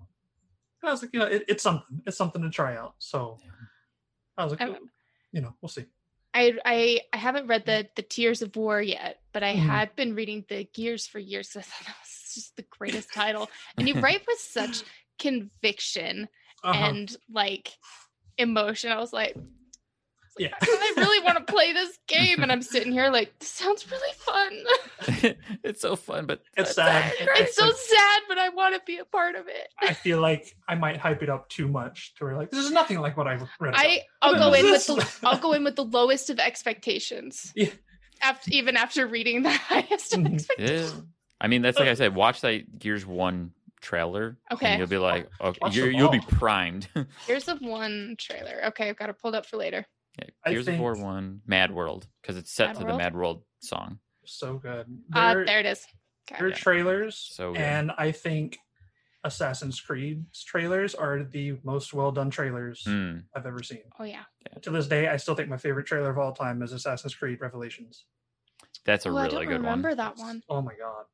and 0.81 0.89
i 0.89 0.91
was 0.91 1.01
like 1.01 1.11
you 1.13 1.19
know 1.19 1.25
it, 1.27 1.43
it's 1.47 1.63
something 1.63 2.01
it's 2.05 2.17
something 2.17 2.41
to 2.41 2.49
try 2.49 2.75
out 2.75 2.95
so 2.99 3.37
i 4.39 4.43
was 4.43 4.53
like 4.53 4.61
"Oh, 4.61 4.77
you 5.31 5.41
know 5.41 5.53
we'll 5.61 5.69
see 5.69 5.85
I 6.33 6.53
I 6.63 6.99
I 7.11 7.17
haven't 7.17 7.47
read 7.47 7.65
the 7.65 7.87
the 7.95 8.03
Tears 8.03 8.43
of 8.43 8.55
War 8.55 8.79
yet, 8.81 9.19
but 9.33 9.41
I 9.41 9.55
Mhm. 9.55 9.59
had 9.59 9.95
been 9.95 10.13
reading 10.13 10.45
the 10.47 10.63
Gears 10.75 11.07
for 11.07 11.17
years. 11.17 11.49
So 11.49 11.59
I 11.59 11.63
thought 11.63 11.87
that 11.87 11.95
was 11.99 12.33
just 12.35 12.55
the 12.55 12.65
greatest 12.69 13.11
title, 13.13 13.49
and 13.77 13.87
you 13.87 13.99
write 13.99 14.21
with 14.27 14.37
such 14.57 14.83
conviction 15.17 16.29
uh-huh. 16.63 16.85
and 16.89 17.17
like 17.31 17.77
emotion. 18.37 18.91
I 18.91 18.99
was 18.99 19.11
like, 19.11 19.35
yeah 20.39 20.53
I 20.61 20.93
really 20.97 21.23
want 21.23 21.37
to 21.37 21.51
play 21.53 21.73
this 21.73 21.97
game, 22.07 22.41
and 22.41 22.51
I'm 22.51 22.61
sitting 22.61 22.91
here 22.91 23.09
like, 23.09 23.37
this 23.39 23.49
sounds 23.49 23.85
really 23.91 24.13
fun. 24.13 25.35
it's 25.63 25.81
so 25.81 25.95
fun, 25.95 26.25
but 26.25 26.41
it's 26.57 26.73
sad 26.75 27.13
it's 27.19 27.55
so 27.55 27.69
sad, 27.69 28.21
but 28.27 28.37
I 28.37 28.49
want 28.49 28.75
to 28.75 28.81
be 28.85 28.97
a 28.97 29.05
part 29.05 29.35
of 29.35 29.47
it. 29.47 29.67
i 29.79 29.93
feel 29.93 30.19
like 30.21 30.55
i 30.67 30.75
might 30.75 30.97
hype 30.97 31.21
it 31.21 31.29
up 31.29 31.47
too 31.49 31.67
much 31.67 32.13
to 32.15 32.25
where 32.25 32.37
like 32.37 32.51
this 32.51 32.65
is 32.65 32.71
nothing 32.71 32.99
like 32.99 33.17
what 33.17 33.27
i 33.27 33.33
read 33.59 33.73
about. 33.73 33.75
I 33.75 34.01
I'll 34.21 34.35
go 34.35 34.53
in 34.53 34.65
with 34.71 34.85
the 34.87 35.19
I'll 35.23 35.37
go 35.39 35.53
in 35.53 35.63
with 35.63 35.75
the 35.75 35.85
lowest 35.85 36.29
of 36.29 36.39
expectations. 36.39 37.51
Yeah. 37.55 37.69
After 38.21 38.51
even 38.51 38.75
after 38.75 39.07
reading 39.07 39.43
the 39.43 39.51
highest 39.51 40.13
of 40.13 40.21
Mhm. 40.21 40.45
yeah. 40.57 40.89
I 41.41 41.47
mean, 41.47 41.61
that's 41.61 41.79
like 41.79 41.87
I 41.87 41.93
said. 41.93 42.15
Watch 42.15 42.41
that 42.41 42.77
Gears 42.79 43.05
One 43.05 43.53
trailer. 43.81 44.37
Okay. 44.51 44.67
And 44.67 44.79
you'll 44.79 44.89
be 44.89 44.97
like, 44.97 45.29
okay, 45.39 45.59
you're, 45.71 45.89
you'll 45.89 46.11
be 46.11 46.19
primed. 46.19 46.87
Here's 47.27 47.45
the 47.45 47.55
one 47.55 48.15
trailer. 48.19 48.65
Okay, 48.67 48.89
I've 48.89 48.97
got 48.97 49.09
it 49.09 49.17
pulled 49.19 49.35
up 49.35 49.45
for 49.45 49.57
later. 49.57 49.85
Yeah, 50.19 50.29
I 50.45 50.51
Gears 50.51 50.67
of 50.67 50.79
War 50.79 50.95
think- 50.95 51.05
One, 51.05 51.41
Mad 51.45 51.71
World, 51.71 52.07
because 52.21 52.37
it's 52.37 52.51
set 52.51 52.69
Mad 52.69 52.77
to 52.79 52.85
the 52.85 52.97
Mad 52.97 53.15
World 53.15 53.43
song. 53.59 53.99
so 54.25 54.57
good 54.57 54.85
Ah, 55.13 55.33
They're- 55.33 55.45
there 55.45 55.59
it 55.59 55.65
is. 55.65 55.85
Okay. 56.31 56.39
Their 56.39 56.49
Yeah. 56.49 56.55
trailers 56.55 57.17
So 57.33 57.53
good. 57.53 57.61
and 57.61 57.91
I 57.97 58.11
think 58.11 58.57
Assassin's 59.23 59.81
Creed's 59.81 60.43
trailers 60.43 60.95
are 60.95 61.23
the 61.23 61.59
most 61.63 61.93
well 61.93 62.11
done 62.11 62.29
trailers 62.29 62.83
Mm, 62.85 63.25
I've 63.35 63.45
ever 63.45 63.61
seen. 63.63 63.83
Oh 63.99 64.03
yeah. 64.03 64.23
To 64.61 64.69
this 64.69 64.87
day, 64.87 65.07
I 65.07 65.17
still 65.17 65.35
think 65.35 65.49
my 65.49 65.57
favorite 65.57 65.87
trailer 65.87 66.09
of 66.11 66.17
all 66.17 66.31
time 66.33 66.61
is 66.61 66.71
Assassin's 66.71 67.15
Creed 67.15 67.41
Revelations. 67.41 68.05
that's 68.85 69.05
a 69.05 69.09
oh, 69.09 69.17
I 69.17 69.23
really 69.23 69.35
don't 69.35 69.45
good 69.47 69.53
remember 69.61 69.89
one. 69.89 69.97
that 69.97 70.17
one. 70.17 70.43
Oh 70.49 70.61
my 70.61 70.73
god. 70.75 71.05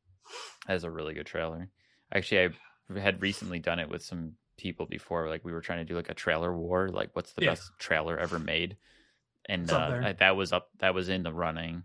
That's 0.68 0.84
a 0.84 0.91
really 0.91 1.14
good 1.14 1.26
trailer. 1.26 1.70
Actually, 2.14 2.53
I 2.95 2.99
had 2.99 3.22
recently 3.22 3.60
done 3.60 3.80
it 3.80 3.89
with 3.89 4.03
some 4.03 4.38
people 4.58 4.86
before. 4.86 5.30
Like 5.30 5.43
we 5.45 5.51
were 5.51 5.62
trying 5.62 5.80
to 5.80 5.86
do 5.86 5.95
like 5.95 6.10
a 6.10 6.14
trailer 6.14 6.56
war. 6.56 6.89
Like, 6.89 7.10
what's 7.14 7.34
the 7.34 7.43
Yeah. 7.43 7.51
best 7.51 7.72
trailer 7.80 8.18
ever 8.18 8.39
made? 8.39 8.78
And 9.47 9.72
uh. 9.72 9.99
I, 10.03 10.14
that 10.14 10.36
was 10.36 10.51
up. 10.53 10.70
That 10.80 10.93
was 10.93 11.10
in 11.10 11.24
the 11.24 11.34
running. 11.34 11.84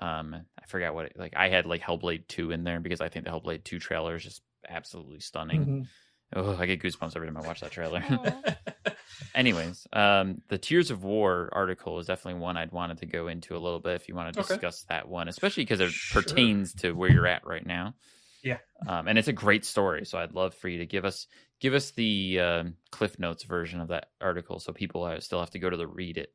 Um, 0.00 0.34
I 0.34 0.66
forgot 0.66 0.94
what. 0.94 1.06
It, 1.06 1.18
like 1.18 1.34
I 1.36 1.48
had 1.48 1.66
like 1.66 1.80
Hellblade 1.82 2.28
two 2.28 2.50
in 2.52 2.64
there 2.64 2.80
because 2.80 3.00
I 3.00 3.08
think 3.08 3.24
the 3.24 3.30
Hellblade 3.30 3.64
two 3.64 3.78
trailer 3.78 4.16
is 4.16 4.22
just 4.24 4.42
absolutely 4.68 5.20
stunning. 5.20 5.66
Mhm. 5.66 5.86
Oh, 6.34 6.56
I 6.56 6.66
get 6.66 6.82
goosebumps 6.82 7.14
every 7.14 7.28
time 7.28 7.36
I 7.36 7.46
watch 7.46 7.60
that 7.60 7.70
trailer. 7.70 8.02
Anyways, 9.34 9.86
um, 9.92 10.40
the 10.48 10.58
Tears 10.58 10.90
of 10.90 11.04
War 11.04 11.48
article 11.52 11.98
is 11.98 12.06
definitely 12.06 12.40
one 12.40 12.56
I'd 12.56 12.72
wanted 12.72 12.98
to 12.98 13.06
go 13.06 13.28
into 13.28 13.54
a 13.56 13.58
little 13.58 13.80
bit 13.80 13.94
if 13.94 14.08
you 14.08 14.14
want 14.14 14.32
to 14.34 14.40
Okay. 14.40 14.48
discuss 14.48 14.84
that 14.88 15.08
one, 15.08 15.28
especially 15.28 15.62
because 15.64 15.80
it 15.80 15.90
Sure. 15.90 16.22
pertains 16.22 16.72
to 16.74 16.92
where 16.92 17.10
you're 17.10 17.26
at 17.26 17.46
right 17.46 17.64
now. 17.64 17.94
Yeah. 18.42 18.58
um, 18.86 19.08
and 19.08 19.18
it's 19.18 19.28
a 19.28 19.32
great 19.32 19.64
story. 19.64 20.04
So 20.04 20.18
I'd 20.18 20.32
love 20.32 20.54
for 20.54 20.68
you 20.68 20.78
to 20.78 20.86
give 20.86 21.04
us 21.04 21.26
give 21.60 21.74
us 21.74 21.90
the 21.92 22.40
um, 22.40 22.74
Cliff 22.90 23.18
Notes 23.18 23.44
version 23.44 23.80
of 23.80 23.88
that 23.88 24.10
article, 24.20 24.58
so 24.60 24.72
people 24.72 25.04
uh, 25.04 25.20
still 25.20 25.40
have 25.40 25.50
to 25.50 25.58
go 25.58 25.70
to 25.70 25.76
the 25.76 25.86
read 25.86 26.18
it 26.18 26.32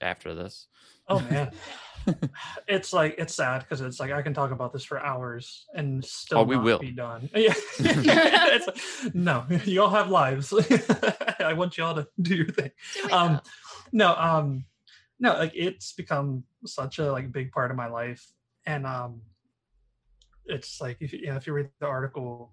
after 0.00 0.34
this. 0.34 0.66
Oh 1.08 1.20
man, 1.20 1.50
it's 2.68 2.92
like 2.92 3.14
it's 3.18 3.34
sad 3.34 3.60
because 3.60 3.80
it's 3.80 3.98
like 4.00 4.12
I 4.12 4.22
can 4.22 4.34
talk 4.34 4.50
about 4.50 4.72
this 4.72 4.84
for 4.84 5.00
hours 5.00 5.66
and 5.74 6.04
still 6.04 6.38
Oh, 6.40 6.42
we 6.44 6.56
not 6.56 6.64
will. 6.64 6.78
be 6.78 6.90
done. 6.90 7.28
Yeah, 7.34 7.54
it's, 7.78 9.14
no, 9.14 9.44
you 9.64 9.82
all 9.82 9.90
have 9.90 10.10
lives. 10.10 10.52
I 11.40 11.52
want 11.54 11.76
you 11.78 11.84
all 11.84 11.94
to 11.94 12.06
do 12.20 12.36
your 12.36 12.48
thing. 12.48 12.70
Do 12.94 13.06
it 13.06 13.12
Um, 13.12 13.34
up. 13.36 13.46
no, 13.92 14.14
um, 14.16 14.64
no, 15.18 15.34
like 15.34 15.52
it's 15.54 15.92
become 15.92 16.44
such 16.66 16.98
a 16.98 17.10
like 17.12 17.32
big 17.32 17.52
part 17.52 17.70
of 17.70 17.76
my 17.76 17.88
life, 17.88 18.24
and 18.66 18.86
um, 18.86 19.22
it's 20.46 20.80
like 20.80 20.96
if 21.00 21.12
you, 21.12 21.20
yeah, 21.22 21.36
if 21.36 21.46
you 21.46 21.52
read 21.52 21.70
the 21.80 21.86
article, 21.86 22.52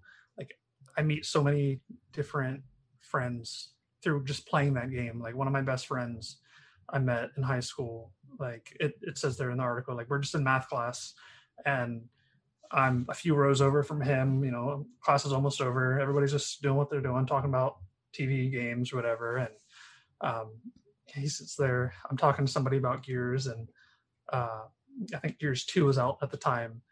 I 0.96 1.02
meet 1.02 1.26
so 1.26 1.42
many 1.42 1.80
different 2.12 2.62
friends 3.00 3.70
through 4.02 4.24
just 4.24 4.46
playing 4.46 4.74
that 4.74 4.90
game. 4.90 5.20
Like 5.20 5.34
one 5.34 5.46
of 5.46 5.52
my 5.52 5.62
best 5.62 5.86
friends 5.86 6.38
I 6.88 6.98
met 6.98 7.30
in 7.36 7.42
high 7.42 7.60
school, 7.60 8.12
like 8.38 8.76
it, 8.80 8.94
it 9.02 9.18
says 9.18 9.36
there 9.36 9.50
in 9.50 9.58
the 9.58 9.62
article, 9.62 9.96
like 9.96 10.08
we're 10.08 10.18
just 10.18 10.34
in 10.34 10.44
math 10.44 10.68
class, 10.68 11.14
and 11.64 12.02
I'm 12.72 13.06
a 13.08 13.14
few 13.14 13.34
rows 13.34 13.60
over 13.60 13.82
from 13.82 14.00
him. 14.00 14.44
You 14.44 14.50
know, 14.50 14.86
class 15.02 15.24
is 15.24 15.32
almost 15.32 15.60
over. 15.60 16.00
Everybody's 16.00 16.32
just 16.32 16.62
doing 16.62 16.76
what 16.76 16.90
they're 16.90 17.00
doing, 17.00 17.26
talking 17.26 17.50
about 17.50 17.76
TV 18.12 18.50
games, 18.50 18.92
whatever, 18.92 19.36
and 19.36 19.50
um, 20.20 20.50
he 21.06 21.28
sits 21.28 21.56
there. 21.56 21.92
I'm 22.10 22.16
talking 22.16 22.46
to 22.46 22.52
somebody 22.52 22.76
about 22.76 23.02
Gears, 23.02 23.46
and 23.46 23.68
uh, 24.32 24.62
I 25.14 25.18
think 25.18 25.38
Gears 25.38 25.64
Two 25.64 25.86
was 25.86 25.98
out 25.98 26.18
at 26.22 26.30
the 26.30 26.36
time. 26.36 26.82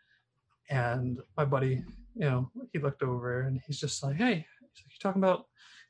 And 0.70 1.18
my 1.36 1.44
buddy, 1.44 1.82
you 2.18 2.24
know, 2.28 2.50
he 2.72 2.78
looked 2.78 3.02
over 3.02 3.42
and 3.42 3.60
he's 3.66 3.78
just 3.78 4.02
like, 4.02 4.16
"Hey, 4.16 4.34
he's 4.34 4.82
like, 4.84 4.92
you 4.92 4.98
talking 5.00 5.22
about 5.22 5.46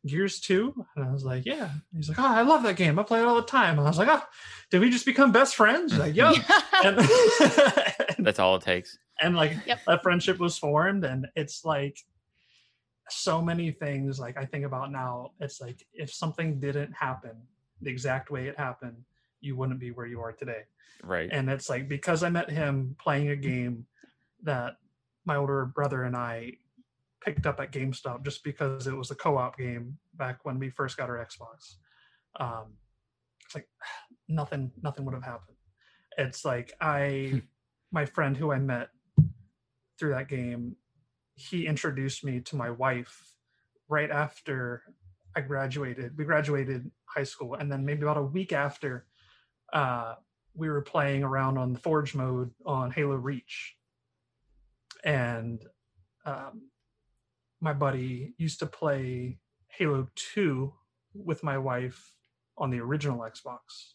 Gears 0.07 0.41
Two? 0.41 0.74
And 0.95 1.05
I 1.05 1.11
was 1.12 1.24
like, 1.24 1.45
"Yeah." 1.47 1.70
He's 1.97 2.09
like, 2.09 2.18
"Oh, 2.18 2.26
I 2.26 2.43
love 2.43 2.62
that 2.64 2.76
game. 2.76 2.99
I 2.99 3.03
play 3.03 3.20
it 3.20 3.24
all 3.26 3.37
the 3.37 3.43
time." 3.43 3.79
And 3.79 3.87
I 3.87 3.91
was 3.91 3.99
like, 3.99 4.09
"Oh, 4.11 4.22
did 4.70 4.81
we 4.81 4.91
just 4.91 5.07
become 5.07 5.33
best 5.33 5.57
friends?" 5.57 5.93
He's 5.93 6.01
like, 6.01 6.14
"Yep." 6.14 6.37
and, 6.85 6.99
That's 8.24 8.39
all 8.39 8.57
it 8.57 8.62
takes. 8.62 8.99
and 9.20 9.35
like 9.37 9.57
Yep. 9.66 9.81
that 9.87 10.03
friendship 10.03 10.39
was 10.39 10.57
formed 10.59 11.05
and 11.05 11.26
it's 11.35 11.64
like 11.64 11.99
so 13.11 13.41
many 13.41 13.70
things 13.70 14.20
like 14.20 14.37
i 14.37 14.45
think 14.45 14.64
about 14.66 14.93
now 14.93 15.31
it's 15.41 15.61
like 15.62 15.87
if 15.95 16.12
something 16.12 16.61
didn't 16.61 16.93
happen 16.93 17.31
the 17.81 17.91
exact 17.91 18.31
way 18.31 18.49
it 18.49 18.59
happened 18.59 18.97
you 19.41 19.57
wouldn't 19.57 19.81
be 19.81 19.91
where 19.93 20.05
you 20.07 20.20
are 20.20 20.33
today 20.33 20.62
Right. 21.03 21.29
and 21.33 21.49
it's 21.49 21.70
like 21.70 21.89
because 21.89 22.22
i 22.22 22.29
met 22.29 22.51
him 22.51 22.97
playing 23.01 23.31
a 23.31 23.37
game 23.37 23.87
that 24.43 24.76
my 25.25 25.37
older 25.37 25.66
brother 25.66 26.05
and 26.05 26.16
i 26.16 26.53
picked 27.21 27.47
up 27.47 27.61
at 27.61 27.73
gamestop 27.73 28.25
just 28.25 28.45
because 28.45 28.87
it 28.87 28.95
was 28.95 29.11
a 29.11 29.14
co-op 29.14 29.59
game 29.59 29.99
back 30.14 30.45
when 30.45 30.59
we 30.59 30.71
first 30.71 30.97
got 30.97 31.11
our 31.11 31.27
xbox. 31.27 31.77
Um 32.39 32.75
it's 33.45 33.55
like 33.55 33.69
nothing 34.29 34.71
nothing 34.83 35.05
would 35.05 35.14
have 35.14 35.25
happened. 35.25 35.57
It's 36.16 36.45
like 36.45 36.73
i 36.81 37.43
my 37.91 38.05
friend 38.05 38.37
who 38.37 38.53
i 38.53 38.59
met 38.59 38.89
through 39.99 40.11
that 40.11 40.29
game 40.29 40.77
he 41.35 41.66
introduced 41.66 42.25
me 42.25 42.41
to 42.41 42.57
my 42.57 42.71
wife 42.71 43.33
right 43.89 44.11
after 44.11 44.83
i 45.37 45.41
graduated. 45.41 46.16
We 46.16 46.25
graduated 46.25 46.91
high 47.05 47.25
school 47.25 47.55
and 47.55 47.71
then 47.71 47.85
maybe 47.85 48.03
about 48.03 48.16
a 48.16 48.23
week 48.23 48.53
after 48.53 49.07
uh 49.73 50.14
we 50.55 50.69
were 50.69 50.83
playing 50.83 51.23
around 51.23 51.57
on 51.57 51.73
the 51.73 51.79
forge 51.79 52.14
mode 52.14 52.51
on 52.64 52.91
halo 52.91 53.14
reach 53.14 53.78
and 55.05 55.64
um 56.24 56.62
my 57.61 57.72
buddy 57.72 58.34
used 58.38 58.59
to 58.61 58.66
play 58.66 59.38
halo 59.68 60.09
2 60.14 60.72
with 61.14 61.42
my 61.42 61.59
wife 61.59 62.14
on 62.57 62.70
the 62.70 62.80
original 62.80 63.20
xbox. 63.20 63.94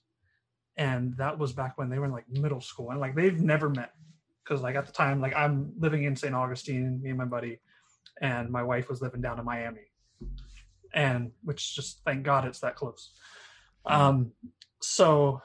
And 0.77 1.15
that 1.17 1.37
was 1.37 1.53
back 1.53 1.77
when 1.77 1.89
they 1.89 1.99
were 1.99 2.05
in 2.05 2.11
like 2.11 2.29
middle 2.29 2.61
school. 2.61 2.91
And 2.91 2.99
like 2.99 3.15
they've 3.15 3.39
never 3.39 3.69
met 3.69 3.91
because 4.43 4.61
like 4.61 4.75
at 4.75 4.85
the 4.85 4.91
time 4.91 5.21
like 5.21 5.35
i'm 5.35 5.71
living 5.79 6.03
in 6.03 6.15
st 6.15 6.35
augustine 6.35 7.01
me 7.01 7.09
and 7.09 7.17
my 7.17 7.23
buddy 7.25 7.59
and 8.21 8.49
my 8.49 8.61
wife 8.61 8.89
was 8.89 9.01
living 9.01 9.21
down 9.21 9.39
in 9.39 9.45
miami. 9.45 9.87
And 10.93 11.31
which 11.43 11.75
just 11.75 12.01
thank 12.05 12.23
god 12.23 12.45
it's 12.45 12.59
that 12.59 12.75
close. 12.75 13.11
Um 13.85 14.31
so 14.81 15.41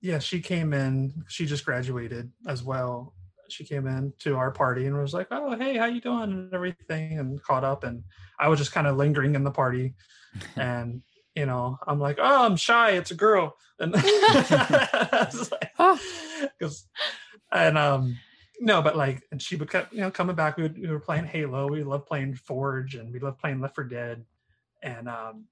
yeah 0.00 0.18
she 0.18 0.40
came 0.40 0.72
in. 0.72 1.24
She 1.28 1.46
just 1.46 1.64
graduated 1.64 2.32
as 2.46 2.62
well 2.62 3.14
she 3.52 3.64
came 3.64 3.86
in 3.86 4.12
to 4.18 4.36
our 4.36 4.50
party 4.50 4.86
and 4.86 4.96
was 4.96 5.14
like 5.14 5.28
oh 5.30 5.56
hey 5.56 5.76
how 5.76 5.86
you 5.86 6.00
doing? 6.00 6.22
and 6.22 6.54
everything 6.54 7.18
and 7.18 7.42
caught 7.42 7.64
up 7.64 7.84
and 7.84 8.02
i 8.38 8.48
was 8.48 8.58
just 8.58 8.72
kind 8.72 8.86
of 8.86 8.96
lingering 8.96 9.34
in 9.34 9.44
the 9.44 9.50
party. 9.50 9.94
And 10.56 11.02
you 11.34 11.46
know 11.46 11.78
i'm 11.86 11.98
like 11.98 12.18
oh 12.20 12.44
i'm 12.44 12.56
shy 12.56 12.92
it's 12.92 13.10
a 13.10 13.16
girl. 13.16 13.56
And 13.80 13.92
because 16.58 16.86
and 17.52 17.76
um 17.76 18.16
no 18.60 18.80
but 18.80 18.96
like 18.96 19.22
and 19.32 19.42
she 19.42 19.56
would 19.56 19.70
kept 19.70 19.92
you 19.92 20.00
know 20.00 20.10
coming 20.10 20.36
back 20.36 20.56
we, 20.56 20.64
would, 20.64 20.78
we 20.78 20.88
were 20.88 21.00
playing 21.00 21.24
halo 21.24 21.66
we 21.66 21.82
loved 21.82 22.06
playing 22.06 22.34
forge 22.34 22.94
and 22.94 23.12
we 23.12 23.18
loved 23.18 23.38
playing 23.38 23.60
left 23.60 23.74
for 23.74 23.84
dead. 23.84 24.24
And 24.82 25.08
um 25.08 25.46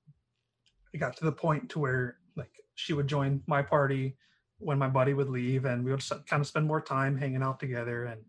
it 0.92 0.98
got 0.98 1.16
to 1.16 1.24
the 1.24 1.32
point 1.32 1.70
to 1.70 1.80
where 1.80 2.18
like 2.36 2.52
she 2.76 2.92
would 2.92 3.08
join 3.08 3.42
my 3.46 3.62
party 3.62 4.16
when 4.58 4.78
my 4.78 4.88
buddy 4.88 5.14
would 5.14 5.28
leave 5.28 5.64
and 5.64 5.84
we 5.84 5.90
would 5.90 6.02
kind 6.26 6.40
of 6.40 6.46
spend 6.46 6.66
more 6.66 6.80
time 6.80 7.16
hanging 7.16 7.42
out 7.42 7.60
together 7.60 8.04
and 8.04 8.20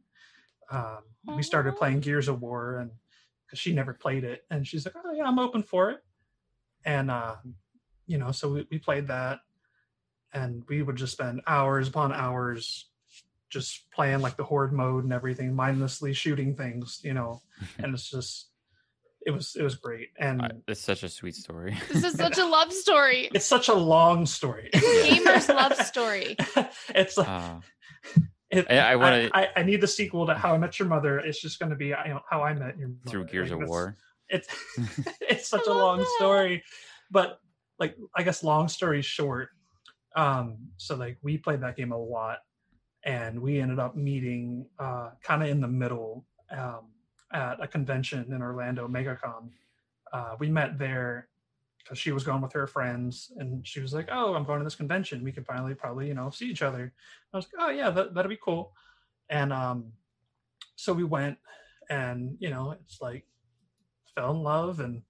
um, 0.71 0.99
we 1.35 1.41
started 1.41 1.75
playing 1.75 1.99
gears 1.99 2.27
of 2.27 2.41
war 2.41 2.77
and 2.77 2.91
because 3.45 3.59
she 3.59 3.73
never 3.73 3.93
played 3.93 4.23
it 4.23 4.45
and 4.51 4.67
she's 4.67 4.85
like 4.85 4.93
oh 5.03 5.13
yeah 5.13 5.25
i'm 5.25 5.39
open 5.39 5.63
for 5.63 5.89
it. 5.89 5.99
And 6.85 7.11
uh, 7.11 7.35
you 8.07 8.17
know 8.17 8.31
so 8.31 8.53
we, 8.53 8.67
we 8.71 8.77
played 8.77 9.07
that 9.07 9.39
and 10.33 10.63
we 10.69 10.83
would 10.83 10.95
just 10.95 11.13
spend 11.13 11.41
hours 11.47 11.87
upon 11.87 12.13
hours 12.13 12.89
just 13.49 13.89
playing 13.89 14.21
like 14.21 14.37
the 14.37 14.43
horde 14.43 14.71
mode 14.71 15.03
and 15.03 15.13
everything 15.13 15.55
mindlessly 15.55 16.13
shooting 16.13 16.55
things 16.55 17.01
you 17.03 17.13
know? 17.13 17.41
And 17.79 17.93
it's 17.93 18.09
just 18.09 18.48
it 19.25 19.31
was 19.31 19.55
it 19.55 19.63
was 19.63 19.75
great 19.75 20.09
and 20.17 20.41
I- 20.41 20.51
It's 20.67 20.81
such 20.81 21.03
a 21.03 21.09
sweet 21.09 21.35
story. 21.35 21.77
This 21.91 22.03
is 22.03 22.13
such 22.13 22.37
a 22.37 22.45
love 22.57 22.71
story. 22.71 23.29
it's 23.33 23.45
such 23.45 23.67
a 23.69 23.73
long 23.73 24.25
story 24.25 24.69
Gamer's 24.73 25.49
love 25.49 25.75
story. 25.75 26.37
it's 26.95 27.17
like 27.17 27.27
Uh, 27.27 27.59
it, 28.49 28.65
I- 28.69 28.93
I 28.93 28.95
wanna- 28.95 29.29
I, 29.33 29.47
I 29.57 29.63
need 29.63 29.81
the 29.81 29.87
sequel 29.87 30.25
to 30.27 30.33
how 30.33 30.53
i 30.53 30.57
met 30.57 30.79
your 30.79 30.87
mother 30.87 31.19
it's 31.19 31.39
just 31.41 31.59
going 31.59 31.69
to 31.69 31.75
be 31.75 31.87
you 31.87 31.95
know 32.13 32.21
how 32.29 32.41
i 32.43 32.53
met 32.53 32.77
your 32.77 32.87
mother. 32.89 33.09
through 33.09 33.25
Gears 33.25 33.51
Like, 33.51 33.61
of 33.63 33.69
War. 33.69 33.97
it's 34.29 34.47
it's 35.21 35.47
such 35.47 35.67
a 35.67 35.73
long 35.73 35.99
that. 35.99 36.07
story 36.17 36.63
but 37.11 37.39
like 37.77 37.95
i 38.15 38.23
guess 38.23 38.41
long 38.43 38.67
story 38.67 39.01
short 39.01 39.49
um 40.15 40.57
so 40.77 40.95
like 40.95 41.17
we 41.21 41.37
played 41.37 41.61
that 41.61 41.75
game 41.75 41.91
a 41.91 41.97
lot 41.97 42.39
and 43.03 43.39
we 43.39 43.59
ended 43.59 43.79
up 43.79 43.95
meeting 43.95 44.65
uh 44.79 45.09
kind 45.23 45.43
of 45.43 45.49
in 45.49 45.61
the 45.61 45.67
middle 45.67 46.25
um 46.51 46.87
at 47.31 47.61
a 47.61 47.67
convention 47.67 48.31
in 48.33 48.41
orlando 48.41 48.87
megacon 48.87 49.49
uh 50.13 50.35
we 50.39 50.49
met 50.49 50.77
there 50.79 51.29
because 51.89 51.97
she 51.97 52.11
was 52.11 52.23
going 52.23 52.41
with 52.41 52.53
her 52.53 52.67
friends 52.67 53.31
and 53.37 53.65
she 53.65 53.79
was 53.79 53.93
like 53.93 54.07
oh 54.11 54.35
i'm 54.35 54.43
going 54.43 54.59
to 54.59 54.63
this 54.63 54.75
convention. 54.75 55.23
We 55.23 55.31
could 55.31 55.45
finally 55.45 55.73
probably 55.73 56.07
you 56.07 56.13
know 56.13 56.29
see 56.29 56.49
each 56.49 56.61
other. 56.61 56.93
I 57.33 57.37
was 57.37 57.47
like 57.51 57.67
oh 57.67 57.71
yeah 57.71 57.89
that, 57.89 58.13
that'd 58.13 58.29
be 58.29 58.37
cool. 58.43 58.73
And 59.29 59.51
um 59.51 59.93
so 60.75 60.93
we 60.93 61.03
went 61.03 61.37
and 61.89 62.37
you 62.39 62.49
know 62.49 62.71
it's 62.71 63.01
like 63.01 63.25
fell 64.15 64.31
in 64.31 64.43
love 64.43 64.79
and 64.79 65.01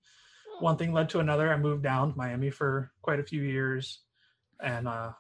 one 0.60 0.78
thing 0.78 0.94
led 0.94 1.10
to 1.10 1.20
another. 1.20 1.52
I 1.52 1.58
moved 1.58 1.84
down 1.84 2.12
to 2.12 2.18
miami 2.18 2.50
for 2.50 2.92
quite 3.02 3.20
a 3.20 3.26
few 3.26 3.42
years 3.42 4.00
and 4.62 4.88
uh 4.88 5.12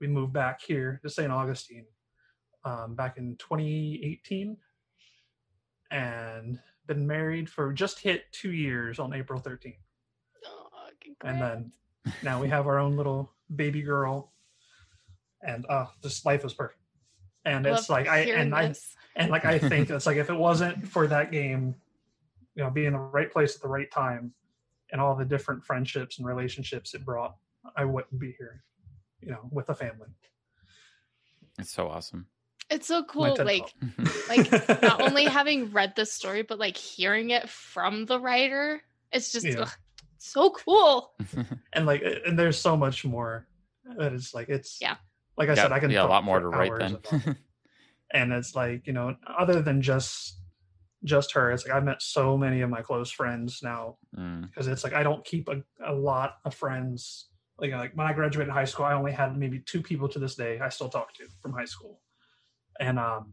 we 0.00 0.06
moved 0.06 0.32
back 0.32 0.60
here 0.60 1.00
to 1.02 1.10
st 1.10 1.30
augustine 1.30 1.86
um, 2.64 2.94
back 2.94 3.18
in 3.18 3.36
2018 3.36 4.56
and 5.92 6.58
been 6.86 7.06
married 7.06 7.48
for 7.48 7.72
just 7.72 8.00
hit 8.00 8.24
two 8.32 8.52
years 8.52 8.98
on 8.98 9.12
april 9.12 9.40
13th 9.40 9.76
Aw, 10.46 10.88
and 11.24 11.40
then 11.40 11.72
now 12.22 12.40
we 12.40 12.48
have 12.48 12.66
our 12.66 12.78
own 12.78 12.96
little 12.96 13.30
baby 13.54 13.82
girl. 13.82 14.32
And 15.46 15.66
uh 15.68 15.86
this 16.02 16.24
life 16.24 16.44
is 16.44 16.54
perfect. 16.54 16.80
And 17.44 17.66
it's 17.66 17.88
like 17.88 18.08
i 18.08 18.24
hearing 18.24 18.40
and 18.42 18.54
i 18.54 18.74
and 19.16 19.30
like 19.30 19.44
i 19.44 19.58
think 19.58 19.90
it's 19.90 20.06
like 20.06 20.16
if 20.16 20.30
it 20.30 20.36
wasn't 20.36 20.88
for 20.88 21.06
that 21.08 21.30
game 21.30 21.74
you 22.54 22.62
know 22.62 22.70
being 22.70 22.88
in 22.88 22.92
the 22.92 22.98
right 22.98 23.30
place 23.30 23.54
at 23.54 23.62
the 23.62 23.68
right 23.68 23.90
time 23.90 24.32
and 24.90 25.00
all 25.00 25.14
the 25.16 25.24
different 25.24 25.64
friendships 25.64 26.18
and 26.18 26.26
relationships 26.26 26.94
it 26.94 27.04
brought 27.04 27.34
i 27.76 27.84
wouldn't 27.84 28.18
be 28.18 28.34
here 28.38 28.62
you 29.22 29.30
know 29.30 29.48
with 29.50 29.68
a 29.70 29.74
family. 29.74 30.08
It's 31.58 31.70
so 31.70 31.88
awesome. 31.88 32.26
It's 32.72 32.86
so 32.88 33.04
cool. 33.04 33.36
Like 33.38 33.72
like 34.28 34.50
not 34.82 35.00
only 35.06 35.26
having 35.28 35.72
read 35.72 35.94
the 35.94 36.06
story, 36.06 36.42
but 36.42 36.58
like 36.58 36.76
hearing 36.76 37.30
it 37.30 37.48
from 37.48 38.06
the 38.06 38.18
writer. 38.18 38.80
It's 39.12 39.30
just 39.30 39.46
Yeah. 39.46 39.60
ugh, 39.62 39.70
so 40.18 40.50
cool. 40.50 41.12
and 41.72 41.86
like 41.86 42.02
and 42.26 42.38
there's 42.38 42.58
so 42.58 42.76
much 42.76 43.04
more 43.04 43.46
that 43.98 44.12
it's 44.12 44.32
like 44.34 44.48
it's 44.48 44.78
Yeah. 44.80 44.96
like 45.36 45.48
i 45.48 45.54
yeah, 45.54 45.62
said 45.62 45.72
i 45.72 45.80
can 45.80 45.90
yeah, 45.90 46.04
a 46.04 46.06
lot 46.06 46.24
more 46.24 46.40
to 46.40 46.48
write 46.48 46.70
hours 46.70 46.78
then. 47.10 47.20
it. 47.26 47.36
and 48.12 48.32
it's 48.32 48.54
like 48.54 48.86
you 48.86 48.92
know 48.92 49.16
other 49.26 49.60
than 49.60 49.82
just 49.82 50.38
just 51.04 51.32
her 51.32 51.50
it's 51.50 51.66
like 51.66 51.74
i've 51.74 51.82
met 51.84 52.00
so 52.00 52.38
many 52.38 52.60
of 52.60 52.70
my 52.70 52.80
close 52.80 53.10
friends 53.10 53.60
now 53.62 53.96
Mm, 54.16 54.46
because 54.48 54.68
it's 54.68 54.84
like 54.84 54.92
i 54.92 55.02
don't 55.02 55.24
keep 55.24 55.48
a, 55.48 55.62
a 55.84 55.92
lot 55.92 56.34
of 56.44 56.54
friends 56.54 57.28
like 57.58 57.72
like 57.72 57.92
when 57.96 58.06
i 58.06 58.12
graduated 58.12 58.52
high 58.52 58.64
school 58.66 58.84
i 58.86 58.92
only 58.94 59.10
had 59.12 59.36
maybe 59.36 59.58
two 59.58 59.82
people 59.82 60.08
to 60.08 60.18
this 60.20 60.36
day 60.36 60.60
i 60.60 60.68
still 60.68 60.88
talk 60.88 61.12
to 61.14 61.24
from 61.40 61.52
high 61.52 61.64
school 61.64 62.00
and 62.80 62.98
um 62.98 63.32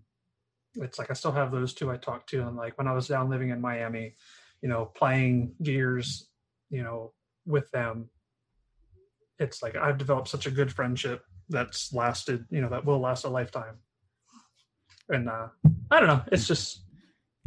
it's 0.75 0.99
like 0.99 1.09
i 1.09 1.13
still 1.13 1.31
have 1.31 1.51
those 1.51 1.73
two 1.73 1.91
i 1.91 1.97
talked 1.97 2.29
to 2.29 2.47
and 2.47 2.55
like 2.55 2.77
when 2.77 2.87
i 2.87 2.93
was 2.93 3.07
down 3.07 3.29
living 3.29 3.49
in 3.49 3.59
miami 3.61 4.13
you 4.61 4.69
know 4.69 4.85
playing 4.85 5.53
gears 5.63 6.27
you 6.69 6.83
know 6.83 7.11
with 7.45 7.69
them 7.71 8.09
it's 9.39 9.61
like 9.63 9.75
i've 9.75 9.97
developed 9.97 10.27
such 10.27 10.45
a 10.45 10.51
good 10.51 10.71
friendship 10.71 11.23
that's 11.49 11.93
lasted 11.93 12.45
you 12.49 12.61
know 12.61 12.69
that 12.69 12.85
will 12.85 12.99
last 12.99 13.25
a 13.25 13.29
lifetime 13.29 13.75
and 15.09 15.27
uh 15.29 15.47
i 15.91 15.99
don't 15.99 16.07
know 16.07 16.21
it's 16.31 16.47
just 16.47 16.83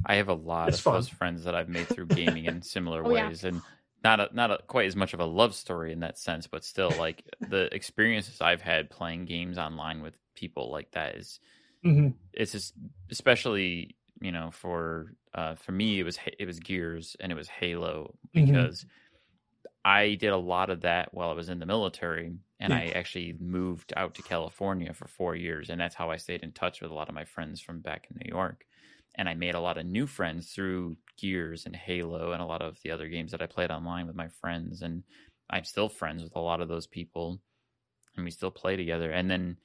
I 0.05 0.17
have 0.17 0.29
a 0.29 0.35
lot 0.35 0.69
It's 0.69 0.79
of 0.79 0.85
close 0.85 1.09
friends 1.09 1.45
that 1.45 1.55
I've 1.55 1.69
made 1.69 1.87
through 1.87 2.07
gaming 2.07 2.47
in 2.47 2.61
similar 2.63 3.05
Oh, 3.05 3.15
yeah. 3.15 3.29
ways, 3.29 3.45
and 3.45 3.63
not 4.03 4.19
a, 4.19 4.29
not 4.33 4.51
a, 4.51 4.59
quite 4.67 4.87
as 4.87 4.97
much 4.97 5.15
of 5.15 5.21
a 5.21 5.25
love 5.25 5.55
story 5.55 5.93
in 5.93 6.01
that 6.01 6.19
sense, 6.19 6.49
but 6.49 6.65
still, 6.65 6.91
like 6.99 7.23
the 7.49 7.73
experiences 7.73 8.41
I've 8.41 8.63
had 8.63 8.91
playing 8.91 9.27
games 9.27 9.59
online 9.59 10.03
with 10.03 10.15
people 10.35 10.73
like 10.73 10.91
that 10.93 11.15
is 11.15 11.39
mhm, 11.83 12.13
it's 12.33 12.53
just 12.53 12.75
especially 13.11 13.97
you 14.21 14.33
know 14.33 14.51
for 14.51 15.15
uh 15.35 15.55
for 15.55 15.73
me 15.73 16.01
it 16.01 16.05
was 16.05 16.19
it 16.39 16.47
was 16.47 16.61
gears 16.61 17.17
and 17.21 17.33
it 17.33 17.35
was 17.35 17.49
halo 17.49 18.19
Mhm. 18.35 18.73
because 18.73 18.87
i 19.85 20.15
did 20.15 20.33
a 20.33 20.37
lot 20.37 20.71
of 20.71 20.83
that 20.83 21.13
while 21.15 21.31
i 21.31 21.35
was 21.35 21.49
in 21.49 21.59
the 21.59 21.67
military 21.67 22.35
and 22.61 22.73
Yeah. 22.73 22.75
i 22.75 22.89
actually 22.91 23.35
moved 23.41 23.93
out 23.97 24.15
to 24.15 24.23
california 24.23 24.93
for 24.95 25.09
four 25.09 25.37
years 25.37 25.71
and 25.71 25.81
that's 25.81 25.95
how 25.95 26.11
i 26.11 26.17
stayed 26.17 26.43
in 26.43 26.53
touch 26.53 26.81
with 26.81 26.91
a 26.91 26.95
lot 26.95 27.09
of 27.09 27.15
my 27.15 27.25
friends 27.25 27.61
from 27.61 27.81
back 27.81 28.07
in 28.11 28.17
new 28.19 28.31
york 28.35 28.65
and 29.17 29.29
i 29.29 29.35
made 29.35 29.55
a 29.55 29.61
lot 29.61 29.79
of 29.79 29.87
new 29.87 30.07
friends 30.07 30.53
through 30.53 30.97
gears 31.19 31.67
and 31.67 31.77
halo 31.77 32.33
and 32.33 32.43
a 32.43 32.47
lot 32.47 32.63
of 32.63 32.79
the 32.83 32.91
other 32.91 33.09
games 33.09 33.33
that 33.33 33.43
i 33.43 33.47
played 33.47 33.71
online 33.71 34.07
with 34.07 34.17
my 34.17 34.29
friends 34.29 34.83
and 34.83 35.05
i'm 35.51 35.65
still 35.65 35.89
friends 35.89 36.23
with 36.23 36.37
a 36.37 36.41
lot 36.41 36.61
of 36.61 36.69
those 36.69 36.87
people 36.87 37.41
and 38.17 38.25
we 38.25 38.31
still 38.31 38.51
play 38.51 38.77
together 38.77 39.11
and 39.11 39.31
then 39.31 39.57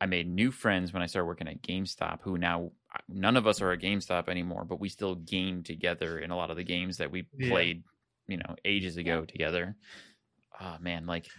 I 0.00 0.06
made 0.06 0.28
new 0.28 0.50
friends 0.50 0.92
when 0.92 1.02
I 1.02 1.06
started 1.06 1.26
working 1.26 1.48
at 1.48 1.62
GameStop 1.62 2.20
who 2.22 2.38
now 2.38 2.72
none 3.08 3.36
of 3.36 3.46
us 3.46 3.60
are 3.60 3.72
at 3.72 3.80
GameStop 3.80 4.28
anymore, 4.28 4.64
but 4.64 4.80
we 4.80 4.88
still 4.88 5.14
game 5.14 5.62
together 5.62 6.18
in 6.18 6.30
a 6.30 6.36
lot 6.36 6.50
of 6.50 6.56
the 6.56 6.64
games 6.64 6.96
that 6.98 7.10
we 7.10 7.28
Yeah. 7.38 7.48
played, 7.48 7.84
you 8.26 8.38
know, 8.38 8.56
ages 8.64 8.96
ago 8.96 9.24
together. 9.26 9.76
Oh 10.60 10.78
man, 10.80 11.06
like 11.06 11.30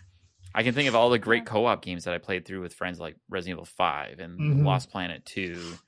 I 0.56 0.64
can 0.64 0.74
think 0.76 0.90
of 0.90 0.96
all 0.96 1.10
the 1.10 1.20
great 1.20 1.46
co-op 1.46 1.82
games 1.84 2.06
that 2.06 2.14
I 2.14 2.20
played 2.20 2.46
through 2.46 2.62
with 2.62 2.74
friends 2.76 3.00
like 3.00 3.18
Resident 3.30 3.58
Evil 3.58 3.66
5 3.66 4.20
and 4.20 4.46
Mhm. 4.46 4.64
Lost 4.64 4.92
Planet 4.92 5.26
2. 5.26 5.80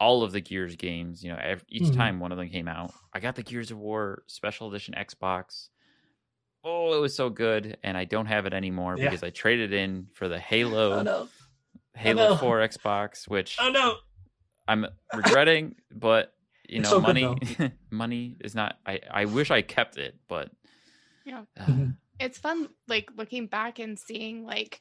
All 0.00 0.22
of 0.24 0.32
the 0.32 0.40
Gears 0.40 0.76
games, 0.76 1.24
you 1.24 1.30
know, 1.32 1.38
ev 1.40 1.64
each 1.68 1.90
Mhm. 1.90 1.92
time 1.92 2.20
one 2.20 2.32
of 2.32 2.38
them 2.38 2.48
came 2.50 2.68
out, 2.68 2.94
I 3.14 3.20
got 3.20 3.36
the 3.36 3.42
Gears 3.44 3.70
of 3.70 3.78
War 3.78 4.24
special 4.28 4.68
edition 4.68 4.94
Xbox. 4.94 5.68
Oh, 6.64 6.96
it 6.96 7.00
was 7.00 7.14
so 7.14 7.28
good, 7.30 7.76
and 7.82 7.96
I 7.96 8.04
don't 8.06 8.26
have 8.26 8.46
it 8.46 8.54
anymore 8.54 8.96
Yeah. 8.96 9.10
because 9.10 9.22
I 9.22 9.30
traded 9.30 9.72
in 9.74 10.08
for 10.14 10.28
the 10.28 10.40
Halo 10.40 10.92
oh 11.00 11.02
no 11.02 11.28
Halo 11.94 12.28
no. 12.28 12.36
4 12.36 12.58
Xbox, 12.68 13.28
which 13.28 13.56
oh 13.60 13.70
no 13.70 13.96
I'm 14.66 14.86
regretting, 15.12 15.76
but 15.90 16.34
you 16.68 16.80
know, 16.80 16.90
so 16.90 16.96
good, 17.00 17.02
money 17.02 17.38
money 17.90 18.36
is 18.40 18.54
not 18.54 18.78
I 18.86 19.00
I 19.10 19.24
wish 19.26 19.50
I 19.50 19.62
kept 19.62 19.96
it, 19.96 20.16
but 20.28 20.50
Yeah. 21.24 21.44
uh, 21.58 21.64
Mhm. 21.66 21.96
it's 22.18 22.38
fun 22.38 22.68
like 22.88 23.10
looking 23.16 23.46
back 23.46 23.78
and 23.78 23.98
seeing 23.98 24.44
like 24.44 24.80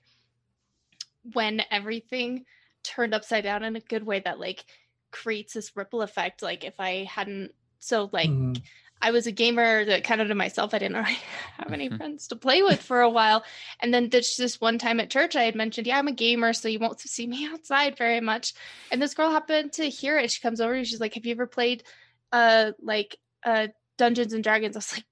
when 1.33 1.61
everything 1.71 2.45
turned 2.83 3.13
upside 3.13 3.43
down 3.43 3.63
in 3.63 3.75
a 3.75 3.79
good 3.79 4.05
way 4.05 4.19
that 4.19 4.39
like 4.39 4.65
creates 5.11 5.53
this 5.53 5.75
ripple 5.75 6.01
effect 6.01 6.41
like 6.41 6.63
if 6.63 6.79
i 6.79 7.03
hadn't 7.09 7.51
so 7.79 8.09
like 8.11 8.29
Mhm. 8.29 8.61
I 9.03 9.11
was 9.11 9.27
a 9.27 9.31
gamer 9.31 9.85
that 9.85 10.03
kind 10.03 10.21
of 10.21 10.29
to 10.29 10.35
myself 10.35 10.73
i 10.73 10.79
didn't 10.79 10.95
really 11.03 11.17
have 11.57 11.71
any 11.71 11.89
friends 11.89 12.27
to 12.27 12.35
play 12.35 12.63
with 12.63 12.81
for 12.81 13.01
a 13.01 13.09
while. 13.09 13.43
And 13.79 13.93
then 13.93 14.09
this 14.09 14.37
this 14.37 14.59
one 14.59 14.79
time 14.79 14.99
at 14.99 15.11
church 15.11 15.35
i 15.35 15.43
had 15.43 15.55
mentioned 15.55 15.85
yeah 15.85 15.99
i'm 15.99 16.07
a 16.07 16.13
gamer 16.13 16.53
so 16.53 16.67
you 16.67 16.79
won't 16.79 16.99
see 16.99 17.27
me 17.27 17.47
outside 17.53 17.97
very 17.97 18.21
much. 18.21 18.53
And 18.91 19.01
this 19.01 19.13
girl 19.13 19.29
happened 19.29 19.73
to 19.73 19.89
hear 19.89 20.17
it. 20.17 20.31
She 20.31 20.41
comes 20.41 20.61
over 20.61 20.73
and 20.73 20.87
she's 20.87 21.01
like 21.01 21.13
have 21.13 21.25
you 21.25 21.33
ever 21.33 21.45
played 21.45 21.83
uh 22.31 22.71
like 22.81 23.17
uh 23.45 23.67
dungeons 23.97 24.33
and 24.33 24.43
dragons? 24.43 24.75
I 24.75 24.79
was 24.79 24.93
like 24.93 25.05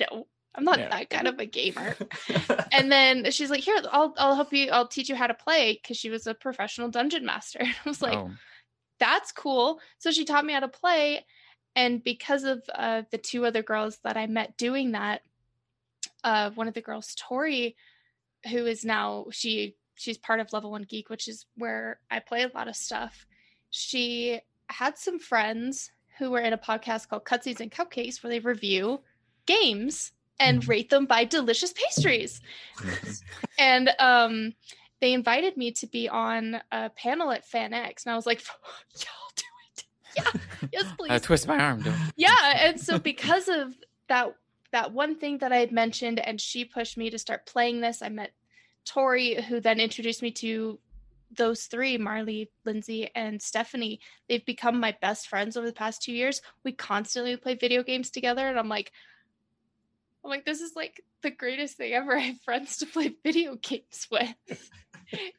no 0.00 0.26
i'm 0.54 0.64
not 0.64 0.78
that 0.78 1.10
kind 1.10 1.26
of 1.26 1.38
a 1.40 1.46
gamer. 1.46 1.96
And 2.72 2.90
then 2.90 3.30
she's 3.30 3.50
like 3.50 3.60
here 3.60 3.76
i'll 3.90 4.14
i'll 4.18 4.34
help 4.34 4.52
you 4.52 4.70
i'll 4.70 4.88
teach 4.88 5.08
you 5.08 5.14
how 5.14 5.26
to 5.26 5.34
play 5.34 5.78
because 5.80 5.96
she 5.96 6.10
was 6.10 6.26
a 6.26 6.34
professional 6.34 6.90
dungeon 6.90 7.24
master. 7.24 7.58
And 7.60 7.74
i 7.84 7.88
was 7.88 8.02
like 8.02 8.18
oh, 8.18 8.30
that's 9.00 9.32
cool. 9.32 9.80
So 9.98 10.10
she 10.12 10.24
taught 10.24 10.44
me 10.44 10.52
how 10.52 10.60
to 10.60 10.68
play 10.68 11.24
and 11.76 12.02
because 12.04 12.44
of 12.44 12.62
uh, 12.74 13.02
the 13.10 13.18
two 13.18 13.44
other 13.44 13.62
girls 13.62 13.98
that 14.04 14.16
i 14.16 14.26
met 14.26 14.56
doing 14.56 14.92
that 14.92 15.22
uh, 16.22 16.50
one 16.50 16.68
of 16.68 16.74
the 16.74 16.80
girls 16.80 17.14
tori 17.18 17.76
who 18.50 18.66
is 18.66 18.84
now 18.84 19.26
she 19.30 19.74
she's 19.94 20.18
part 20.18 20.40
of 20.40 20.52
level 20.52 20.70
one 20.70 20.82
geek 20.84 21.08
which 21.10 21.28
is 21.28 21.46
where 21.56 21.98
i 22.10 22.18
play 22.18 22.42
a 22.42 22.50
lot 22.54 22.68
of 22.68 22.76
stuff 22.76 23.26
she 23.70 24.40
had 24.68 24.96
some 24.98 25.18
friends 25.18 25.90
who 26.18 26.30
were 26.30 26.40
in 26.40 26.52
a 26.52 26.58
podcast 26.58 27.08
called 27.08 27.24
cutscenes 27.24 27.60
and 27.60 27.70
cupcakes 27.72 28.22
where 28.22 28.30
they 28.30 28.38
review 28.40 29.00
games 29.46 30.12
and 30.40 30.62
Mhm. 30.62 30.68
rate 30.68 30.90
them 30.90 31.06
by 31.06 31.24
delicious 31.24 31.72
pastries 31.72 32.40
and 33.58 33.90
um 33.98 34.54
they 35.00 35.12
invited 35.12 35.56
me 35.56 35.70
to 35.72 35.86
be 35.86 36.08
on 36.08 36.62
a 36.72 36.88
panel 36.88 37.30
at 37.30 37.44
FanX, 37.46 38.06
and 38.06 38.12
I 38.12 38.16
was 38.16 38.24
like, 38.24 38.40
"Yeah, 38.96 39.08
I'll 39.20 39.32
do 39.36 39.42
it. 39.42 39.43
Yeah, 40.16 40.40
yes, 40.72 40.84
please." 40.98 41.10
uh, 41.10 41.18
twist 41.18 41.46
my 41.46 41.58
arm, 41.58 41.82
don't. 41.82 41.96
yeah, 42.16 42.68
and 42.68 42.80
so 42.80 42.98
because 42.98 43.48
of 43.48 43.74
that 44.08 44.34
that 44.72 44.92
one 44.92 45.16
thing 45.16 45.38
that 45.38 45.52
I 45.52 45.58
had 45.58 45.72
mentioned, 45.72 46.18
and 46.18 46.40
she 46.40 46.64
pushed 46.64 46.96
me 46.96 47.10
to 47.10 47.18
start 47.18 47.46
playing 47.46 47.80
this, 47.80 48.02
I 48.02 48.08
met 48.08 48.32
Tori, 48.84 49.40
who 49.42 49.60
then 49.60 49.78
introduced 49.78 50.22
me 50.22 50.30
to 50.32 50.78
those 51.36 51.64
three 51.64 51.98
Marley, 51.98 52.50
Lindsay, 52.64 53.10
and 53.14 53.40
Stephanie. 53.40 54.00
They've 54.28 54.44
become 54.44 54.80
my 54.80 54.96
best 55.00 55.28
friends 55.28 55.56
over 55.56 55.66
the 55.66 55.72
past 55.72 56.02
two 56.02 56.12
years. 56.12 56.42
We 56.64 56.72
constantly 56.72 57.36
play 57.36 57.54
video 57.54 57.82
games 57.82 58.10
together, 58.10 58.46
and 58.48 58.58
I'm 58.58 58.68
like, 58.68 58.92
I'm 60.24 60.30
like, 60.30 60.44
this 60.44 60.60
is 60.60 60.74
like 60.74 61.02
the 61.22 61.30
greatest 61.30 61.76
thing 61.76 61.92
ever. 61.92 62.16
I 62.16 62.20
have 62.20 62.40
friends 62.40 62.78
to 62.78 62.86
play 62.86 63.14
video 63.22 63.56
games 63.62 64.08
with. 64.10 64.34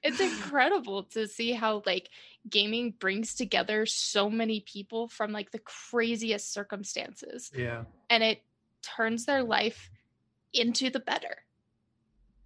it's 0.04 0.20
incredible 0.20 1.04
to 1.04 1.28
see 1.28 1.52
how 1.52 1.82
like 1.86 2.10
gaming 2.50 2.94
brings 3.00 3.34
together 3.34 3.86
so 3.86 4.30
many 4.30 4.60
people 4.62 5.08
from 5.08 5.32
like 5.32 5.52
the 5.52 5.60
craziest 5.60 6.54
circumstances 6.54 7.52
yeah 7.56 7.84
and 8.10 8.24
it 8.24 8.42
turns 8.84 9.26
their 9.26 9.44
life 9.44 9.90
into 10.54 10.90
the 10.90 11.00
better. 11.00 11.38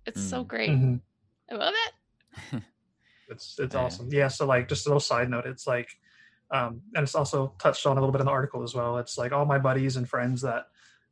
It's 0.05 0.21
so 0.21 0.43
Mm. 0.43 0.47
great. 0.47 0.69
Mhm. 0.69 1.01
I 1.51 1.55
love 1.55 1.73
it. 1.75 2.63
it's 3.27 3.59
it's 3.59 3.75
Yeah. 3.75 3.81
awesome 3.81 4.07
yeah 4.11 4.27
so 4.27 4.45
like 4.45 4.67
just 4.67 4.85
a 4.85 4.89
little 4.89 4.99
side 4.99 5.29
note 5.29 5.45
it's 5.45 5.67
like 5.67 5.89
um 6.51 6.81
and 6.95 7.03
it's 7.03 7.13
also 7.15 7.53
touched 7.59 7.85
on 7.85 7.97
a 7.97 7.99
little 7.99 8.11
bit 8.11 8.21
in 8.21 8.25
the 8.25 8.31
article 8.31 8.63
as 8.63 8.73
well 8.73 8.97
it's 8.97 9.17
like 9.17 9.31
all 9.31 9.45
my 9.45 9.59
buddies 9.59 9.97
and 9.97 10.09
friends 10.09 10.41
that 10.41 10.67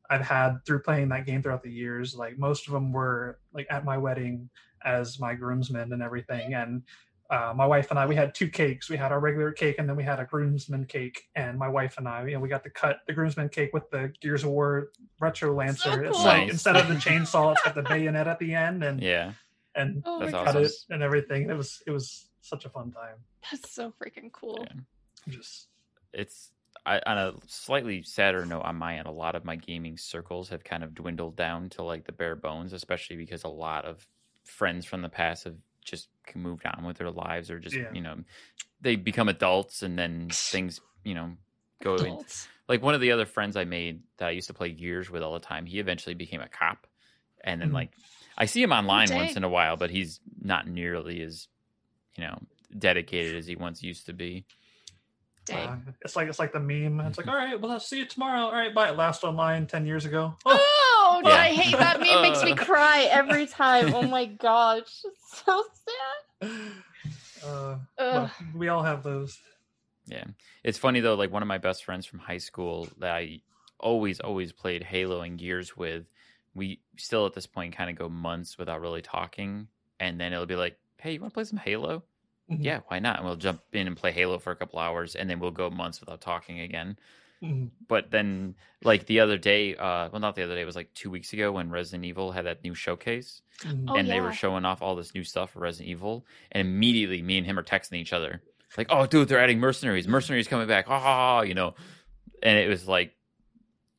i've 0.09 0.21
had 0.21 0.57
through 0.65 0.79
playing 0.79 1.09
that 1.09 1.25
game 1.25 1.43
throughout 1.43 1.61
the 1.61 1.71
years 1.71 2.15
like 2.15 2.37
most 2.39 2.65
of 2.67 2.73
them 2.73 2.91
were 2.91 3.39
like 3.53 3.67
at 3.69 3.85
my 3.85 3.97
wedding 3.97 4.49
as 4.85 5.19
my 5.19 5.33
groomsmen 5.35 5.91
and 5.93 6.01
everything 6.01 6.53
and 6.55 6.81
uh, 7.29 7.53
my 7.55 7.65
wife 7.65 7.89
and 7.89 7.99
I, 7.99 8.05
we 8.05 8.15
had 8.15 8.33
two 8.33 8.47
cakes. 8.49 8.89
We 8.89 8.95
had 8.97 9.11
our 9.11 9.19
regular 9.19 9.51
cake, 9.51 9.75
and 9.79 9.87
then 9.89 9.95
we 9.95 10.03
had 10.03 10.19
a 10.19 10.25
groomsman 10.25 10.85
cake. 10.85 11.23
And 11.35 11.57
my 11.57 11.67
wife 11.67 11.97
and 11.97 12.07
I, 12.07 12.25
you 12.25 12.33
know, 12.35 12.39
we 12.39 12.47
got 12.49 12.63
to 12.63 12.69
cut 12.69 12.99
the 13.05 13.13
groomsman 13.13 13.49
cake 13.49 13.71
with 13.73 13.89
the 13.91 14.13
Gears 14.21 14.43
of 14.43 14.51
War 14.51 14.91
retro 15.19 15.53
lancer. 15.53 16.03
It's 16.05 16.15
cool. 16.15 16.25
like 16.25 16.43
Nice. 16.43 16.51
instead 16.51 16.77
of 16.77 16.87
the 16.87 16.93
chainsaw, 17.07 17.51
it's 17.53 17.61
got 17.63 17.75
the 17.75 17.83
bayonet 17.83 18.27
at 18.27 18.39
the 18.39 18.53
end, 18.53 18.83
and 18.83 19.01
Yeah, 19.01 19.33
and 19.75 20.01
Oh 20.05 20.19
That's 20.19 20.31
my 20.31 20.39
awesome. 20.39 20.53
cut 20.53 20.63
it 20.63 20.71
and 20.89 21.03
everything. 21.03 21.49
It 21.49 21.57
was 21.57 21.81
it 21.85 21.91
was 21.91 22.29
such 22.41 22.65
a 22.65 22.69
fun 22.69 22.91
time. 22.91 23.15
That's 23.51 23.71
so 23.73 23.91
freaking 24.01 24.31
cool. 24.31 24.59
Yeah. 24.61 24.81
Just 25.29 25.67
it's 26.13 26.51
I, 26.85 27.01
on 27.05 27.17
a 27.17 27.33
slightly 27.47 28.03
sadder 28.03 28.45
note 28.45 28.61
on 28.61 28.77
my 28.77 28.97
end. 28.99 29.07
A 29.07 29.11
lot 29.11 29.35
of 29.35 29.43
my 29.43 29.57
gaming 29.57 29.97
circles 29.97 30.47
have 30.49 30.63
kind 30.63 30.83
of 30.83 30.95
dwindled 30.95 31.35
down 31.35 31.69
to 31.71 31.83
like 31.83 32.05
the 32.05 32.13
bare 32.13 32.37
bones, 32.37 32.71
especially 32.71 33.17
because 33.17 33.43
a 33.43 33.49
lot 33.49 33.83
of 33.83 34.07
friends 34.45 34.85
from 34.85 35.01
the 35.01 35.09
past 35.09 35.43
have 35.43 35.55
just 35.87 36.09
moved 36.35 36.65
on 36.65 36.83
with 36.85 36.97
their 36.97 37.09
lives, 37.11 37.49
or 37.49 37.59
just 37.59 37.75
Yeah. 37.75 37.89
you 37.93 38.01
know 38.01 38.17
they 38.81 38.95
become 38.95 39.29
adults, 39.29 39.81
and 39.83 39.97
then 39.97 40.29
things 40.31 40.79
you 41.03 41.15
know 41.15 41.31
go 41.81 41.95
in, 41.97 42.17
like 42.67 42.81
one 42.81 42.93
of 42.93 43.01
the 43.01 43.11
other 43.11 43.25
friends 43.25 43.55
I 43.55 43.63
made 43.65 44.01
that 44.17 44.27
I 44.27 44.31
used 44.31 44.47
to 44.47 44.53
play 44.53 44.71
Gears 44.71 45.09
with 45.09 45.23
all 45.23 45.33
the 45.33 45.39
time. 45.39 45.65
He 45.65 45.79
eventually 45.79 46.15
became 46.15 46.41
a 46.41 46.47
cop, 46.49 46.85
and 47.43 47.61
then 47.61 47.69
Mhm. 47.69 47.73
like 47.73 47.91
I 48.37 48.45
see 48.45 48.61
him 48.61 48.71
online 48.71 49.13
once 49.15 49.35
in 49.35 49.43
a 49.43 49.49
while, 49.49 49.77
but 49.77 49.89
he's 49.89 50.19
not 50.41 50.67
nearly 50.67 51.21
as 51.21 51.47
you 52.15 52.23
know 52.23 52.37
dedicated 52.77 53.35
as 53.35 53.47
he 53.47 53.55
once 53.55 53.81
used 53.81 54.05
to 54.07 54.13
be. 54.13 54.45
Dang. 55.45 55.69
uh, 55.87 55.91
it's 56.01 56.15
like 56.17 56.27
it's 56.27 56.39
like 56.39 56.51
the 56.51 56.59
meme. 56.59 56.99
It's 57.07 57.17
like 57.17 57.27
all 57.29 57.35
right, 57.35 57.59
well, 57.59 57.71
I'll 57.71 57.79
see 57.79 57.99
you 57.99 58.05
tomorrow. 58.05 58.41
All 58.41 58.51
right, 58.51 58.73
bye. 58.75 58.89
Last 58.89 59.23
online 59.23 59.65
ten 59.65 59.85
years 59.85 60.05
ago. 60.05 60.35
Oh, 60.45 60.59
Oh, 61.25 61.29
Yeah. 61.29 61.35
I 61.41 61.53
hate 61.53 61.71
that 61.77 61.99
meme. 61.99 62.21
Makes 62.21 62.43
me 62.43 62.55
cry 62.55 63.07
every 63.09 63.47
time. 63.61 63.93
Oh 63.93 64.03
my 64.03 64.25
gosh, 64.25 64.83
it's 65.03 65.43
so 65.45 65.63
sad. 66.41 66.51
Uh, 67.43 67.77
well, 67.99 68.31
we 68.55 68.67
all 68.69 68.83
have 68.83 69.03
those. 69.03 69.39
Yeah. 70.05 70.23
It's 70.63 70.77
funny 70.77 70.99
though, 70.99 71.15
like 71.15 71.31
one 71.31 71.41
of 71.41 71.47
my 71.47 71.57
best 71.57 71.83
friends 71.83 72.05
from 72.05 72.19
high 72.19 72.37
school 72.37 72.87
that 72.99 73.11
I 73.13 73.41
always, 73.79 74.19
always 74.19 74.51
played 74.51 74.83
Halo 74.83 75.21
and 75.21 75.37
Gears 75.37 75.75
with, 75.75 76.05
we 76.55 76.79
still 76.95 77.25
at 77.25 77.33
this 77.33 77.45
point 77.45 77.75
kind 77.75 77.89
of 77.89 77.95
go 77.95 78.09
months 78.09 78.57
without 78.57 78.81
really 78.81 79.01
talking. 79.01 79.67
And 79.99 80.19
then 80.19 80.33
it'll 80.33 80.45
be 80.45 80.55
like, 80.55 80.77
hey, 80.99 81.13
you 81.13 81.19
want 81.21 81.33
to 81.33 81.35
play 81.35 81.43
some 81.43 81.59
Halo? 81.59 82.03
Mhm. 82.49 82.63
Yeah, 82.63 82.79
why 82.87 82.99
not? 82.99 83.17
And 83.17 83.25
we'll 83.25 83.35
jump 83.35 83.61
in 83.73 83.87
and 83.87 83.97
play 83.97 84.11
Halo 84.11 84.39
for 84.39 84.51
a 84.51 84.55
couple 84.55 84.79
hours 84.79 85.15
and 85.15 85.29
then 85.29 85.39
we'll 85.39 85.51
go 85.51 85.69
months 85.69 85.99
without 85.99 86.21
talking 86.21 86.59
again. 86.61 86.97
Mhm. 87.43 87.69
But 87.87 88.09
then, 88.11 88.55
like 88.83 89.05
the 89.05 89.19
other 89.19 89.37
day, 89.37 89.75
uh, 89.75 90.09
well, 90.09 90.19
not 90.19 90.35
the 90.35 90.43
other 90.43 90.55
day, 90.55 90.61
it 90.61 90.65
was 90.65 90.75
like 90.75 90.93
two 90.93 91.09
weeks 91.11 91.33
ago 91.33 91.51
when 91.51 91.69
Resident 91.69 92.05
Evil 92.05 92.31
had 92.31 92.45
that 92.45 92.63
new 92.63 92.73
showcase 92.73 93.41
Mhm. 93.59 93.85
Oh, 93.89 93.95
and 93.95 94.07
they 94.09 94.15
yeah. 94.15 94.21
were 94.21 94.33
showing 94.33 94.65
off 94.65 94.81
all 94.81 94.95
this 94.95 95.13
new 95.13 95.23
stuff 95.23 95.51
for 95.51 95.59
Resident 95.59 95.89
Evil. 95.89 96.25
And 96.51 96.67
immediately, 96.67 97.21
me 97.21 97.37
and 97.37 97.45
him 97.45 97.57
are 97.59 97.63
texting 97.63 97.97
each 97.97 98.13
other, 98.13 98.41
like, 98.77 98.87
"Oh, 98.89 99.05
dude, 99.05 99.27
they're 99.29 99.39
adding 99.39 99.59
mercenaries. 99.59 100.07
Mercenaries 100.07 100.47
coming 100.47 100.67
back. 100.67 100.87
Ha 100.87 100.99
ha 100.99 101.15
ha!" 101.15 101.41
You 101.41 101.53
know. 101.53 101.75
And 102.43 102.57
it 102.57 102.67
was 102.69 102.87
like 102.87 103.15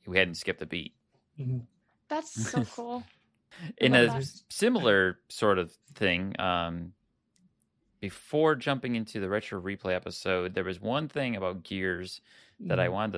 we 0.07 0.17
hadn't 0.19 0.35
skipped 0.37 0.63
a 0.63 0.67
beat. 0.67 0.95
Mhm. 1.39 1.67
That's 2.09 2.51
so 2.51 2.65
cool. 2.65 3.05
In 3.79 3.95
a 3.95 4.07
that. 4.07 4.25
similar 4.51 5.21
sort 5.29 5.59
of 5.59 5.73
thing, 5.95 6.35
um, 6.41 6.95
before 8.01 8.55
jumping 8.55 8.95
into 8.95 9.19
the 9.21 9.29
retro 9.29 9.61
replay 9.61 9.95
episode, 9.95 10.55
there 10.55 10.63
was 10.65 10.81
one 10.81 11.09
thing 11.09 11.35
about 11.35 11.65
Gears 11.65 12.21
that 12.61 12.79
I 12.81 12.89
Mhm. 12.89 12.93
wanted 12.93 13.13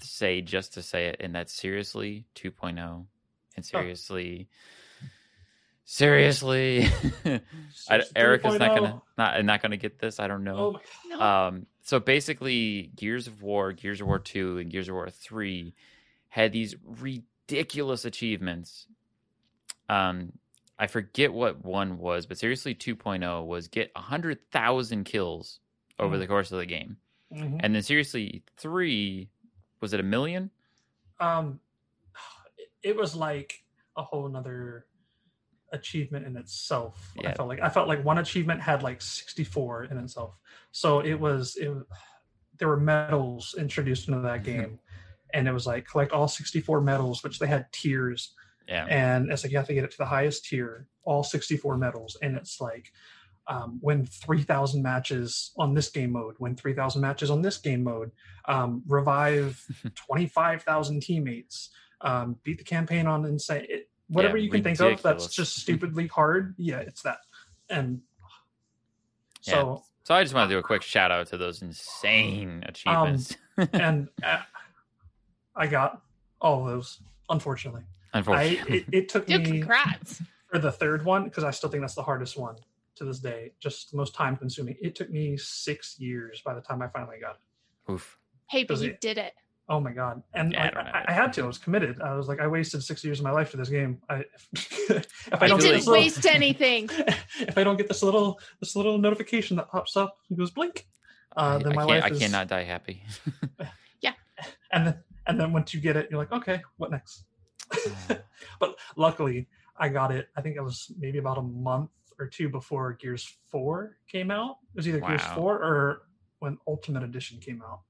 to 0.00 0.06
say 0.06 0.40
just 0.40 0.74
to 0.74 0.82
say 0.82 1.06
it, 1.08 1.16
and 1.20 1.34
that's 1.34 1.52
seriously 1.52 2.24
2.0, 2.34 3.06
and 3.56 3.64
seriously, 3.64 4.48
seriously. 5.84 6.84
I, 7.24 7.40
Seriously, 7.72 8.12
Eric 8.16 8.44
is 8.44 8.58
not 8.58 8.74
gonna 8.76 9.02
not 9.16 9.44
not 9.44 9.62
gonna 9.62 9.76
get 9.76 9.98
this. 9.98 10.18
I 10.20 10.26
don't 10.26 10.44
know. 10.44 10.56
Oh 10.76 10.80
No. 11.08 11.20
Um, 11.20 11.66
so 11.82 12.00
basically, 12.00 12.90
Gears 12.96 13.26
of 13.26 13.42
War, 13.42 13.72
Gears 13.72 14.00
of 14.00 14.06
War 14.06 14.18
Two, 14.18 14.58
and 14.58 14.70
Gears 14.70 14.88
of 14.88 14.94
War 14.94 15.08
Three 15.10 15.74
had 16.28 16.52
these 16.52 16.74
ridiculous 16.84 18.04
achievements. 18.04 18.86
Um, 19.88 20.32
I 20.78 20.88
forget 20.88 21.32
what 21.32 21.64
one 21.64 21.98
was, 21.98 22.26
but 22.26 22.38
seriously, 22.38 22.74
2.0 22.74 23.46
was 23.46 23.68
get 23.68 23.90
hundred 23.96 24.50
thousand 24.50 25.04
kills 25.04 25.60
over 25.98 26.16
Mhm. 26.16 26.20
the 26.20 26.26
course 26.26 26.50
of 26.52 26.58
the 26.58 26.66
game, 26.66 26.96
Mhm. 27.32 27.60
and 27.62 27.74
then 27.74 27.82
seriously, 27.82 28.42
three 28.56 29.30
was 29.80 29.92
it 29.92 30.00
a 30.00 30.04
million? 30.04 30.50
um 31.20 31.60
it- 32.82 32.96
was 32.96 33.14
like 33.16 33.64
a 33.96 34.02
whole 34.02 34.28
nother 34.28 34.86
achievement 35.72 36.24
in 36.26 36.36
itself 36.36 37.12
i 37.24 37.32
felt 37.32 37.48
like 37.48 37.60
i 37.60 37.68
felt 37.68 37.88
like 37.88 38.04
one 38.04 38.18
achievement 38.18 38.60
had 38.60 38.82
like 38.82 39.00
64 39.02 39.84
in 39.84 39.98
itself 39.98 40.36
so 40.72 41.00
it 41.00 41.14
was 41.14 41.56
it 41.56 41.72
there 42.58 42.68
were 42.68 42.76
medals 42.78 43.54
introduced 43.58 44.08
into 44.08 44.20
that 44.20 44.44
game 44.52 44.78
and 45.34 45.48
it 45.48 45.52
was 45.52 45.66
like 45.66 45.86
collect 45.86 46.12
all 46.12 46.28
64 46.28 46.80
medals 46.82 47.24
which 47.24 47.38
they 47.38 47.46
had 47.48 47.66
tiers 47.72 48.34
Yeah, 48.68 48.86
and 48.88 49.30
it's 49.32 49.42
like 49.42 49.50
you 49.52 49.58
have 49.58 49.66
to 49.66 49.74
get 49.74 49.84
it 49.84 49.90
to 49.92 49.98
the 49.98 50.06
highest 50.06 50.44
tier 50.44 50.86
all 51.02 51.22
64 51.24 51.76
medals 51.78 52.16
and 52.22 52.36
it's 52.36 52.60
like 52.60 52.92
um, 53.48 53.78
win 53.80 54.04
3000 54.06 54.82
matches 54.82 55.52
on 55.56 55.74
this 55.74 55.88
game 55.88 56.12
mode 56.12 56.34
win 56.38 56.56
3000 56.56 57.00
matches 57.00 57.30
on 57.30 57.42
this 57.42 57.58
game 57.58 57.82
mode 57.82 58.10
um, 58.46 58.82
revive 58.88 59.64
25000 59.94 61.00
teammates 61.00 61.70
um, 62.00 62.36
beat 62.42 62.58
the 62.58 62.64
campaign 62.64 63.06
on 63.06 63.24
insane 63.24 63.66
it, 63.68 63.88
whatever 64.08 64.36
Yeah, 64.36 64.44
you 64.44 64.50
can 64.50 64.62
think 64.62 64.80
of 64.80 65.02
that's 65.02 65.28
just 65.28 65.56
stupidly 65.60 66.06
hard. 66.06 66.54
Yeah 66.58 66.78
it's 66.78 67.02
that. 67.02 67.18
And 67.68 68.00
so 69.40 69.82
So 70.04 70.14
I 70.14 70.22
just 70.22 70.34
want 70.34 70.48
to 70.48 70.54
do 70.54 70.58
a 70.58 70.62
quick 70.62 70.82
shout 70.82 71.10
out 71.10 71.28
to 71.28 71.36
those 71.36 71.62
insane 71.62 72.62
achievements. 72.66 73.36
and 73.72 74.08
uh, 74.22 74.40
i 75.54 75.66
got 75.66 76.02
all 76.40 76.60
of 76.60 76.66
those 76.72 77.00
unfortunately. 77.30 77.82
I, 78.12 78.18
Unfortunately, 78.18 78.78
it, 78.78 78.84
it 78.92 79.08
took 79.08 79.26
Dude, 79.26 79.42
me 79.42 79.58
congrats. 79.58 80.22
for 80.50 80.58
the 80.58 80.72
third 80.72 81.04
one 81.04 81.24
because 81.24 81.44
I 81.44 81.50
still 81.50 81.68
think 81.68 81.82
that's 81.82 81.94
the 81.94 82.02
hardest 82.02 82.36
one 82.36 82.56
to 82.96 83.04
this 83.04 83.18
day. 83.20 83.52
Just 83.60 83.90
the 83.90 83.96
most 83.96 84.14
time 84.14 84.36
consuming. 84.36 84.76
It 84.80 84.94
took 84.94 85.10
me 85.10 85.36
six 85.36 85.96
years 85.98 86.42
by 86.44 86.54
the 86.54 86.60
time 86.60 86.82
I 86.82 86.88
finally 86.88 87.16
got 87.20 87.36
it. 87.36 87.92
oof. 87.92 88.18
Hey, 88.48 88.64
but 88.64 88.78
you 88.80 88.90
it- 88.90 89.00
did 89.00 89.18
it. 89.18 89.32
Oh 89.68 89.80
my 89.80 89.90
god! 89.90 90.22
And 90.32 90.52
Yeah, 90.52 90.60
I 90.60 90.64
like, 90.66 90.74
don't 90.74 90.86
I. 90.86 91.04
I 91.08 91.12
had 91.12 91.32
to. 91.32 91.42
I 91.42 91.46
was 91.48 91.58
committed. 91.58 92.00
I 92.00 92.14
was 92.14 92.28
like, 92.28 92.38
I 92.38 92.46
wasted 92.46 92.84
six 92.84 93.02
years 93.02 93.18
of 93.18 93.24
my 93.24 93.32
life 93.32 93.48
for 93.50 93.56
this 93.56 93.68
game. 93.68 93.98
I, 94.08 94.18
if, 94.18 94.48
if 94.90 95.34
I 95.34 95.46
I 95.46 95.48
don't 95.48 95.58
You 95.60 95.64
get 95.66 95.72
didn't 95.72 95.78
little, 95.86 95.92
waste 95.94 96.24
anything. 96.24 96.88
if 97.40 97.58
I 97.58 97.64
don't 97.64 97.76
get 97.76 97.88
this 97.88 98.00
little 98.04 98.38
this 98.60 98.76
little 98.76 98.96
notification 98.96 99.56
that 99.56 99.68
pops 99.68 99.96
up, 99.96 100.18
it 100.30 100.38
goes 100.38 100.52
blink. 100.52 100.86
Uh, 101.36 101.58
I, 101.60 101.62
then 101.64 101.72
I 101.72 101.74
my 101.74 101.80
can't. 101.82 101.88
life 101.88 102.04
I 102.04 102.08
is, 102.14 102.18
cannot 102.20 102.46
die 102.48 102.62
happy. 102.62 103.02
Yeah. 104.00 104.12
And 104.70 104.86
then 104.86 104.98
and 105.26 105.40
then 105.40 105.52
once 105.52 105.74
you 105.74 105.80
get 105.80 105.96
it, 105.96 106.08
you're 106.12 106.20
like, 106.20 106.30
okay, 106.30 106.62
what 106.76 106.92
next? 106.92 107.24
but 108.60 108.76
luckily 108.96 109.48
i 109.76 109.88
got 109.88 110.12
it 110.12 110.28
i 110.36 110.40
think 110.40 110.54
it 110.56 110.60
was 110.62 110.92
maybe 111.00 111.18
about 111.18 111.36
a 111.38 111.42
month 111.42 111.90
or 112.18 112.26
two 112.26 112.48
before 112.48 112.92
gears 112.94 113.36
4 113.50 113.96
came 114.08 114.30
out 114.30 114.56
it 114.74 114.76
was 114.76 114.88
either 114.88 115.00
gears 115.00 115.22
4 115.34 115.54
or 115.62 116.02
when 116.38 116.58
ultimate 116.66 117.02
edition 117.02 117.38
came 117.38 117.62
out 117.62 117.80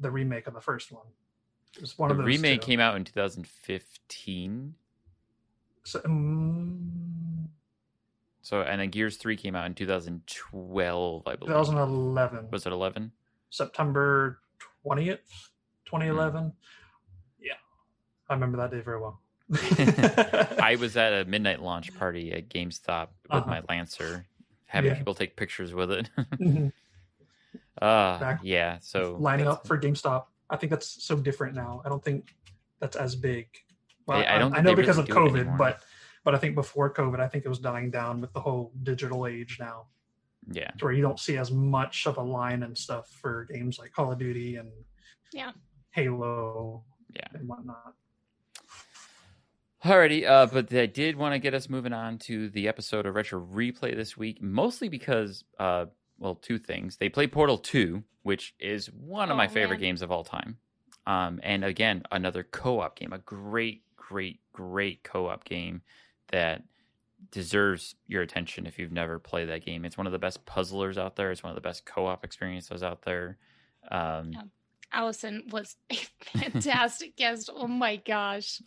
the 0.00 0.10
remake 0.10 0.46
of 0.46 0.54
the 0.54 0.60
first 0.60 0.90
one 0.92 1.06
it 1.74 1.80
was 1.80 1.98
one 1.98 2.08
the 2.08 2.12
of 2.14 2.18
those 2.18 2.26
remake 2.26 2.60
two. 2.60 2.66
came 2.66 2.80
out 2.80 2.96
in 2.96 3.04
2015. 3.04 4.74
so, 5.84 6.00
um, 6.04 7.48
So 8.42 8.60
and 8.62 8.80
then 8.80 8.90
Gears 8.90 9.16
Three 9.16 9.36
came 9.36 9.54
out 9.54 9.64
in 9.66 9.74
2012, 9.74 11.22
I 11.26 11.36
believe. 11.36 11.48
2011 11.54 12.48
Was 12.50 12.66
it 12.66 12.72
11? 12.72 13.12
september 13.50 14.40
20th 14.84 15.18
2011 15.86 16.42
Hmm. 16.44 16.48
yeah 17.40 17.52
i 18.28 18.34
remember 18.34 18.56
that 18.58 18.70
day 18.70 18.80
very 18.80 19.00
well 19.00 19.20
I 20.62 20.76
was 20.80 20.96
at 20.96 21.12
a 21.12 21.24
midnight 21.24 21.60
launch 21.62 21.94
party 21.98 22.32
at 22.32 22.48
GameStop 22.48 23.08
with 23.24 23.32
Uh-huh. 23.42 23.50
my 23.50 23.62
Lancer, 23.68 24.26
having 24.66 24.92
Yeah. 24.92 24.98
people 24.98 25.14
take 25.14 25.36
pictures 25.36 25.74
with 25.74 25.90
it. 25.92 26.10
Mhm. 26.16 26.72
uh 27.80 28.18
Back- 28.18 28.40
yeah. 28.42 28.78
So 28.80 29.16
lining 29.18 29.46
up 29.46 29.66
for 29.66 29.78
GameStop. 29.78 30.26
I 30.50 30.56
think 30.56 30.70
that's 30.70 31.02
so 31.04 31.16
different 31.16 31.54
now. 31.54 31.82
I 31.84 31.88
don't 31.88 32.04
think 32.04 32.34
that's 32.80 32.96
as 32.96 33.14
big. 33.16 33.48
Well, 34.06 34.18
I- 34.18 34.22
I 34.24 34.36
I, 34.36 34.38
don't 34.38 34.52
I 34.52 34.56
think 34.56 34.66
know 34.66 34.74
because 34.74 34.96
really 34.98 35.10
of 35.10 35.16
COVID, 35.16 35.58
but 35.58 35.80
but 36.24 36.34
I 36.34 36.38
think 36.38 36.54
before 36.54 36.92
COVID, 36.92 37.18
I 37.20 37.26
think 37.28 37.44
it 37.44 37.48
was 37.48 37.58
dying 37.58 37.90
down 37.90 38.20
with 38.20 38.32
the 38.32 38.40
whole 38.40 38.72
digital 38.84 39.26
age 39.26 39.56
now, 39.58 39.86
Yeah. 40.50 40.70
to 40.78 40.84
where 40.84 40.92
you 40.94 41.02
don't 41.02 41.18
see 41.18 41.36
as 41.36 41.50
much 41.50 42.06
of 42.06 42.16
a 42.16 42.22
line 42.22 42.62
and 42.62 42.76
stuff 42.78 43.08
for 43.20 43.46
games 43.46 43.78
like 43.78 43.92
Call 43.92 44.12
of 44.12 44.18
Duty 44.18 44.56
and 44.56 44.70
Yeah. 45.32 45.50
Halo 45.90 46.84
Yeah. 47.14 47.26
and 47.34 47.48
whatnot. 47.48 47.94
Alrighty, 49.84 50.24
uh, 50.28 50.46
but 50.46 50.72
I 50.72 50.86
did 50.86 51.16
want 51.16 51.34
to 51.34 51.40
get 51.40 51.54
us 51.54 51.68
moving 51.68 51.92
on 51.92 52.18
to 52.20 52.48
the 52.50 52.68
episode 52.68 53.04
of 53.04 53.16
Retro 53.16 53.40
Replay 53.44 53.96
this 53.96 54.16
week, 54.16 54.40
mostly 54.40 54.88
because, 54.88 55.42
uh, 55.58 55.86
well, 56.18 56.36
two 56.36 56.58
things. 56.58 56.96
They 56.98 57.08
play 57.08 57.26
Portal 57.26 57.58
2, 57.58 58.02
which 58.22 58.54
is 58.60 58.86
one 58.92 59.28
of 59.30 59.36
my 59.36 59.46
Oh, 59.46 59.50
favorite 59.50 59.76
man. 59.76 59.80
games 59.80 60.02
of 60.02 60.12
all 60.12 60.22
time. 60.22 60.56
Um, 61.08 61.40
and 61.42 61.64
again, 61.64 62.04
another 62.12 62.44
co 62.44 62.78
op 62.80 62.96
game, 62.96 63.12
a 63.12 63.18
great, 63.18 63.82
great, 63.96 64.38
great 64.52 65.02
co 65.02 65.26
op 65.26 65.42
game 65.44 65.82
that 66.30 66.62
deserves 67.32 67.96
your 68.06 68.22
attention 68.22 68.66
if 68.66 68.78
you've 68.78 68.92
never 68.92 69.18
played 69.18 69.48
that 69.48 69.64
game. 69.64 69.84
It's 69.84 69.98
one 69.98 70.06
of 70.06 70.12
the 70.12 70.18
best 70.20 70.46
puzzlers 70.46 70.96
out 70.96 71.16
there, 71.16 71.32
it's 71.32 71.42
one 71.42 71.50
of 71.50 71.56
the 71.56 71.60
best 71.60 71.84
co 71.84 72.06
op 72.06 72.24
experiences 72.24 72.84
out 72.84 73.02
there. 73.02 73.36
Um, 73.90 74.30
Yeah. 74.32 74.42
Allison 74.92 75.42
was 75.50 75.74
a 75.90 75.96
fantastic 76.38 77.16
guest. 77.16 77.50
Oh 77.52 77.66
my 77.66 77.96
gosh. 77.96 78.60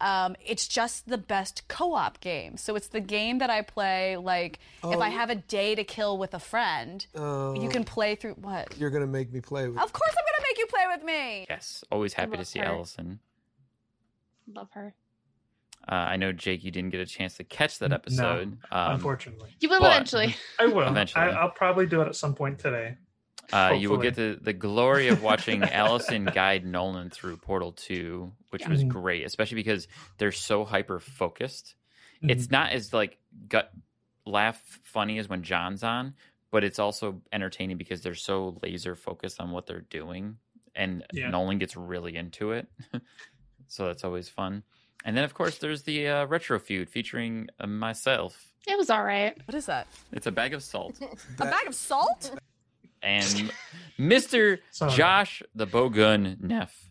Um, 0.00 0.36
it's 0.44 0.68
just 0.68 1.08
the 1.08 1.16
best 1.16 1.68
co-op 1.68 2.20
game. 2.20 2.56
So 2.58 2.76
it's 2.76 2.88
the 2.88 3.00
game 3.00 3.38
that 3.38 3.48
I 3.48 3.62
play 3.62 4.16
like 4.18 4.58
if 4.84 4.98
I 4.98 5.08
Oh. 5.08 5.10
have 5.10 5.30
a 5.30 5.36
day 5.36 5.74
to 5.74 5.84
kill 5.84 6.18
with 6.18 6.34
a 6.34 6.38
friend, 6.38 7.06
you 7.14 7.68
can 7.70 7.82
play 7.84 8.14
through 8.14 8.34
what? 8.34 8.76
You're 8.78 8.90
gonna 8.90 9.06
make 9.06 9.32
me 9.32 9.40
play 9.40 9.68
with. 9.68 9.78
Of 9.78 9.92
course 9.92 10.10
I'm 10.10 10.24
gonna 10.24 10.46
make 10.50 10.58
you 10.58 10.66
play 10.66 10.84
with 10.94 11.02
me. 11.04 11.46
yes, 11.48 11.82
always 11.90 12.12
happy 12.12 12.36
to 12.36 12.44
see 12.44 12.58
her. 12.58 12.66
Allison. 12.66 13.20
Love 14.46 14.68
her. 14.72 14.94
Uh, 15.88 15.94
I 15.94 16.16
know 16.16 16.32
Jake, 16.32 16.64
you 16.64 16.70
didn't 16.72 16.90
get 16.90 17.00
a 17.00 17.06
chance 17.06 17.36
to 17.36 17.44
catch 17.44 17.78
that 17.78 17.90
No, 17.90 17.94
episode. 17.94 18.58
um, 18.72 18.92
Unfortunately, 18.94 19.56
You 19.60 19.68
will 19.68 19.84
eventually. 19.84 20.34
I 20.58 20.66
will. 20.66 20.86
Eventually. 20.88 21.24
I, 21.24 21.28
I'll 21.30 21.50
probably 21.50 21.86
do 21.86 22.00
it 22.02 22.08
at 22.08 22.16
some 22.16 22.34
point 22.34 22.58
today. 22.58 22.96
Uh, 23.52 23.76
you 23.78 23.90
will 23.90 23.98
get 23.98 24.14
the, 24.14 24.38
the 24.40 24.52
glory 24.52 25.08
of 25.08 25.22
watching 25.22 25.62
Allison 25.62 26.24
guide 26.24 26.64
Nolan 26.66 27.10
through 27.10 27.36
Portal 27.36 27.72
2, 27.72 28.32
which 28.50 28.66
was 28.68 28.82
Mhm. 28.84 28.88
great, 28.88 29.24
especially 29.24 29.56
because 29.56 29.86
they're 30.18 30.32
so 30.32 30.64
hyper 30.64 30.98
focused. 31.00 31.74
Mm-hmm. 32.16 32.30
It's 32.30 32.50
not 32.50 32.72
as 32.72 32.92
like 32.92 33.18
gut 33.48 33.72
laugh 34.24 34.60
funny 34.82 35.18
as 35.18 35.28
when 35.28 35.42
John's 35.42 35.82
on, 35.84 36.14
but 36.50 36.64
it's 36.64 36.78
also 36.78 37.22
entertaining 37.32 37.76
because 37.76 38.00
they're 38.02 38.14
so 38.14 38.58
laser 38.62 38.96
focused 38.96 39.40
on 39.40 39.50
what 39.52 39.66
they're 39.66 39.80
doing, 39.90 40.38
and 40.74 41.04
Yeah. 41.12 41.30
Nolan 41.30 41.58
gets 41.58 41.76
really 41.76 42.16
into 42.16 42.52
it. 42.52 42.66
so 43.68 43.86
that's 43.86 44.04
always 44.04 44.28
fun. 44.28 44.62
And 45.04 45.16
then, 45.16 45.22
of 45.22 45.34
course, 45.34 45.58
there's 45.58 45.82
the 45.84 46.08
uh, 46.08 46.26
retro 46.26 46.58
feud 46.58 46.88
featuring 46.90 47.48
uh, 47.60 47.66
myself. 47.68 48.52
It 48.66 48.76
was 48.76 48.90
all 48.90 49.04
right. 49.04 49.36
What 49.46 49.54
is 49.54 49.66
that? 49.66 49.86
It's 50.10 50.26
a 50.26 50.32
bag 50.32 50.52
of 50.52 50.62
salt. 50.64 50.98
A 51.38 51.44
bag 51.44 51.68
of 51.68 51.74
salt? 51.76 52.32
And 53.06 53.52
Mr. 53.98 54.58
Sorry. 54.72 54.92
Josh 54.92 55.42
the 55.54 55.66
Bowgun 55.66 56.40
Neff. 56.40 56.90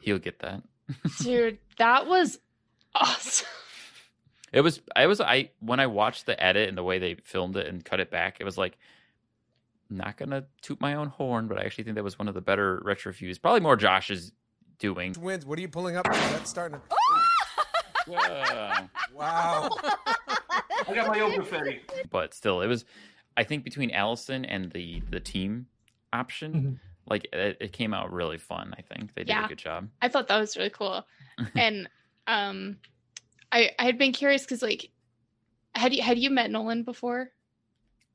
He'll 0.00 0.18
get 0.18 0.40
that. 0.40 0.62
Dude, 1.20 1.58
that 1.78 2.06
was 2.06 2.38
awesome. 2.94 3.46
It 4.52 4.60
was 4.60 4.80
I 4.94 5.06
was 5.06 5.20
I 5.20 5.50
when 5.60 5.80
I 5.80 5.86
watched 5.86 6.26
the 6.26 6.42
edit 6.42 6.68
and 6.68 6.78
the 6.78 6.82
way 6.82 6.98
they 6.98 7.14
filmed 7.24 7.56
it 7.56 7.66
and 7.66 7.84
cut 7.84 8.00
it 8.00 8.10
back, 8.10 8.36
it 8.40 8.44
was 8.44 8.56
like 8.56 8.78
not 9.90 10.16
gonna 10.16 10.44
toot 10.62 10.80
my 10.80 10.94
own 10.94 11.08
horn, 11.08 11.48
but 11.48 11.58
I 11.58 11.62
actually 11.64 11.84
think 11.84 11.96
that 11.96 12.04
was 12.04 12.18
one 12.18 12.28
of 12.28 12.34
the 12.34 12.40
better 12.40 12.80
retro 12.84 13.12
feuds. 13.12 13.38
Probably 13.38 13.60
more 13.60 13.76
Josh's 13.76 14.32
doing. 14.78 15.14
Twins, 15.14 15.44
What 15.46 15.58
are 15.58 15.62
you 15.62 15.68
pulling 15.68 15.96
up? 15.96 16.04
That's 16.04 16.50
starting. 16.50 16.78
To... 16.78 16.96
Whoa. 18.12 18.88
Wow. 19.14 19.68
I 20.88 20.94
got 20.94 21.08
my 21.08 21.20
own 21.20 21.32
confetti. 21.32 21.80
but 22.10 22.34
still, 22.34 22.60
it 22.62 22.66
was. 22.68 22.84
I 23.36 23.44
think 23.44 23.64
between 23.64 23.90
Allison 23.90 24.44
and 24.44 24.70
the 24.72 25.00
the 25.10 25.20
team 25.20 25.66
option, 26.12 26.52
Mhm. 26.54 26.78
like 27.08 27.24
it, 27.32 27.56
it 27.60 27.72
came 27.72 27.92
out 27.94 28.12
really 28.12 28.38
fun. 28.38 28.74
I 28.78 28.82
think 28.82 29.14
they 29.14 29.22
did 29.22 29.28
Yeah. 29.30 29.44
a 29.44 29.48
good 29.48 29.58
job. 29.58 29.88
I 30.00 30.08
thought 30.08 30.28
that 30.28 30.38
was 30.38 30.56
really 30.56 30.70
cool. 30.70 31.06
and 31.54 31.88
um 32.26 32.78
I 33.52 33.70
I 33.78 33.84
had 33.84 33.98
been 33.98 34.12
curious 34.12 34.42
because 34.42 34.62
like 34.62 34.90
had 35.74 35.94
you 35.94 36.02
had 36.02 36.18
you 36.18 36.30
met 36.30 36.50
Nolan 36.50 36.82
before? 36.82 37.32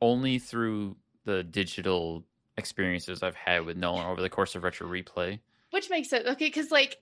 Only 0.02 0.40
through 0.40 0.98
the 1.26 1.44
digital 1.44 2.26
experiences 2.58 3.22
I've 3.22 3.36
had 3.36 3.66
with 3.66 3.78
Nolan 3.78 4.08
over 4.08 4.22
the 4.22 4.30
course 4.30 4.56
of 4.56 4.64
retro 4.64 4.88
replay. 4.88 5.40
Which 5.70 5.90
makes 5.90 6.10
sense. 6.10 6.28
Okay, 6.28 6.48
because 6.48 6.72
like 6.72 6.98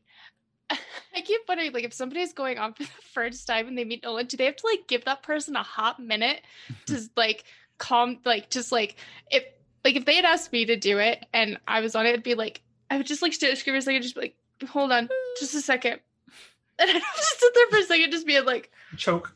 I 0.69 1.21
keep 1.21 1.41
wondering, 1.47 1.71
like, 1.73 1.83
if 1.85 1.93
somebody's 1.93 2.33
going 2.33 2.59
on 2.59 2.73
for 2.73 2.83
the 2.83 2.89
first 3.13 3.47
time 3.47 3.67
and 3.67 3.75
they 3.77 3.83
meet 3.85 4.03
Nolan, 4.03 4.27
do 4.27 4.37
they 4.37 4.45
have 4.45 4.57
to 4.57 4.67
like 4.67 4.87
give 4.87 5.05
that 5.05 5.23
person 5.23 5.55
a 5.55 5.63
hot 5.63 5.99
minute 5.99 6.41
to 6.87 7.01
like 7.15 7.45
calm, 7.79 8.19
like, 8.25 8.51
just 8.51 8.71
like 8.71 8.95
if 9.31 9.43
like 9.83 9.95
if 9.95 10.05
they 10.05 10.15
had 10.15 10.25
asked 10.25 10.51
me 10.51 10.65
to 10.65 10.75
do 10.75 10.99
it 10.99 11.25
and 11.33 11.57
I 11.67 11.79
was 11.81 11.95
on 11.95 12.05
it, 12.05 12.09
it'd 12.09 12.23
be 12.23 12.35
like 12.35 12.61
I 12.91 12.97
would 12.97 13.07
just 13.07 13.21
like 13.23 13.33
st- 13.33 13.57
scream 13.57 13.75
a 13.75 13.81
second, 13.81 14.03
just 14.03 14.13
be 14.15 14.21
like, 14.21 14.35
hold 14.69 14.91
on, 14.91 15.09
just 15.39 15.55
a 15.55 15.61
second, 15.61 15.99
and 16.79 16.89
I'd 16.89 17.01
just 17.17 17.39
sit 17.39 17.53
there 17.55 17.67
for 17.71 17.77
a 17.77 17.83
second, 17.83 18.11
just 18.11 18.27
being 18.27 18.45
like, 18.45 18.71
Choke. 18.97 19.33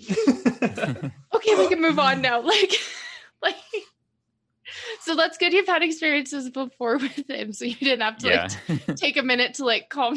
okay, 0.10 1.54
we 1.58 1.68
can 1.68 1.80
move 1.82 1.98
on 1.98 2.22
now, 2.22 2.40
like, 2.44 2.72
like. 3.42 3.56
So 5.00 5.16
that's 5.16 5.36
good. 5.36 5.52
You've 5.52 5.66
had 5.66 5.82
experiences 5.82 6.48
before 6.50 6.98
with 6.98 7.28
him, 7.28 7.52
so 7.52 7.64
you 7.64 7.74
didn't 7.74 8.02
have 8.02 8.18
to 8.18 8.28
Yeah. 8.28 8.48
like 8.68 8.96
take 8.96 9.16
a 9.16 9.22
minute 9.22 9.54
to 9.54 9.64
like 9.64 9.88
calm. 9.88 10.16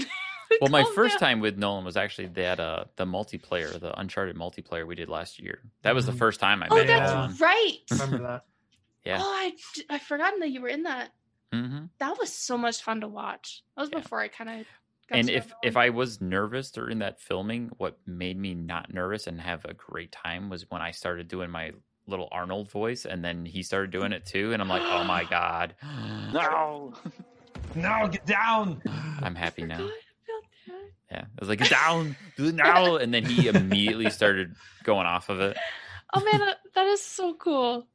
well, 0.62 0.70
my 0.70 0.84
first 0.84 1.20
down. 1.20 1.30
time 1.30 1.40
with 1.40 1.58
Nolan 1.58 1.86
was 1.86 1.98
actually 1.98 2.28
that 2.30 2.60
uh 2.60 2.86
the 2.96 3.06
multiplayer, 3.06 3.80
the 3.80 3.98
Uncharted 4.00 4.36
multiplayer 4.36 4.86
we 4.86 4.96
did 4.96 5.10
last 5.10 5.40
year. 5.40 5.60
That 5.84 5.96
was 5.96 6.06
the 6.06 6.12
Mhm. 6.12 6.18
first 6.18 6.40
time 6.40 6.64
I 6.64 6.68
Oh, 6.70 6.76
met 6.76 6.88
Yeah. 6.88 7.00
Nolan. 7.00 7.30
that's 7.30 7.42
right. 7.42 7.78
Remember 7.92 8.18
that? 8.20 8.46
Yeah. 9.06 9.20
Oh, 9.22 9.34
I 9.36 9.50
d- 9.76 9.84
I 9.90 10.00
forgotten 10.00 10.40
that 10.40 10.50
you 10.52 10.62
were 10.62 10.70
in 10.70 10.84
that. 10.84 11.12
hmm 11.52 11.86
That 12.00 12.18
was 12.18 12.32
so 12.34 12.58
much 12.58 12.82
fun 12.82 13.02
to 13.02 13.08
watch. 13.10 13.62
That 13.76 13.82
was 13.82 13.90
Yeah. 13.92 14.00
before 14.00 14.22
I 14.22 14.30
kind 14.30 14.50
of. 14.62 14.68
And 15.12 15.30
if 15.30 15.54
if 15.62 15.76
I 15.76 15.90
was 15.90 16.22
nervous 16.22 16.72
during 16.72 17.00
that 17.00 17.20
filming, 17.20 17.70
what 17.78 17.98
made 18.08 18.38
me 18.38 18.56
not 18.56 18.94
nervous 18.94 19.28
and 19.28 19.42
have 19.42 19.66
a 19.66 19.74
great 19.74 20.14
time 20.14 20.50
was 20.50 20.72
when 20.72 20.82
I 20.82 20.92
started 20.92 21.28
doing 21.28 21.50
my 21.52 21.74
little 22.08 22.30
Arnold 22.32 22.72
voice, 22.72 23.06
and 23.06 23.24
then 23.24 23.46
he 23.46 23.62
started 23.62 23.92
doing 23.92 24.14
it 24.14 24.26
too, 24.26 24.54
and 24.54 24.62
I'm 24.62 24.70
like, 24.70 24.82
oh 24.84 25.04
my 25.04 25.24
god, 25.30 25.76
No. 26.32 26.94
No, 27.76 28.08
get 28.08 28.26
down. 28.26 28.82
I'm 29.22 29.36
happy 29.36 29.64
now. 29.66 29.90
I. 31.14 31.18
Yeah, 31.18 31.26
I 31.26 31.40
was 31.40 31.50
like, 31.50 31.70
down, 31.70 32.16
do 32.38 32.46
it 32.48 32.56
now, 32.56 32.96
and 32.98 33.14
then 33.14 33.26
he 33.26 33.48
immediately 33.48 34.10
started 34.10 34.56
going 34.84 35.06
off 35.08 35.30
of 35.30 35.40
it. 35.40 35.58
Oh 36.14 36.24
man, 36.24 36.40
that- 36.40 36.60
that 36.76 36.86
is 36.88 37.02
so 37.02 37.34
cool. 37.36 37.88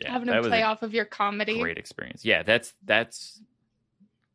Yeah, 0.00 0.12
Having 0.12 0.34
was 0.36 0.46
play 0.48 0.62
off 0.62 0.82
of 0.82 0.92
your 0.94 1.04
comedy. 1.04 1.60
great 1.60 1.78
experience. 1.78 2.24
Yeah, 2.24 2.42
that's 2.42 2.72
that's 2.84 3.40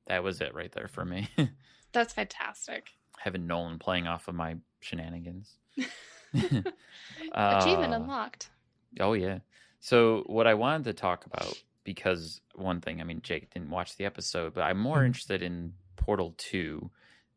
that 0.08 0.24
was 0.24 0.40
it 0.42 0.54
right 0.56 0.72
there 0.72 0.88
for 0.88 1.04
me. 1.06 1.28
That's 1.94 2.14
fantastic. 2.14 2.88
Having 3.18 3.48
Nolan 3.48 3.80
playing 3.80 4.08
off 4.08 4.28
of 4.28 4.36
my 4.36 4.58
shenanigans. 4.82 5.56
Achievement 6.34 6.64
Uh, 7.34 7.96
unlocked. 7.96 8.50
Oh 9.00 9.14
yeah. 9.14 9.40
So 9.80 10.24
what 10.28 10.48
I 10.48 10.54
wanted 10.54 10.86
to 10.86 10.94
talk 10.94 11.26
about 11.26 11.54
because 11.84 12.42
one 12.56 12.82
thing, 12.82 13.00
I 13.00 13.04
mean, 13.06 13.22
Jake 13.22 13.50
didn't 13.54 13.70
watch 13.70 13.96
the 13.96 14.06
episode, 14.06 14.54
but 14.54 14.62
I'm 14.62 14.78
more 14.78 15.00
Mhm. 15.00 15.06
interested 15.08 15.42
in 15.42 15.74
Portal 15.96 16.34
Two, 16.38 16.92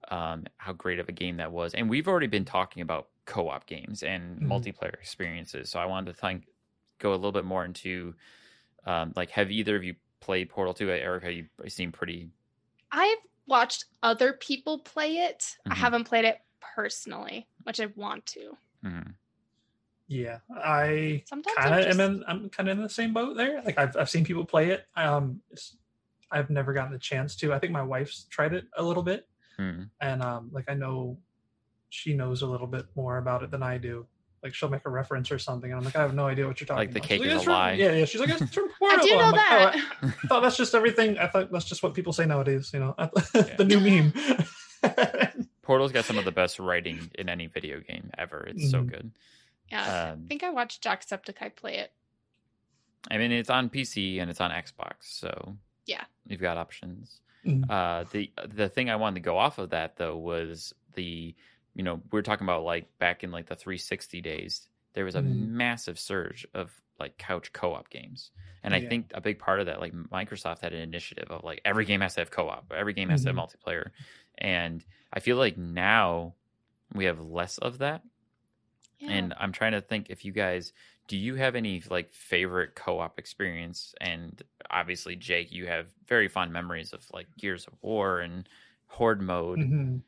um, 0.08 0.44
how 0.56 0.72
great 0.72 0.98
of 0.98 1.08
a 1.08 1.12
game 1.12 1.36
that 1.38 1.52
was, 1.52 1.74
and 1.74 1.88
we've 1.88 2.08
already 2.08 2.26
been 2.26 2.44
talking 2.44 2.82
about 2.82 3.08
co-op 3.26 3.66
games 3.66 4.02
and 4.02 4.40
Mhm. 4.40 4.46
multiplayer 4.48 4.94
experiences. 4.94 5.70
So 5.70 5.78
I 5.78 5.86
wanted 5.86 6.14
to 6.14 6.20
think, 6.20 6.48
go 6.98 7.12
a 7.12 7.16
little 7.16 7.32
bit 7.32 7.44
more 7.44 7.64
into, 7.64 8.14
um, 8.84 9.12
like, 9.16 9.30
have 9.30 9.50
either 9.50 9.76
of 9.76 9.84
you 9.84 9.94
played 10.20 10.48
Portal 10.50 10.74
Two? 10.74 10.90
Erica, 10.90 11.32
you 11.32 11.48
seem 11.68 11.92
pretty. 11.92 12.30
I've 12.92 13.18
watched 13.46 13.84
other 14.02 14.32
people 14.34 14.78
play 14.80 15.18
it. 15.18 15.56
I 15.66 15.74
Mhm. 15.74 15.78
haven't 15.78 16.04
played 16.04 16.24
it 16.24 16.40
personally, 16.60 17.46
which 17.62 17.80
I 17.80 17.86
want 17.86 18.26
to. 18.26 18.56
mhm. 18.84 19.14
Yeah, 20.08 20.40
I 20.56 21.22
Sometimes 21.26 21.56
kind 21.56 21.74
I'm 21.74 21.80
of 21.80 21.86
just- 21.86 22.00
am 22.00 22.10
in. 22.16 22.24
I'm 22.26 22.50
kind 22.50 22.68
of 22.68 22.76
in 22.78 22.82
the 22.82 22.88
same 22.88 23.12
boat 23.14 23.36
there. 23.36 23.62
Like 23.62 23.78
I've 23.78 23.96
I've 23.96 24.10
seen 24.10 24.24
people 24.24 24.44
play 24.44 24.70
it. 24.70 24.86
Um, 24.96 25.40
it's, 25.52 25.76
I've 26.32 26.50
never 26.50 26.72
gotten 26.72 26.92
the 26.92 26.98
chance 26.98 27.36
to. 27.36 27.52
I 27.54 27.60
think 27.60 27.72
my 27.72 27.82
wife's 27.82 28.24
tried 28.24 28.52
it 28.54 28.66
a 28.74 28.82
little 28.82 29.04
bit, 29.04 29.28
Mhm. 29.60 29.90
and 30.00 30.22
um, 30.22 30.50
like 30.52 30.64
I 30.68 30.74
know 30.74 31.18
she 31.90 32.14
knows 32.14 32.42
a 32.42 32.46
little 32.46 32.66
bit 32.66 32.86
more 32.94 33.18
about 33.18 33.42
it 33.42 33.50
than 33.50 33.62
I 33.62 33.76
do. 33.78 34.06
Like 34.42 34.54
she'll 34.54 34.70
make 34.70 34.86
a 34.86 34.90
reference 34.90 35.30
or 35.30 35.38
something, 35.38 35.70
and 35.70 35.78
I'm 35.78 35.84
like, 35.84 35.96
I 35.96 36.00
have 36.00 36.14
no 36.14 36.26
idea 36.26 36.46
what 36.46 36.58
you're 36.60 36.66
talking 36.66 36.78
Like 36.78 36.92
the 36.92 37.00
about. 37.00 37.08
cake 37.08 37.22
She's 37.22 37.26
is 37.30 37.34
"It's 37.34 37.42
a 37.42 37.44
from-" 37.44 37.52
lie. 37.54 37.72
Yeah, 37.72 37.92
yeah. 37.92 38.04
She's 38.06 38.20
like, 38.20 38.30
it's 38.30 38.54
from 38.54 38.70
I 38.82 38.98
do 39.02 39.10
know 39.10 39.18
I'm 39.20 39.32
like, 39.32 39.40
"Oh, 39.50 39.54
I- 39.54 40.06
that. 40.06 40.14
I 40.24 40.26
thought 40.28 40.40
that's 40.40 40.56
just 40.56 40.74
everything. 40.74 41.18
I 41.18 41.26
thought 41.26 41.52
that's 41.52 41.66
just 41.66 41.82
what 41.82 41.92
people 41.94 42.12
say 42.14 42.24
nowadays. 42.24 42.70
You 42.72 42.80
know, 42.80 42.94
Yeah. 43.34 43.56
the 43.56 43.64
new 43.66 43.80
meme. 43.80 44.12
Portal's 45.62 45.92
got 45.92 46.04
some 46.06 46.16
of 46.18 46.24
the 46.24 46.32
best 46.32 46.58
writing 46.58 47.10
in 47.18 47.28
any 47.28 47.46
video 47.48 47.80
game 47.80 48.10
ever. 48.16 48.44
It's 48.48 48.70
so 48.70 48.82
Mhm. 48.82 48.88
good. 48.90 49.10
yeah, 49.70 50.10
Um, 50.12 50.22
I 50.24 50.28
think 50.28 50.42
I 50.42 50.50
watched 50.50 50.82
Jacksepticeye 50.82 51.54
play 51.54 51.76
it. 51.76 51.92
I 53.10 53.18
mean, 53.18 53.30
it's 53.32 53.50
on 53.50 53.68
PC 53.70 54.20
and 54.20 54.30
it's 54.30 54.40
on 54.40 54.50
Xbox, 54.50 55.02
so 55.02 55.56
Yeah. 55.86 56.04
you've 56.26 56.40
got 56.40 56.56
options. 56.56 57.20
Mhm. 57.44 57.70
Uh, 57.70 58.04
the 58.04 58.32
the 58.48 58.68
thing 58.68 58.90
I 58.90 58.96
wanted 58.96 59.16
to 59.16 59.20
go 59.20 59.38
off 59.38 59.58
of 59.58 59.70
that 59.70 59.96
though 59.96 60.16
was 60.16 60.72
the 60.94 61.34
you 61.74 61.82
know 61.82 62.02
we 62.10 62.18
are 62.18 62.22
talking 62.22 62.44
about 62.46 62.64
like 62.64 62.98
back 62.98 63.22
in 63.24 63.30
like 63.30 63.46
the 63.46 63.56
360 63.56 64.20
days 64.20 64.68
there 64.92 65.04
was 65.04 65.14
a 65.14 65.22
Mhm. 65.22 65.48
massive 65.48 65.98
surge 65.98 66.46
of 66.54 66.82
like 66.98 67.16
couch 67.16 67.52
co-op 67.52 67.88
games 67.90 68.32
and 68.62 68.74
I 68.74 68.80
think 68.80 69.12
a 69.14 69.20
big 69.20 69.38
part 69.38 69.60
of 69.60 69.66
that 69.66 69.80
like 69.80 69.92
Microsoft 69.92 70.60
had 70.60 70.72
an 70.72 70.80
initiative 70.80 71.30
of 71.30 71.44
like 71.44 71.60
every 71.64 71.84
game 71.84 72.00
has 72.00 72.14
to 72.14 72.20
have 72.22 72.30
co-op 72.30 72.72
every 72.72 72.92
game 72.92 73.08
has 73.08 73.22
to 73.22 73.28
have 73.28 73.36
multiplayer 73.36 73.90
and 74.38 74.84
I 75.12 75.20
feel 75.20 75.36
like 75.36 75.56
now 75.56 76.34
we 76.92 77.04
have 77.04 77.20
less 77.20 77.58
of 77.58 77.78
that 77.78 78.02
Yeah. 78.98 79.08
and 79.12 79.34
I'm 79.38 79.52
trying 79.52 79.72
to 79.72 79.80
think 79.80 80.10
if 80.10 80.24
you 80.24 80.32
guys 80.32 80.72
do 81.10 81.16
you 81.16 81.34
have 81.34 81.56
any 81.56 81.82
like 81.90 82.12
favorite 82.12 82.76
co-op 82.76 83.18
experience? 83.18 83.96
And 84.00 84.40
obviously, 84.70 85.16
Jake, 85.16 85.50
you 85.50 85.66
have 85.66 85.88
very 86.06 86.28
fond 86.28 86.52
memories 86.52 86.92
of 86.92 87.04
like 87.12 87.26
Gears 87.36 87.66
of 87.66 87.72
War 87.82 88.20
and 88.20 88.48
Horde 88.86 89.20
mode. 89.20 89.58
Mhm. 89.58 90.02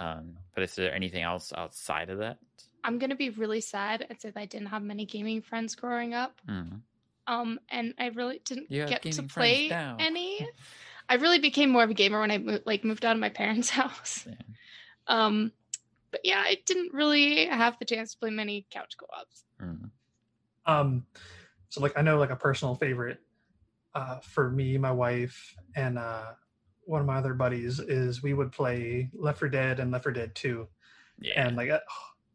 Um, 0.00 0.38
but 0.54 0.64
is 0.64 0.74
there 0.74 0.94
anything 0.94 1.22
else 1.22 1.52
outside 1.54 2.08
of 2.08 2.16
that? 2.20 2.38
I'm 2.84 2.98
gonna 2.98 3.16
be 3.16 3.28
really 3.28 3.60
sad 3.60 4.06
and 4.08 4.18
say 4.18 4.30
that 4.30 4.40
I 4.40 4.46
didn't 4.46 4.68
have 4.68 4.82
many 4.82 5.04
gaming 5.04 5.42
friends 5.42 5.74
growing 5.74 6.14
up. 6.14 6.40
Mm. 6.48 6.80
Um, 7.26 7.60
and 7.68 7.92
I 7.98 8.06
really 8.06 8.40
didn't 8.42 8.70
You 8.70 8.86
get 8.86 9.02
to 9.02 9.22
play 9.24 9.70
any. 9.70 10.48
I 11.10 11.16
really 11.16 11.38
became 11.38 11.68
more 11.68 11.84
of 11.84 11.90
a 11.90 11.94
gamer 11.94 12.18
when 12.20 12.30
I 12.30 12.38
mo- 12.38 12.60
like 12.64 12.82
moved 12.82 13.04
out 13.04 13.14
of 13.14 13.20
my 13.20 13.28
parents' 13.28 13.68
house. 13.82 14.26
Yeah. 14.26 14.34
Um, 15.06 15.52
but 16.10 16.22
yeah, 16.24 16.40
I 16.40 16.62
didn't 16.64 16.94
really 16.94 17.44
have 17.44 17.78
the 17.78 17.84
chance 17.84 18.12
to 18.12 18.18
play 18.18 18.30
many 18.30 18.64
couch 18.70 18.94
co-ops. 18.96 19.44
Mm. 19.60 19.90
Um, 20.66 21.06
so 21.68 21.80
like 21.80 21.96
I 21.96 22.02
know 22.02 22.18
like 22.18 22.30
a 22.30 22.36
personal 22.36 22.74
favorite 22.74 23.18
uh, 23.94 24.18
for 24.20 24.50
me, 24.50 24.76
my 24.78 24.90
wife, 24.90 25.54
and 25.74 25.98
uh, 25.98 26.32
one 26.82 27.00
of 27.00 27.06
my 27.06 27.16
other 27.16 27.34
buddies 27.34 27.80
is 27.80 28.22
we 28.22 28.34
would 28.34 28.52
play 28.52 29.10
Left 29.14 29.38
4 29.38 29.48
Dead 29.48 29.80
and 29.80 29.90
Left 29.90 30.04
4 30.04 30.12
Dead 30.12 30.34
2, 30.34 30.68
Yeah. 31.20 31.46
and 31.46 31.56
like 31.56 31.70
uh, 31.70 31.80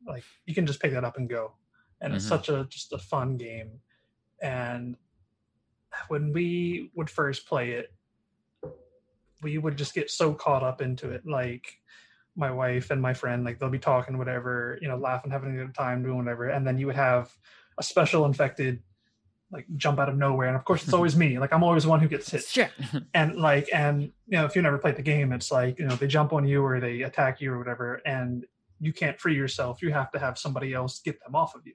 like 0.07 0.23
you 0.45 0.55
can 0.55 0.65
just 0.65 0.81
pick 0.81 0.91
that 0.93 1.03
up 1.03 1.17
and 1.17 1.29
go, 1.29 1.53
and 2.01 2.13
it's 2.13 2.25
Mhm. 2.25 2.29
such 2.29 2.49
a 2.49 2.65
just 2.69 2.93
a 2.93 2.97
fun 2.97 3.37
game. 3.37 3.81
And 4.41 4.97
when 6.07 6.33
we 6.33 6.91
would 6.95 7.09
first 7.09 7.45
play 7.47 7.71
it, 7.71 7.93
we 9.41 9.57
would 9.57 9.77
just 9.77 9.93
get 9.93 10.09
so 10.09 10.33
caught 10.33 10.63
up 10.63 10.81
into 10.81 11.11
it, 11.11 11.25
like 11.25 11.79
my 12.35 12.49
wife 12.49 12.91
and 12.91 13.01
my 13.01 13.13
friend 13.13 13.43
like 13.43 13.59
they'll 13.59 13.69
be 13.69 13.77
talking 13.77 14.17
whatever 14.17 14.79
you 14.81 14.87
know 14.87 14.95
laughing 14.95 15.29
having 15.29 15.51
a 15.53 15.65
good 15.65 15.75
time 15.75 16.01
doing 16.01 16.17
whatever 16.17 16.47
and 16.47 16.65
then 16.65 16.77
you 16.77 16.85
would 16.85 16.95
have 16.95 17.29
a 17.81 17.83
special 17.83 18.25
infected 18.25 18.81
like 19.51 19.65
jump 19.75 19.99
out 19.99 20.07
of 20.07 20.15
nowhere 20.15 20.47
and 20.47 20.55
of 20.55 20.63
course 20.63 20.81
it's 20.83 20.93
always 20.93 21.15
me 21.17 21.37
like 21.37 21.51
i'm 21.51 21.63
always 21.63 21.83
the 21.83 21.89
one 21.89 21.99
who 21.99 22.07
gets 22.07 22.31
hit 22.31 22.43
Shit. 22.43 22.71
and 23.13 23.35
like 23.35 23.67
and 23.73 24.03
you 24.03 24.11
know 24.37 24.45
if 24.45 24.55
you 24.55 24.61
never 24.61 24.77
played 24.77 24.95
the 24.95 25.01
game 25.01 25.33
it's 25.33 25.51
like 25.51 25.77
you 25.77 25.85
know 25.85 25.95
they 25.95 26.07
jump 26.07 26.31
on 26.31 26.47
you 26.47 26.63
or 26.63 26.79
they 26.79 27.01
attack 27.01 27.41
you 27.41 27.51
or 27.51 27.57
whatever 27.57 28.01
and 28.05 28.45
you 28.81 28.91
can't 28.91 29.19
free 29.19 29.35
yourself. 29.35 29.81
You 29.81 29.93
have 29.93 30.11
to 30.11 30.19
have 30.19 30.37
somebody 30.37 30.73
else 30.73 30.99
get 30.99 31.23
them 31.23 31.35
off 31.35 31.55
of 31.55 31.65
you. 31.65 31.73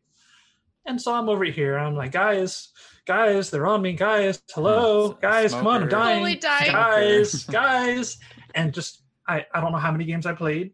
And 0.85 1.01
so 1.01 1.15
I'm 1.15 1.29
over 1.29 1.45
here. 1.45 1.79
I'm 1.79 1.95
like, 1.95 2.13
guys, 2.13 2.69
guys, 3.07 3.51
they're 3.51 3.67
on 3.67 3.81
me. 3.81 3.93
Guys, 3.93 4.43
hello, 4.53 5.13
S- 5.13 5.17
guys, 5.23 5.53
come 5.53 5.67
on, 5.67 5.75
I'm 5.75 5.81
smoker. 5.83 5.91
dying. 5.91 6.17
Totally 6.17 6.35
dying. 6.37 6.73
Guys, 6.73 7.45
guys. 7.51 8.19
And 8.55 8.75
just, 8.75 9.03
I, 9.27 9.47
I 9.55 9.61
don't 9.61 9.73
know 9.73 9.79
how 9.79 9.93
many 9.93 10.05
games 10.05 10.27
I 10.27 10.33
played 10.33 10.73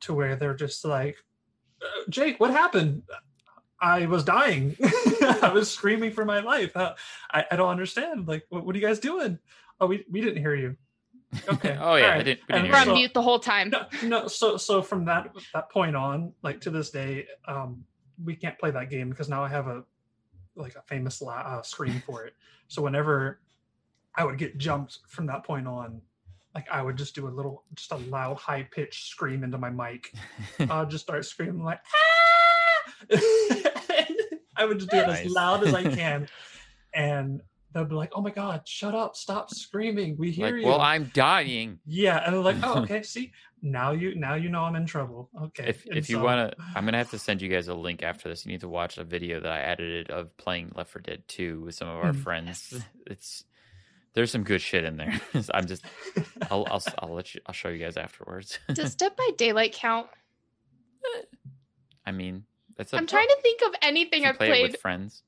to 0.00 0.14
where 0.14 0.36
they're 0.36 0.54
just 0.54 0.84
like, 0.84 1.16
"Uh, 1.82 1.86
Jake, 2.08 2.38
what 2.40 2.50
happened? 2.50 3.02
I 3.80 4.06
was 4.06 4.24
dying. 4.24 4.76
I 5.22 5.50
was 5.54 5.70
screaming 5.70 6.12
for 6.12 6.24
my 6.24 6.40
life. 6.40 6.76
Uh, 6.76 6.94
I, 7.32 7.44
I 7.50 7.56
don't 7.56 7.70
understand. 7.70 8.28
Like, 8.28 8.44
what, 8.50 8.66
what 8.66 8.74
are 8.74 8.78
you 8.78 8.86
guys 8.86 8.98
doing? 8.98 9.38
Oh, 9.80 9.86
we, 9.86 10.04
we 10.10 10.20
didn't 10.20 10.42
hear 10.42 10.54
you. 10.54 10.76
Okay. 11.48 11.78
oh 11.80 11.94
yeah, 11.96 12.12
all 12.12 12.18
I 12.20 12.22
didn't. 12.22 12.40
We 12.48 12.54
didn't 12.54 12.70
We're 12.70 12.76
on 12.76 12.80
you. 12.80 12.92
so- 12.92 12.94
mute 12.94 13.14
the 13.14 13.22
whole 13.22 13.38
time. 13.38 13.70
No, 13.70 13.86
no. 14.02 14.28
So, 14.28 14.56
so 14.56 14.82
from 14.82 15.04
that 15.06 15.32
that 15.54 15.70
point 15.70 15.96
on, 15.96 16.32
like 16.42 16.60
to 16.62 16.70
this 16.70 16.90
day, 16.90 17.26
um, 17.46 17.84
we 18.22 18.34
can't 18.34 18.58
play 18.58 18.70
that 18.70 18.90
game 18.90 19.10
because 19.10 19.28
now 19.28 19.42
I 19.42 19.48
have 19.48 19.66
a 19.66 19.84
like 20.56 20.74
a 20.74 20.82
famous 20.82 21.22
la- 21.22 21.32
uh, 21.38 21.62
screen 21.62 22.02
for 22.04 22.24
it. 22.24 22.34
So 22.68 22.82
whenever 22.82 23.40
I 24.14 24.24
would 24.24 24.38
get 24.38 24.58
jumped 24.58 24.98
from 25.08 25.26
that 25.26 25.44
point 25.44 25.66
on, 25.66 26.02
like 26.54 26.66
I 26.70 26.82
would 26.82 26.96
just 26.96 27.14
do 27.14 27.28
a 27.28 27.30
little, 27.30 27.64
just 27.74 27.92
a 27.92 27.96
loud, 27.96 28.36
high 28.36 28.64
pitched 28.70 29.08
scream 29.08 29.44
into 29.44 29.56
my 29.56 29.70
mic. 29.70 30.12
I'll 30.68 30.86
just 30.86 31.04
start 31.04 31.24
screaming 31.24 31.62
like, 31.64 31.78
ah! 31.94 33.69
I 34.60 34.64
would 34.66 34.78
just 34.78 34.90
do 34.90 34.98
it 34.98 35.06
Nice. 35.06 35.26
as 35.26 35.32
loud 35.32 35.66
as 35.66 35.74
I 35.74 35.82
can, 35.94 36.28
and 36.94 37.40
they'll 37.72 37.84
be 37.84 37.94
like, 37.94 38.12
"Oh 38.14 38.20
my 38.20 38.30
god, 38.30 38.66
shut 38.68 38.94
up! 38.94 39.16
Stop 39.16 39.50
screaming! 39.50 40.16
We 40.18 40.30
hear 40.30 40.46
like, 40.54 40.62
you." 40.62 40.66
well, 40.68 40.80
I'm 40.80 41.10
dying. 41.14 41.78
Yeah, 41.86 42.22
and 42.24 42.34
they're 42.34 42.42
like, 42.42 42.58
"Oh, 42.62 42.78
okay. 42.82 43.02
See, 43.02 43.32
now 43.62 43.92
you 43.92 44.14
now 44.14 44.34
you 44.34 44.48
know 44.50 44.62
I'm 44.62 44.76
in 44.76 44.86
trouble." 44.86 45.30
Okay. 45.44 45.64
If 45.68 45.86
And 45.86 45.96
if 45.96 46.10
you 46.10 46.20
want 46.20 46.52
to, 46.52 46.64
I'm 46.74 46.84
gonna 46.84 46.98
have 46.98 47.10
to 47.10 47.18
send 47.18 47.40
you 47.42 47.48
guys 47.48 47.68
a 47.68 47.74
link 47.74 48.02
after 48.02 48.28
this. 48.28 48.44
You 48.44 48.52
need 48.52 48.60
to 48.60 48.68
watch 48.68 48.98
a 48.98 49.04
video 49.04 49.40
that 49.40 49.50
I 49.50 49.60
edited 49.60 50.10
of 50.10 50.36
playing 50.36 50.72
Left 50.74 50.90
4 50.90 51.00
Dead 51.02 51.22
2 51.28 51.62
with 51.62 51.74
some 51.74 51.88
of 51.88 51.96
our 51.96 52.12
Mm. 52.12 52.16
friends. 52.22 52.84
It's 53.06 53.44
there's 54.12 54.30
some 54.32 54.42
good 54.42 54.60
shit 54.60 54.84
in 54.84 54.96
there. 54.96 55.20
I'm 55.54 55.66
just 55.66 55.84
I'll, 56.50 56.66
I'll 56.70 56.82
I'll 56.98 57.14
let 57.14 57.34
you 57.34 57.40
I'll 57.46 57.54
show 57.54 57.68
you 57.68 57.78
guys 57.78 57.96
afterwards. 57.96 58.58
Does 58.72 58.94
Dead 58.96 59.14
by 59.16 59.30
Daylight 59.38 59.72
count? 59.72 60.08
I 62.04 62.12
mean, 62.12 62.44
that's 62.76 62.92
a, 62.92 62.96
I'm 62.96 63.06
trying 63.06 63.28
to 63.28 63.36
think 63.42 63.62
of 63.62 63.74
anything 63.82 64.24
I've 64.24 64.36
play 64.36 64.48
played 64.48 64.72
with 64.72 64.80
friends. 64.80 65.22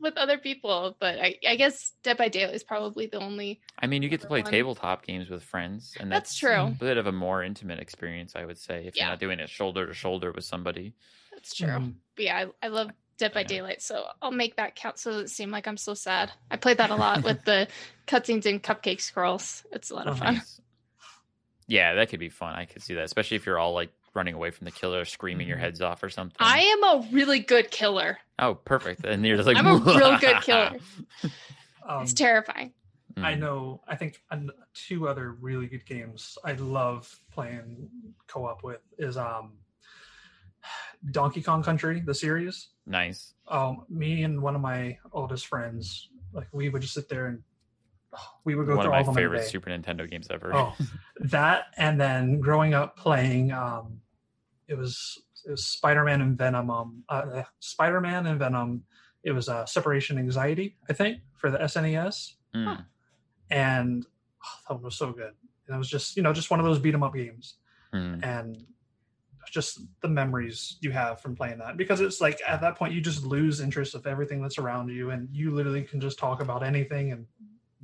with 0.00 0.16
other 0.16 0.36
people, 0.38 0.96
but 0.98 1.18
I, 1.20 1.36
I 1.46 1.56
guess 1.56 1.92
Dead 2.02 2.16
by 2.16 2.28
Daylight 2.28 2.54
is 2.54 2.64
probably 2.64 3.06
the 3.06 3.18
only. 3.18 3.60
I 3.78 3.86
mean, 3.86 4.02
you 4.02 4.08
get 4.08 4.20
to 4.22 4.26
play 4.26 4.42
One. 4.42 4.50
tabletop 4.50 5.06
games 5.06 5.30
with 5.30 5.42
friends, 5.44 5.96
and 6.00 6.10
that's, 6.10 6.30
That's 6.30 6.38
true. 6.38 6.54
a 6.54 6.70
bit 6.70 6.96
of 6.96 7.06
a 7.06 7.12
more 7.12 7.42
intimate 7.42 7.78
experience, 7.78 8.34
I 8.34 8.44
would 8.44 8.58
say, 8.58 8.86
if 8.86 8.96
Yeah. 8.96 9.04
you're 9.04 9.10
not 9.12 9.20
doing 9.20 9.38
it 9.40 9.48
shoulder 9.48 9.86
to 9.86 9.94
shoulder 9.94 10.32
with 10.32 10.44
somebody. 10.44 10.94
That's 11.32 11.54
true. 11.54 11.68
Mhm. 11.68 11.94
But 12.16 12.24
yeah, 12.24 12.36
I, 12.62 12.66
I 12.66 12.68
love 12.68 12.90
Dead 13.18 13.32
by 13.32 13.40
Yeah. 13.42 13.46
Daylight, 13.46 13.82
so 13.82 14.04
I'll 14.20 14.32
make 14.32 14.56
that 14.56 14.74
count 14.74 14.98
so 14.98 15.10
it 15.10 15.12
doesn't 15.12 15.28
seem 15.28 15.50
like 15.50 15.68
I'm 15.68 15.76
so 15.76 15.94
sad. 15.94 16.32
I 16.50 16.56
played 16.56 16.78
that 16.78 16.90
a 16.90 16.96
lot 16.96 17.22
with 17.22 17.44
the 17.44 17.68
cutscenes 18.08 18.46
and 18.46 18.60
cupcake 18.62 19.00
scrolls. 19.00 19.62
It's 19.72 19.90
a 19.90 19.94
lot 19.94 20.06
of 20.08 20.14
Uh-huh. 20.16 20.24
fun. 20.24 20.34
Nice. 20.36 20.60
Yeah, 21.68 21.94
that 21.94 22.08
could 22.08 22.18
be 22.20 22.28
fun. 22.28 22.54
I 22.54 22.64
could 22.64 22.82
see 22.82 22.94
that, 22.94 23.04
especially 23.04 23.36
if 23.36 23.46
you're 23.46 23.58
all 23.58 23.72
like 23.72 23.90
running 24.14 24.34
away 24.34 24.50
from 24.50 24.64
the 24.66 24.70
killer, 24.70 25.04
screaming 25.04 25.48
your 25.48 25.56
Mhm. 25.56 25.60
heads 25.60 25.80
off 25.80 26.02
or 26.02 26.10
something. 26.10 26.36
I 26.40 26.58
am 26.58 26.84
a 26.84 27.08
really 27.12 27.40
good 27.40 27.70
killer. 27.70 28.18
Oh, 28.38 28.54
perfect. 28.54 29.04
And 29.04 29.24
you're 29.24 29.36
just 29.36 29.46
like, 29.46 29.56
I'm 29.56 29.66
a 29.66 29.76
real 29.76 30.18
good 30.18 30.36
killer. 30.42 30.76
Um, 31.86 32.02
It's 32.02 32.12
terrifying. 32.12 32.72
I 33.18 33.34
Mm. 33.34 33.38
know. 33.40 33.82
I 33.86 33.96
think 33.96 34.22
two 34.74 35.06
other 35.08 35.32
really 35.32 35.66
good 35.66 35.84
games 35.84 36.38
I 36.44 36.52
love 36.54 37.14
playing 37.30 37.88
co-op 38.26 38.62
with 38.64 38.80
is 38.98 39.16
um, 39.18 39.58
Donkey 41.10 41.42
Kong 41.42 41.62
Country, 41.62 42.00
the 42.00 42.14
series. 42.14 42.68
Nice. 42.86 43.34
Um, 43.48 43.84
me 43.88 44.22
and 44.24 44.40
one 44.40 44.54
of 44.54 44.60
my 44.62 44.98
oldest 45.12 45.46
friends, 45.46 46.08
like 46.32 46.48
we 46.52 46.68
would 46.68 46.80
just 46.82 46.94
sit 46.94 47.08
there 47.08 47.26
and 47.26 47.42
we 48.44 48.54
would 48.54 48.66
go 48.66 48.76
One 48.76 48.86
of 48.86 48.90
through 48.90 48.92
all 48.92 48.96
my 48.96 49.00
of 49.00 49.06
them 49.06 49.18
in 49.18 49.24
a 49.24 49.26
favorite. 49.26 49.48
Super 49.48 49.70
Nintendo 49.70 50.08
games 50.10 50.28
ever. 50.30 50.54
Oh, 50.54 50.74
that 51.20 51.66
and 51.76 52.00
then 52.00 52.40
growing 52.40 52.74
up 52.74 52.96
playing, 52.96 53.52
um, 53.52 54.00
it 54.68 54.74
was 54.76 55.22
it 55.46 55.50
was 55.50 55.66
Spider 55.66 56.04
Man 56.04 56.20
and 56.20 56.36
Venom. 56.38 56.70
Um, 56.70 57.04
uh, 57.08 57.42
Spider 57.60 58.00
Man 58.00 58.26
and 58.26 58.38
Venom. 58.38 58.84
It 59.24 59.32
was 59.32 59.48
uh, 59.48 59.64
Separation 59.66 60.18
Anxiety, 60.18 60.76
I 60.90 60.92
think, 60.94 61.20
for 61.36 61.50
the 61.50 61.58
SNES, 61.58 62.34
Mm. 62.54 62.84
and 63.50 64.06
oh, 64.68 64.74
that 64.74 64.82
was 64.82 64.96
so 64.96 65.12
good. 65.12 65.32
And 65.66 65.74
it 65.74 65.78
was 65.78 65.88
just 65.88 66.16
you 66.16 66.22
know 66.22 66.32
just 66.32 66.50
one 66.50 66.60
of 66.60 66.66
those 66.66 66.78
beat 66.78 66.94
'em 66.94 67.02
up 67.02 67.14
games, 67.14 67.56
Mm. 67.94 68.24
and 68.24 68.64
just 69.50 69.80
the 70.00 70.08
memories 70.08 70.78
you 70.80 70.90
have 70.92 71.20
from 71.20 71.36
playing 71.36 71.58
that 71.58 71.76
because 71.76 72.00
it's 72.00 72.20
like 72.22 72.40
at 72.46 72.60
that 72.62 72.74
point 72.76 72.94
you 72.94 73.00
just 73.02 73.22
lose 73.24 73.60
interest 73.60 73.94
of 73.94 74.06
everything 74.06 74.40
that's 74.40 74.58
around 74.58 74.88
you, 74.88 75.10
and 75.10 75.28
you 75.32 75.50
literally 75.50 75.82
can 75.82 76.00
just 76.00 76.18
talk 76.18 76.40
about 76.40 76.62
anything 76.62 77.12
and 77.12 77.26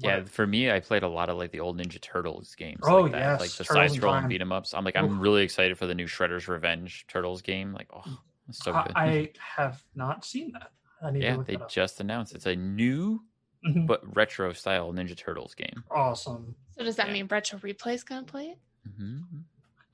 Yeah, 0.00 0.22
for 0.24 0.46
me, 0.46 0.70
I 0.70 0.80
played 0.80 1.02
a 1.02 1.08
lot 1.08 1.28
of 1.28 1.36
like 1.38 1.50
the 1.50 1.60
old 1.60 1.78
Ninja 1.78 2.00
Turtles 2.00 2.54
games. 2.54 2.80
Oh, 2.84 3.02
like 3.02 3.12
that, 3.12 3.18
yes, 3.18 3.40
like 3.40 3.50
the 3.52 3.64
side 3.64 3.90
scrolling 3.90 4.20
Time. 4.20 4.28
beat 4.28 4.40
'em 4.40 4.52
ups. 4.52 4.72
I'm 4.74 4.84
like, 4.84 4.94
I'm 4.96 5.16
Oof. 5.16 5.20
really 5.22 5.42
excited 5.42 5.76
for 5.76 5.86
the 5.86 5.94
new 5.94 6.06
Shredder's 6.06 6.46
Revenge 6.46 7.04
Turtles 7.08 7.42
game. 7.42 7.72
Like, 7.72 7.88
oh, 7.92 8.18
it's 8.48 8.62
so 8.62 8.72
I, 8.72 8.82
good. 8.84 8.92
I 8.96 9.32
have 9.56 9.82
not 9.94 10.24
seen 10.24 10.52
that. 10.52 10.70
I 11.02 11.10
need 11.10 11.22
yeah, 11.22 11.32
to 11.32 11.38
look 11.38 11.46
they 11.46 11.56
that 11.56 11.68
just 11.68 12.00
announced 12.00 12.34
it's 12.34 12.46
a 12.46 12.54
new 12.56 13.22
Mhm. 13.66 13.88
but 13.88 14.00
retro 14.16 14.52
style 14.52 14.92
Ninja 14.92 15.16
Turtles 15.16 15.54
game. 15.54 15.82
awesome. 15.90 16.54
So 16.76 16.84
does 16.84 16.94
that 16.96 17.08
Yeah. 17.08 17.14
mean 17.14 17.26
Retro 17.26 17.58
Replay's 17.58 18.04
gonna 18.04 18.22
play 18.24 18.50
it? 18.50 18.58
hmm 18.96 19.20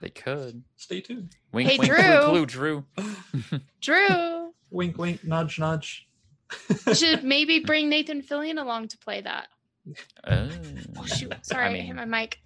They 0.00 0.10
could. 0.10 0.62
Stay 0.76 1.00
tuned. 1.00 1.34
Wink, 1.52 1.70
Hey, 1.70 1.78
wink, 1.78 1.90
Drew. 1.94 2.30
blue, 2.30 2.44
Drew. 2.46 2.84
Drew 3.80 4.52
Wink, 4.70 4.98
wink, 4.98 5.24
nudge, 5.24 5.58
nudge. 5.58 6.06
should 6.92 7.24
maybe 7.24 7.60
bring 7.60 7.88
Nathan 7.88 8.20
Fillion 8.22 8.60
along 8.60 8.88
to 8.88 8.98
play 8.98 9.20
that. 9.22 9.48
Oh. 10.26 10.48
Oh 10.98 11.04
shoot! 11.06 11.32
Sorry, 11.42 11.66
I, 11.66 11.72
mean- 11.72 11.84
hit 11.86 11.96
my 11.96 12.04
mic. 12.04 12.38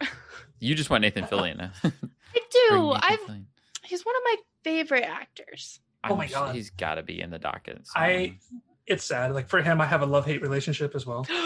You 0.60 0.74
just 0.74 0.90
want 0.90 1.02
Nathan 1.02 1.24
Fillion. 1.24 1.70
huh? 1.82 1.90
I 2.34 2.40
do. 2.70 2.90
I've 2.92 3.20
Fillion. 3.20 3.44
he's 3.84 4.04
one 4.04 4.16
of 4.16 4.22
my 4.24 4.36
favorite 4.64 5.04
actors. 5.04 5.80
Oh 6.04 6.16
my 6.16 6.24
I'm- 6.24 6.32
God. 6.32 6.54
he's 6.54 6.70
got 6.70 6.96
to 6.96 7.02
be 7.02 7.20
in 7.20 7.30
the 7.30 7.38
docket. 7.38 7.86
I. 7.94 8.36
It's 8.86 9.04
sad. 9.04 9.34
Like 9.34 9.48
for 9.50 9.60
him, 9.62 9.80
I 9.82 9.86
have 9.86 10.00
a 10.02 10.06
love 10.06 10.24
hate 10.26 10.42
relationship 10.42 10.94
as 10.94 11.06
well. 11.06 11.26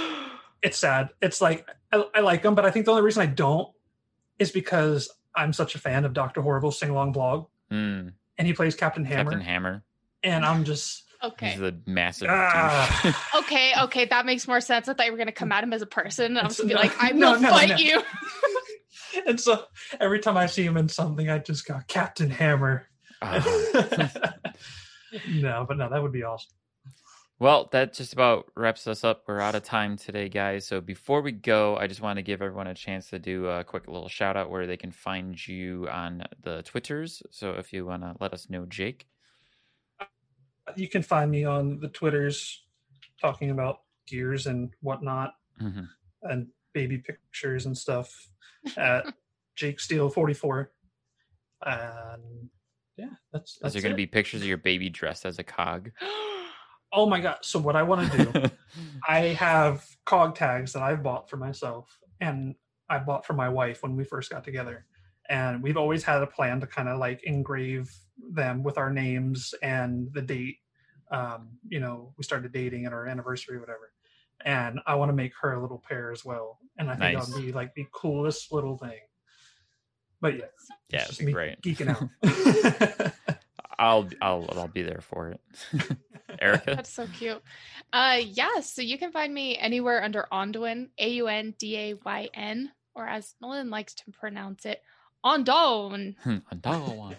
It's 0.62 0.78
sad. 0.78 1.08
It's 1.20 1.40
like 1.40 1.68
I, 1.90 2.04
I 2.14 2.20
like 2.20 2.44
him, 2.44 2.54
but 2.54 2.64
I 2.64 2.70
think 2.70 2.84
the 2.86 2.92
only 2.92 3.02
reason 3.02 3.20
I 3.20 3.26
don't 3.26 3.68
is 4.38 4.52
because 4.52 5.10
I'm 5.34 5.52
such 5.52 5.74
a 5.74 5.78
fan 5.80 6.04
of 6.04 6.12
Doctor 6.12 6.40
Horrible's 6.40 6.78
sing 6.78 6.88
along 6.90 7.10
blog, 7.10 7.48
Hmm, 7.68 8.10
and 8.38 8.46
he 8.46 8.52
plays 8.52 8.76
Captain 8.76 9.04
Hammer, 9.04 9.32
Captain 9.32 9.40
Hammer. 9.44 9.82
and 10.22 10.46
I'm 10.46 10.62
just 10.62 11.02
Okay. 11.22 11.50
He's 11.50 11.60
the 11.60 11.78
massive. 11.86 12.28
Ah. 12.30 13.28
Okay, 13.42 13.72
okay, 13.82 14.04
that 14.06 14.26
makes 14.26 14.48
more 14.48 14.60
sense. 14.60 14.88
I 14.88 14.94
thought 14.94 15.06
you 15.06 15.12
were 15.12 15.18
gonna 15.18 15.32
come 15.32 15.52
at 15.52 15.62
him 15.62 15.72
as 15.72 15.82
a 15.82 15.86
person. 15.86 16.36
and 16.36 16.38
I'm 16.38 16.46
just 16.46 16.58
gonna 16.58 16.68
be 16.68 16.74
no, 16.74 16.80
like, 16.80 16.94
I 16.98 17.10
no, 17.10 17.32
will 17.32 17.40
no, 17.40 17.50
fight 17.50 17.68
no. 17.70 17.76
you. 17.76 18.02
and 19.26 19.40
so 19.40 19.64
every 20.00 20.20
time 20.20 20.36
I 20.36 20.46
see 20.46 20.64
him 20.64 20.76
in 20.76 20.88
something, 20.88 21.28
I 21.28 21.38
just 21.38 21.66
got 21.66 21.86
Captain 21.86 22.30
Hammer. 22.30 22.86
Ah. 23.20 23.40
no, 25.28 25.64
but 25.68 25.76
no, 25.76 25.88
that 25.90 26.02
would 26.02 26.12
be 26.12 26.24
awesome. 26.24 26.50
Well, 27.38 27.68
that 27.72 27.92
just 27.92 28.12
about 28.12 28.46
wraps 28.56 28.86
us 28.86 29.02
up. 29.02 29.24
We're 29.26 29.40
out 29.40 29.56
of 29.56 29.64
time 29.64 29.96
today, 29.96 30.28
guys. 30.28 30.64
So 30.66 30.80
before 30.80 31.22
we 31.22 31.32
go, 31.32 31.76
I 31.76 31.88
just 31.88 32.00
want 32.00 32.18
to 32.18 32.22
give 32.22 32.40
everyone 32.40 32.68
a 32.68 32.74
chance 32.74 33.10
to 33.10 33.18
do 33.18 33.48
a 33.48 33.64
quick 33.64 33.88
little 33.88 34.08
shout 34.08 34.36
out 34.36 34.48
where 34.48 34.66
they 34.66 34.76
can 34.76 34.92
find 34.92 35.36
you 35.48 35.88
on 35.90 36.22
the 36.42 36.62
Twitters. 36.62 37.20
So 37.30 37.52
if 37.52 37.72
you 37.72 37.84
want 37.84 38.02
to 38.02 38.14
let 38.20 38.32
us 38.32 38.48
know, 38.48 38.64
Jake. 38.66 39.06
You 40.78 40.88
can 40.88 41.02
find 41.02 41.30
me 41.30 41.44
on 41.44 41.80
the 41.80 41.88
Twitters 41.88 42.64
talking 43.20 43.50
about 43.50 43.80
gears 44.06 44.46
and 44.46 44.70
whatnot. 44.80 45.34
Mhm. 45.60 45.88
and 46.22 46.48
baby 46.72 46.98
pictures 46.98 47.66
and 47.66 47.76
stuff 47.76 48.28
at 48.76 49.04
Jake 49.56 49.78
Steel 49.80 50.08
44. 50.08 50.72
And 51.64 52.48
yeah, 52.96 53.10
that's 53.32 53.58
Is 53.62 53.72
there 53.72 53.82
going 53.82 53.92
to 53.92 53.96
be 53.96 54.06
pictures 54.06 54.40
of 54.40 54.48
your 54.48 54.56
baby 54.56 54.88
dressed 54.88 55.24
as 55.26 55.38
a 55.38 55.44
cog? 55.44 55.90
Oh 56.94 57.06
my 57.08 57.20
god! 57.20 57.38
So 57.40 57.58
what 57.58 57.74
I 57.74 57.82
want 57.82 58.12
to 58.12 58.24
do, 58.26 58.42
I 59.08 59.20
have 59.28 59.82
cog 60.04 60.34
tags 60.34 60.74
that 60.74 60.82
I've 60.82 61.02
bought 61.02 61.30
for 61.30 61.38
myself, 61.38 61.88
and 62.20 62.54
I 62.90 62.98
bought 62.98 63.24
for 63.24 63.32
my 63.32 63.48
wife 63.48 63.82
when 63.82 63.96
we 63.96 64.04
first 64.04 64.30
got 64.30 64.44
together. 64.44 64.84
And 65.30 65.62
we've 65.62 65.78
always 65.78 66.04
had 66.04 66.22
a 66.22 66.26
plan 66.26 66.60
to 66.60 66.66
kind 66.66 66.90
of 66.90 66.98
like 66.98 67.22
engrave 67.24 67.90
them 68.18 68.62
with 68.62 68.76
our 68.76 68.90
names 68.92 69.54
and 69.62 70.12
the 70.12 70.20
date. 70.20 70.58
Um, 71.12 71.50
you 71.68 71.78
know, 71.78 72.12
we 72.16 72.24
started 72.24 72.52
dating 72.52 72.86
at 72.86 72.92
our 72.92 73.06
anniversary, 73.06 73.60
whatever. 73.60 73.92
And 74.44 74.80
I 74.86 74.96
want 74.96 75.10
to 75.10 75.12
make 75.12 75.32
her 75.40 75.52
a 75.52 75.62
little 75.62 75.78
pair 75.88 76.10
as 76.10 76.24
well. 76.24 76.58
And 76.78 76.90
I 76.90 76.94
think 76.96 77.14
Nice. 77.14 77.26
that'll 77.28 77.42
be 77.42 77.52
like 77.52 77.74
the 77.74 77.86
coolest 77.92 78.50
little 78.52 78.76
thing. 78.76 78.98
But 80.20 80.36
yeah, 80.38 80.44
Yeah, 80.88 81.02
it's 81.02 81.12
it'd 81.12 81.18
be 81.20 81.26
me 81.26 81.32
great. 81.32 81.60
Geeking 81.62 81.88
out. 81.88 83.12
I'll 83.78 84.08
I'll 84.20 84.48
I'll 84.52 84.68
be 84.68 84.82
there 84.82 85.00
for 85.00 85.28
it. 85.30 85.40
Erica. 86.40 86.74
That's 86.76 86.92
so 86.92 87.06
cute. 87.18 87.42
Uh 87.92 88.20
yeah, 88.24 88.60
so 88.60 88.80
you 88.82 88.96
can 88.98 89.12
find 89.12 89.32
me 89.34 89.56
anywhere 89.58 90.02
under 90.02 90.26
Aundawyn, 90.32 90.88
A 90.98 91.08
U 91.10 91.26
N 91.28 91.54
D 91.58 91.76
A 91.76 91.94
Y 91.94 92.28
N, 92.34 92.70
or 92.94 93.06
as 93.06 93.34
Nolan 93.40 93.70
likes 93.70 93.94
to 93.94 94.10
pronounce 94.12 94.64
it, 94.66 94.80
Ondon. 95.24 96.16
Hmm, 96.22 96.36
a 96.50 96.54
dog 96.54 96.96
one. 96.96 97.16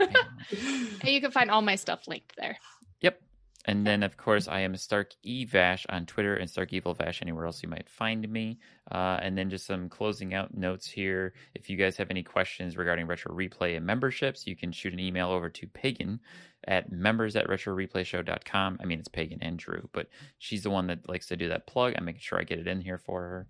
And 0.00 1.08
you 1.08 1.20
can 1.20 1.30
find 1.30 1.50
all 1.50 1.62
my 1.62 1.76
stuff 1.76 2.08
linked 2.08 2.34
there. 2.36 2.58
And 3.66 3.86
then, 3.86 4.02
of 4.02 4.16
course, 4.16 4.46
I 4.46 4.60
am 4.60 4.76
Stark 4.76 5.12
Evash 5.24 5.86
on 5.88 6.04
Twitter 6.04 6.36
and 6.36 6.50
Stark 6.50 6.72
Evil 6.72 6.92
Vash 6.92 7.22
anywhere 7.22 7.46
else 7.46 7.62
you 7.62 7.68
might 7.68 7.88
find 7.88 8.28
me. 8.28 8.58
Uh, 8.92 9.18
and 9.22 9.38
then 9.38 9.48
just 9.48 9.66
some 9.66 9.88
closing 9.88 10.34
out 10.34 10.54
notes 10.54 10.86
here. 10.86 11.32
If 11.54 11.70
you 11.70 11.78
guys 11.78 11.96
have 11.96 12.10
any 12.10 12.22
questions 12.22 12.76
regarding 12.76 13.06
Retro 13.06 13.34
Replay 13.34 13.76
and 13.76 13.86
memberships, 13.86 14.46
you 14.46 14.54
can 14.54 14.70
shoot 14.70 14.92
an 14.92 15.00
email 15.00 15.30
over 15.30 15.48
to 15.48 15.66
Pagan 15.68 16.20
at 16.66 16.92
members 16.92 17.36
at 17.36 17.48
retroreplayshow.com. 17.48 18.78
I 18.80 18.84
mean, 18.84 18.98
it's 18.98 19.08
Pagan 19.08 19.38
and 19.40 19.58
Drew, 19.58 19.88
but 19.92 20.08
she's 20.38 20.62
the 20.62 20.70
one 20.70 20.86
that 20.88 21.08
likes 21.08 21.26
to 21.28 21.36
do 21.36 21.48
that 21.48 21.66
plug. 21.66 21.94
I'm 21.96 22.04
making 22.04 22.20
sure 22.20 22.38
I 22.38 22.44
get 22.44 22.58
it 22.58 22.68
in 22.68 22.82
here 22.82 22.98
for 22.98 23.22
her. 23.22 23.46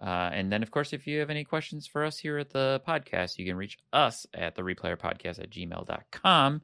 Uh, 0.00 0.30
and 0.32 0.50
then, 0.50 0.62
of 0.62 0.70
course, 0.70 0.92
if 0.92 1.06
you 1.06 1.18
have 1.18 1.30
any 1.30 1.44
questions 1.44 1.86
for 1.86 2.04
us 2.04 2.18
here 2.18 2.38
at 2.38 2.50
the 2.50 2.80
podcast, 2.86 3.36
you 3.36 3.44
can 3.44 3.56
reach 3.56 3.78
us 3.92 4.26
at 4.32 4.54
the 4.54 4.62
replayer 4.62 4.96
podcast 4.96 5.40
at 5.40 5.50
gmail.com. 5.50 6.62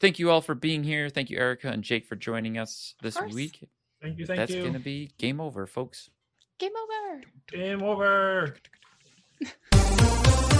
Thank 0.00 0.18
you 0.18 0.30
all 0.30 0.40
for 0.40 0.54
being 0.54 0.84
here. 0.84 1.08
Thank 1.08 1.30
you, 1.30 1.38
Erica 1.38 1.68
and 1.68 1.82
Jake, 1.82 2.06
for 2.06 2.16
joining 2.16 2.58
us 2.58 2.94
this 3.02 3.18
week. 3.32 3.68
Thank 4.02 4.18
you. 4.18 4.26
Thank 4.26 4.38
That's 4.38 4.52
you. 4.52 4.60
going 4.60 4.74
to 4.74 4.78
be 4.78 5.10
game 5.18 5.40
over, 5.40 5.66
folks. 5.66 6.10
Game 6.58 6.72
over. 6.82 7.22
Game 7.48 7.82
over. 7.82 8.56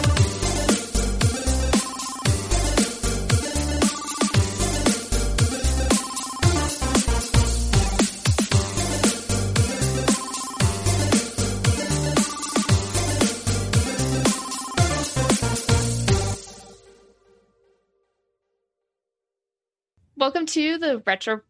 Welcome 20.19 20.47
to 20.47 20.79
the 20.79 21.03
Retro 21.07 21.43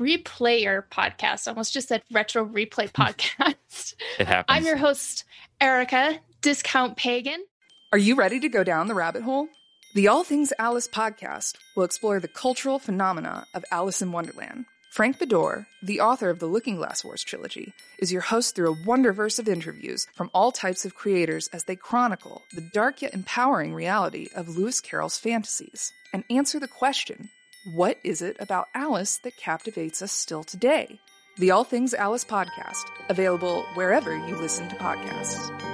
Replayer 0.00 0.84
podcast. 0.90 1.46
I 1.46 1.50
almost 1.50 1.74
just 1.74 1.88
said 1.88 2.02
Retro 2.10 2.46
Replay 2.46 2.90
podcast. 2.90 3.96
It 4.18 4.26
happens. 4.26 4.46
I'm 4.48 4.64
your 4.64 4.78
host, 4.78 5.24
Erica, 5.60 6.20
Discount 6.40 6.96
Pagan. 6.96 7.44
Are 7.92 7.98
you 7.98 8.14
ready 8.14 8.40
to 8.40 8.48
go 8.48 8.64
down 8.64 8.88
the 8.88 8.94
rabbit 8.94 9.24
hole? 9.24 9.48
The 9.94 10.08
All 10.08 10.24
Things 10.24 10.54
Alice 10.58 10.88
podcast 10.88 11.56
will 11.76 11.84
explore 11.84 12.18
the 12.18 12.28
cultural 12.28 12.78
phenomena 12.78 13.44
of 13.52 13.62
Alice 13.70 14.00
in 14.00 14.10
Wonderland. 14.10 14.64
Frank 14.90 15.18
Beddor, 15.18 15.66
the 15.82 16.00
author 16.00 16.30
of 16.30 16.38
the 16.38 16.46
Looking 16.46 16.76
Glass 16.76 17.04
Wars 17.04 17.22
trilogy, 17.22 17.74
is 17.98 18.10
your 18.10 18.22
host 18.22 18.56
through 18.56 18.72
a 18.72 18.86
wonderverse 18.86 19.38
of 19.38 19.48
interviews 19.48 20.06
from 20.14 20.30
all 20.32 20.50
types 20.50 20.86
of 20.86 20.94
creators 20.94 21.48
as 21.48 21.64
they 21.64 21.76
chronicle 21.76 22.40
the 22.54 22.70
dark 22.72 23.02
yet 23.02 23.12
empowering 23.12 23.74
reality 23.74 24.28
of 24.34 24.56
Lewis 24.56 24.80
Carroll's 24.80 25.18
fantasies 25.18 25.92
and 26.10 26.24
answer 26.30 26.58
the 26.58 26.68
question 26.68 27.28
what 27.64 27.98
is 28.04 28.20
it 28.20 28.36
about 28.40 28.68
Alice 28.74 29.16
that 29.18 29.36
captivates 29.38 30.02
us 30.02 30.12
still 30.12 30.44
today? 30.44 31.00
The 31.38 31.50
All 31.50 31.64
Things 31.64 31.94
Alice 31.94 32.24
podcast, 32.24 32.84
available 33.08 33.62
wherever 33.74 34.14
you 34.14 34.36
listen 34.36 34.68
to 34.68 34.76
podcasts. 34.76 35.73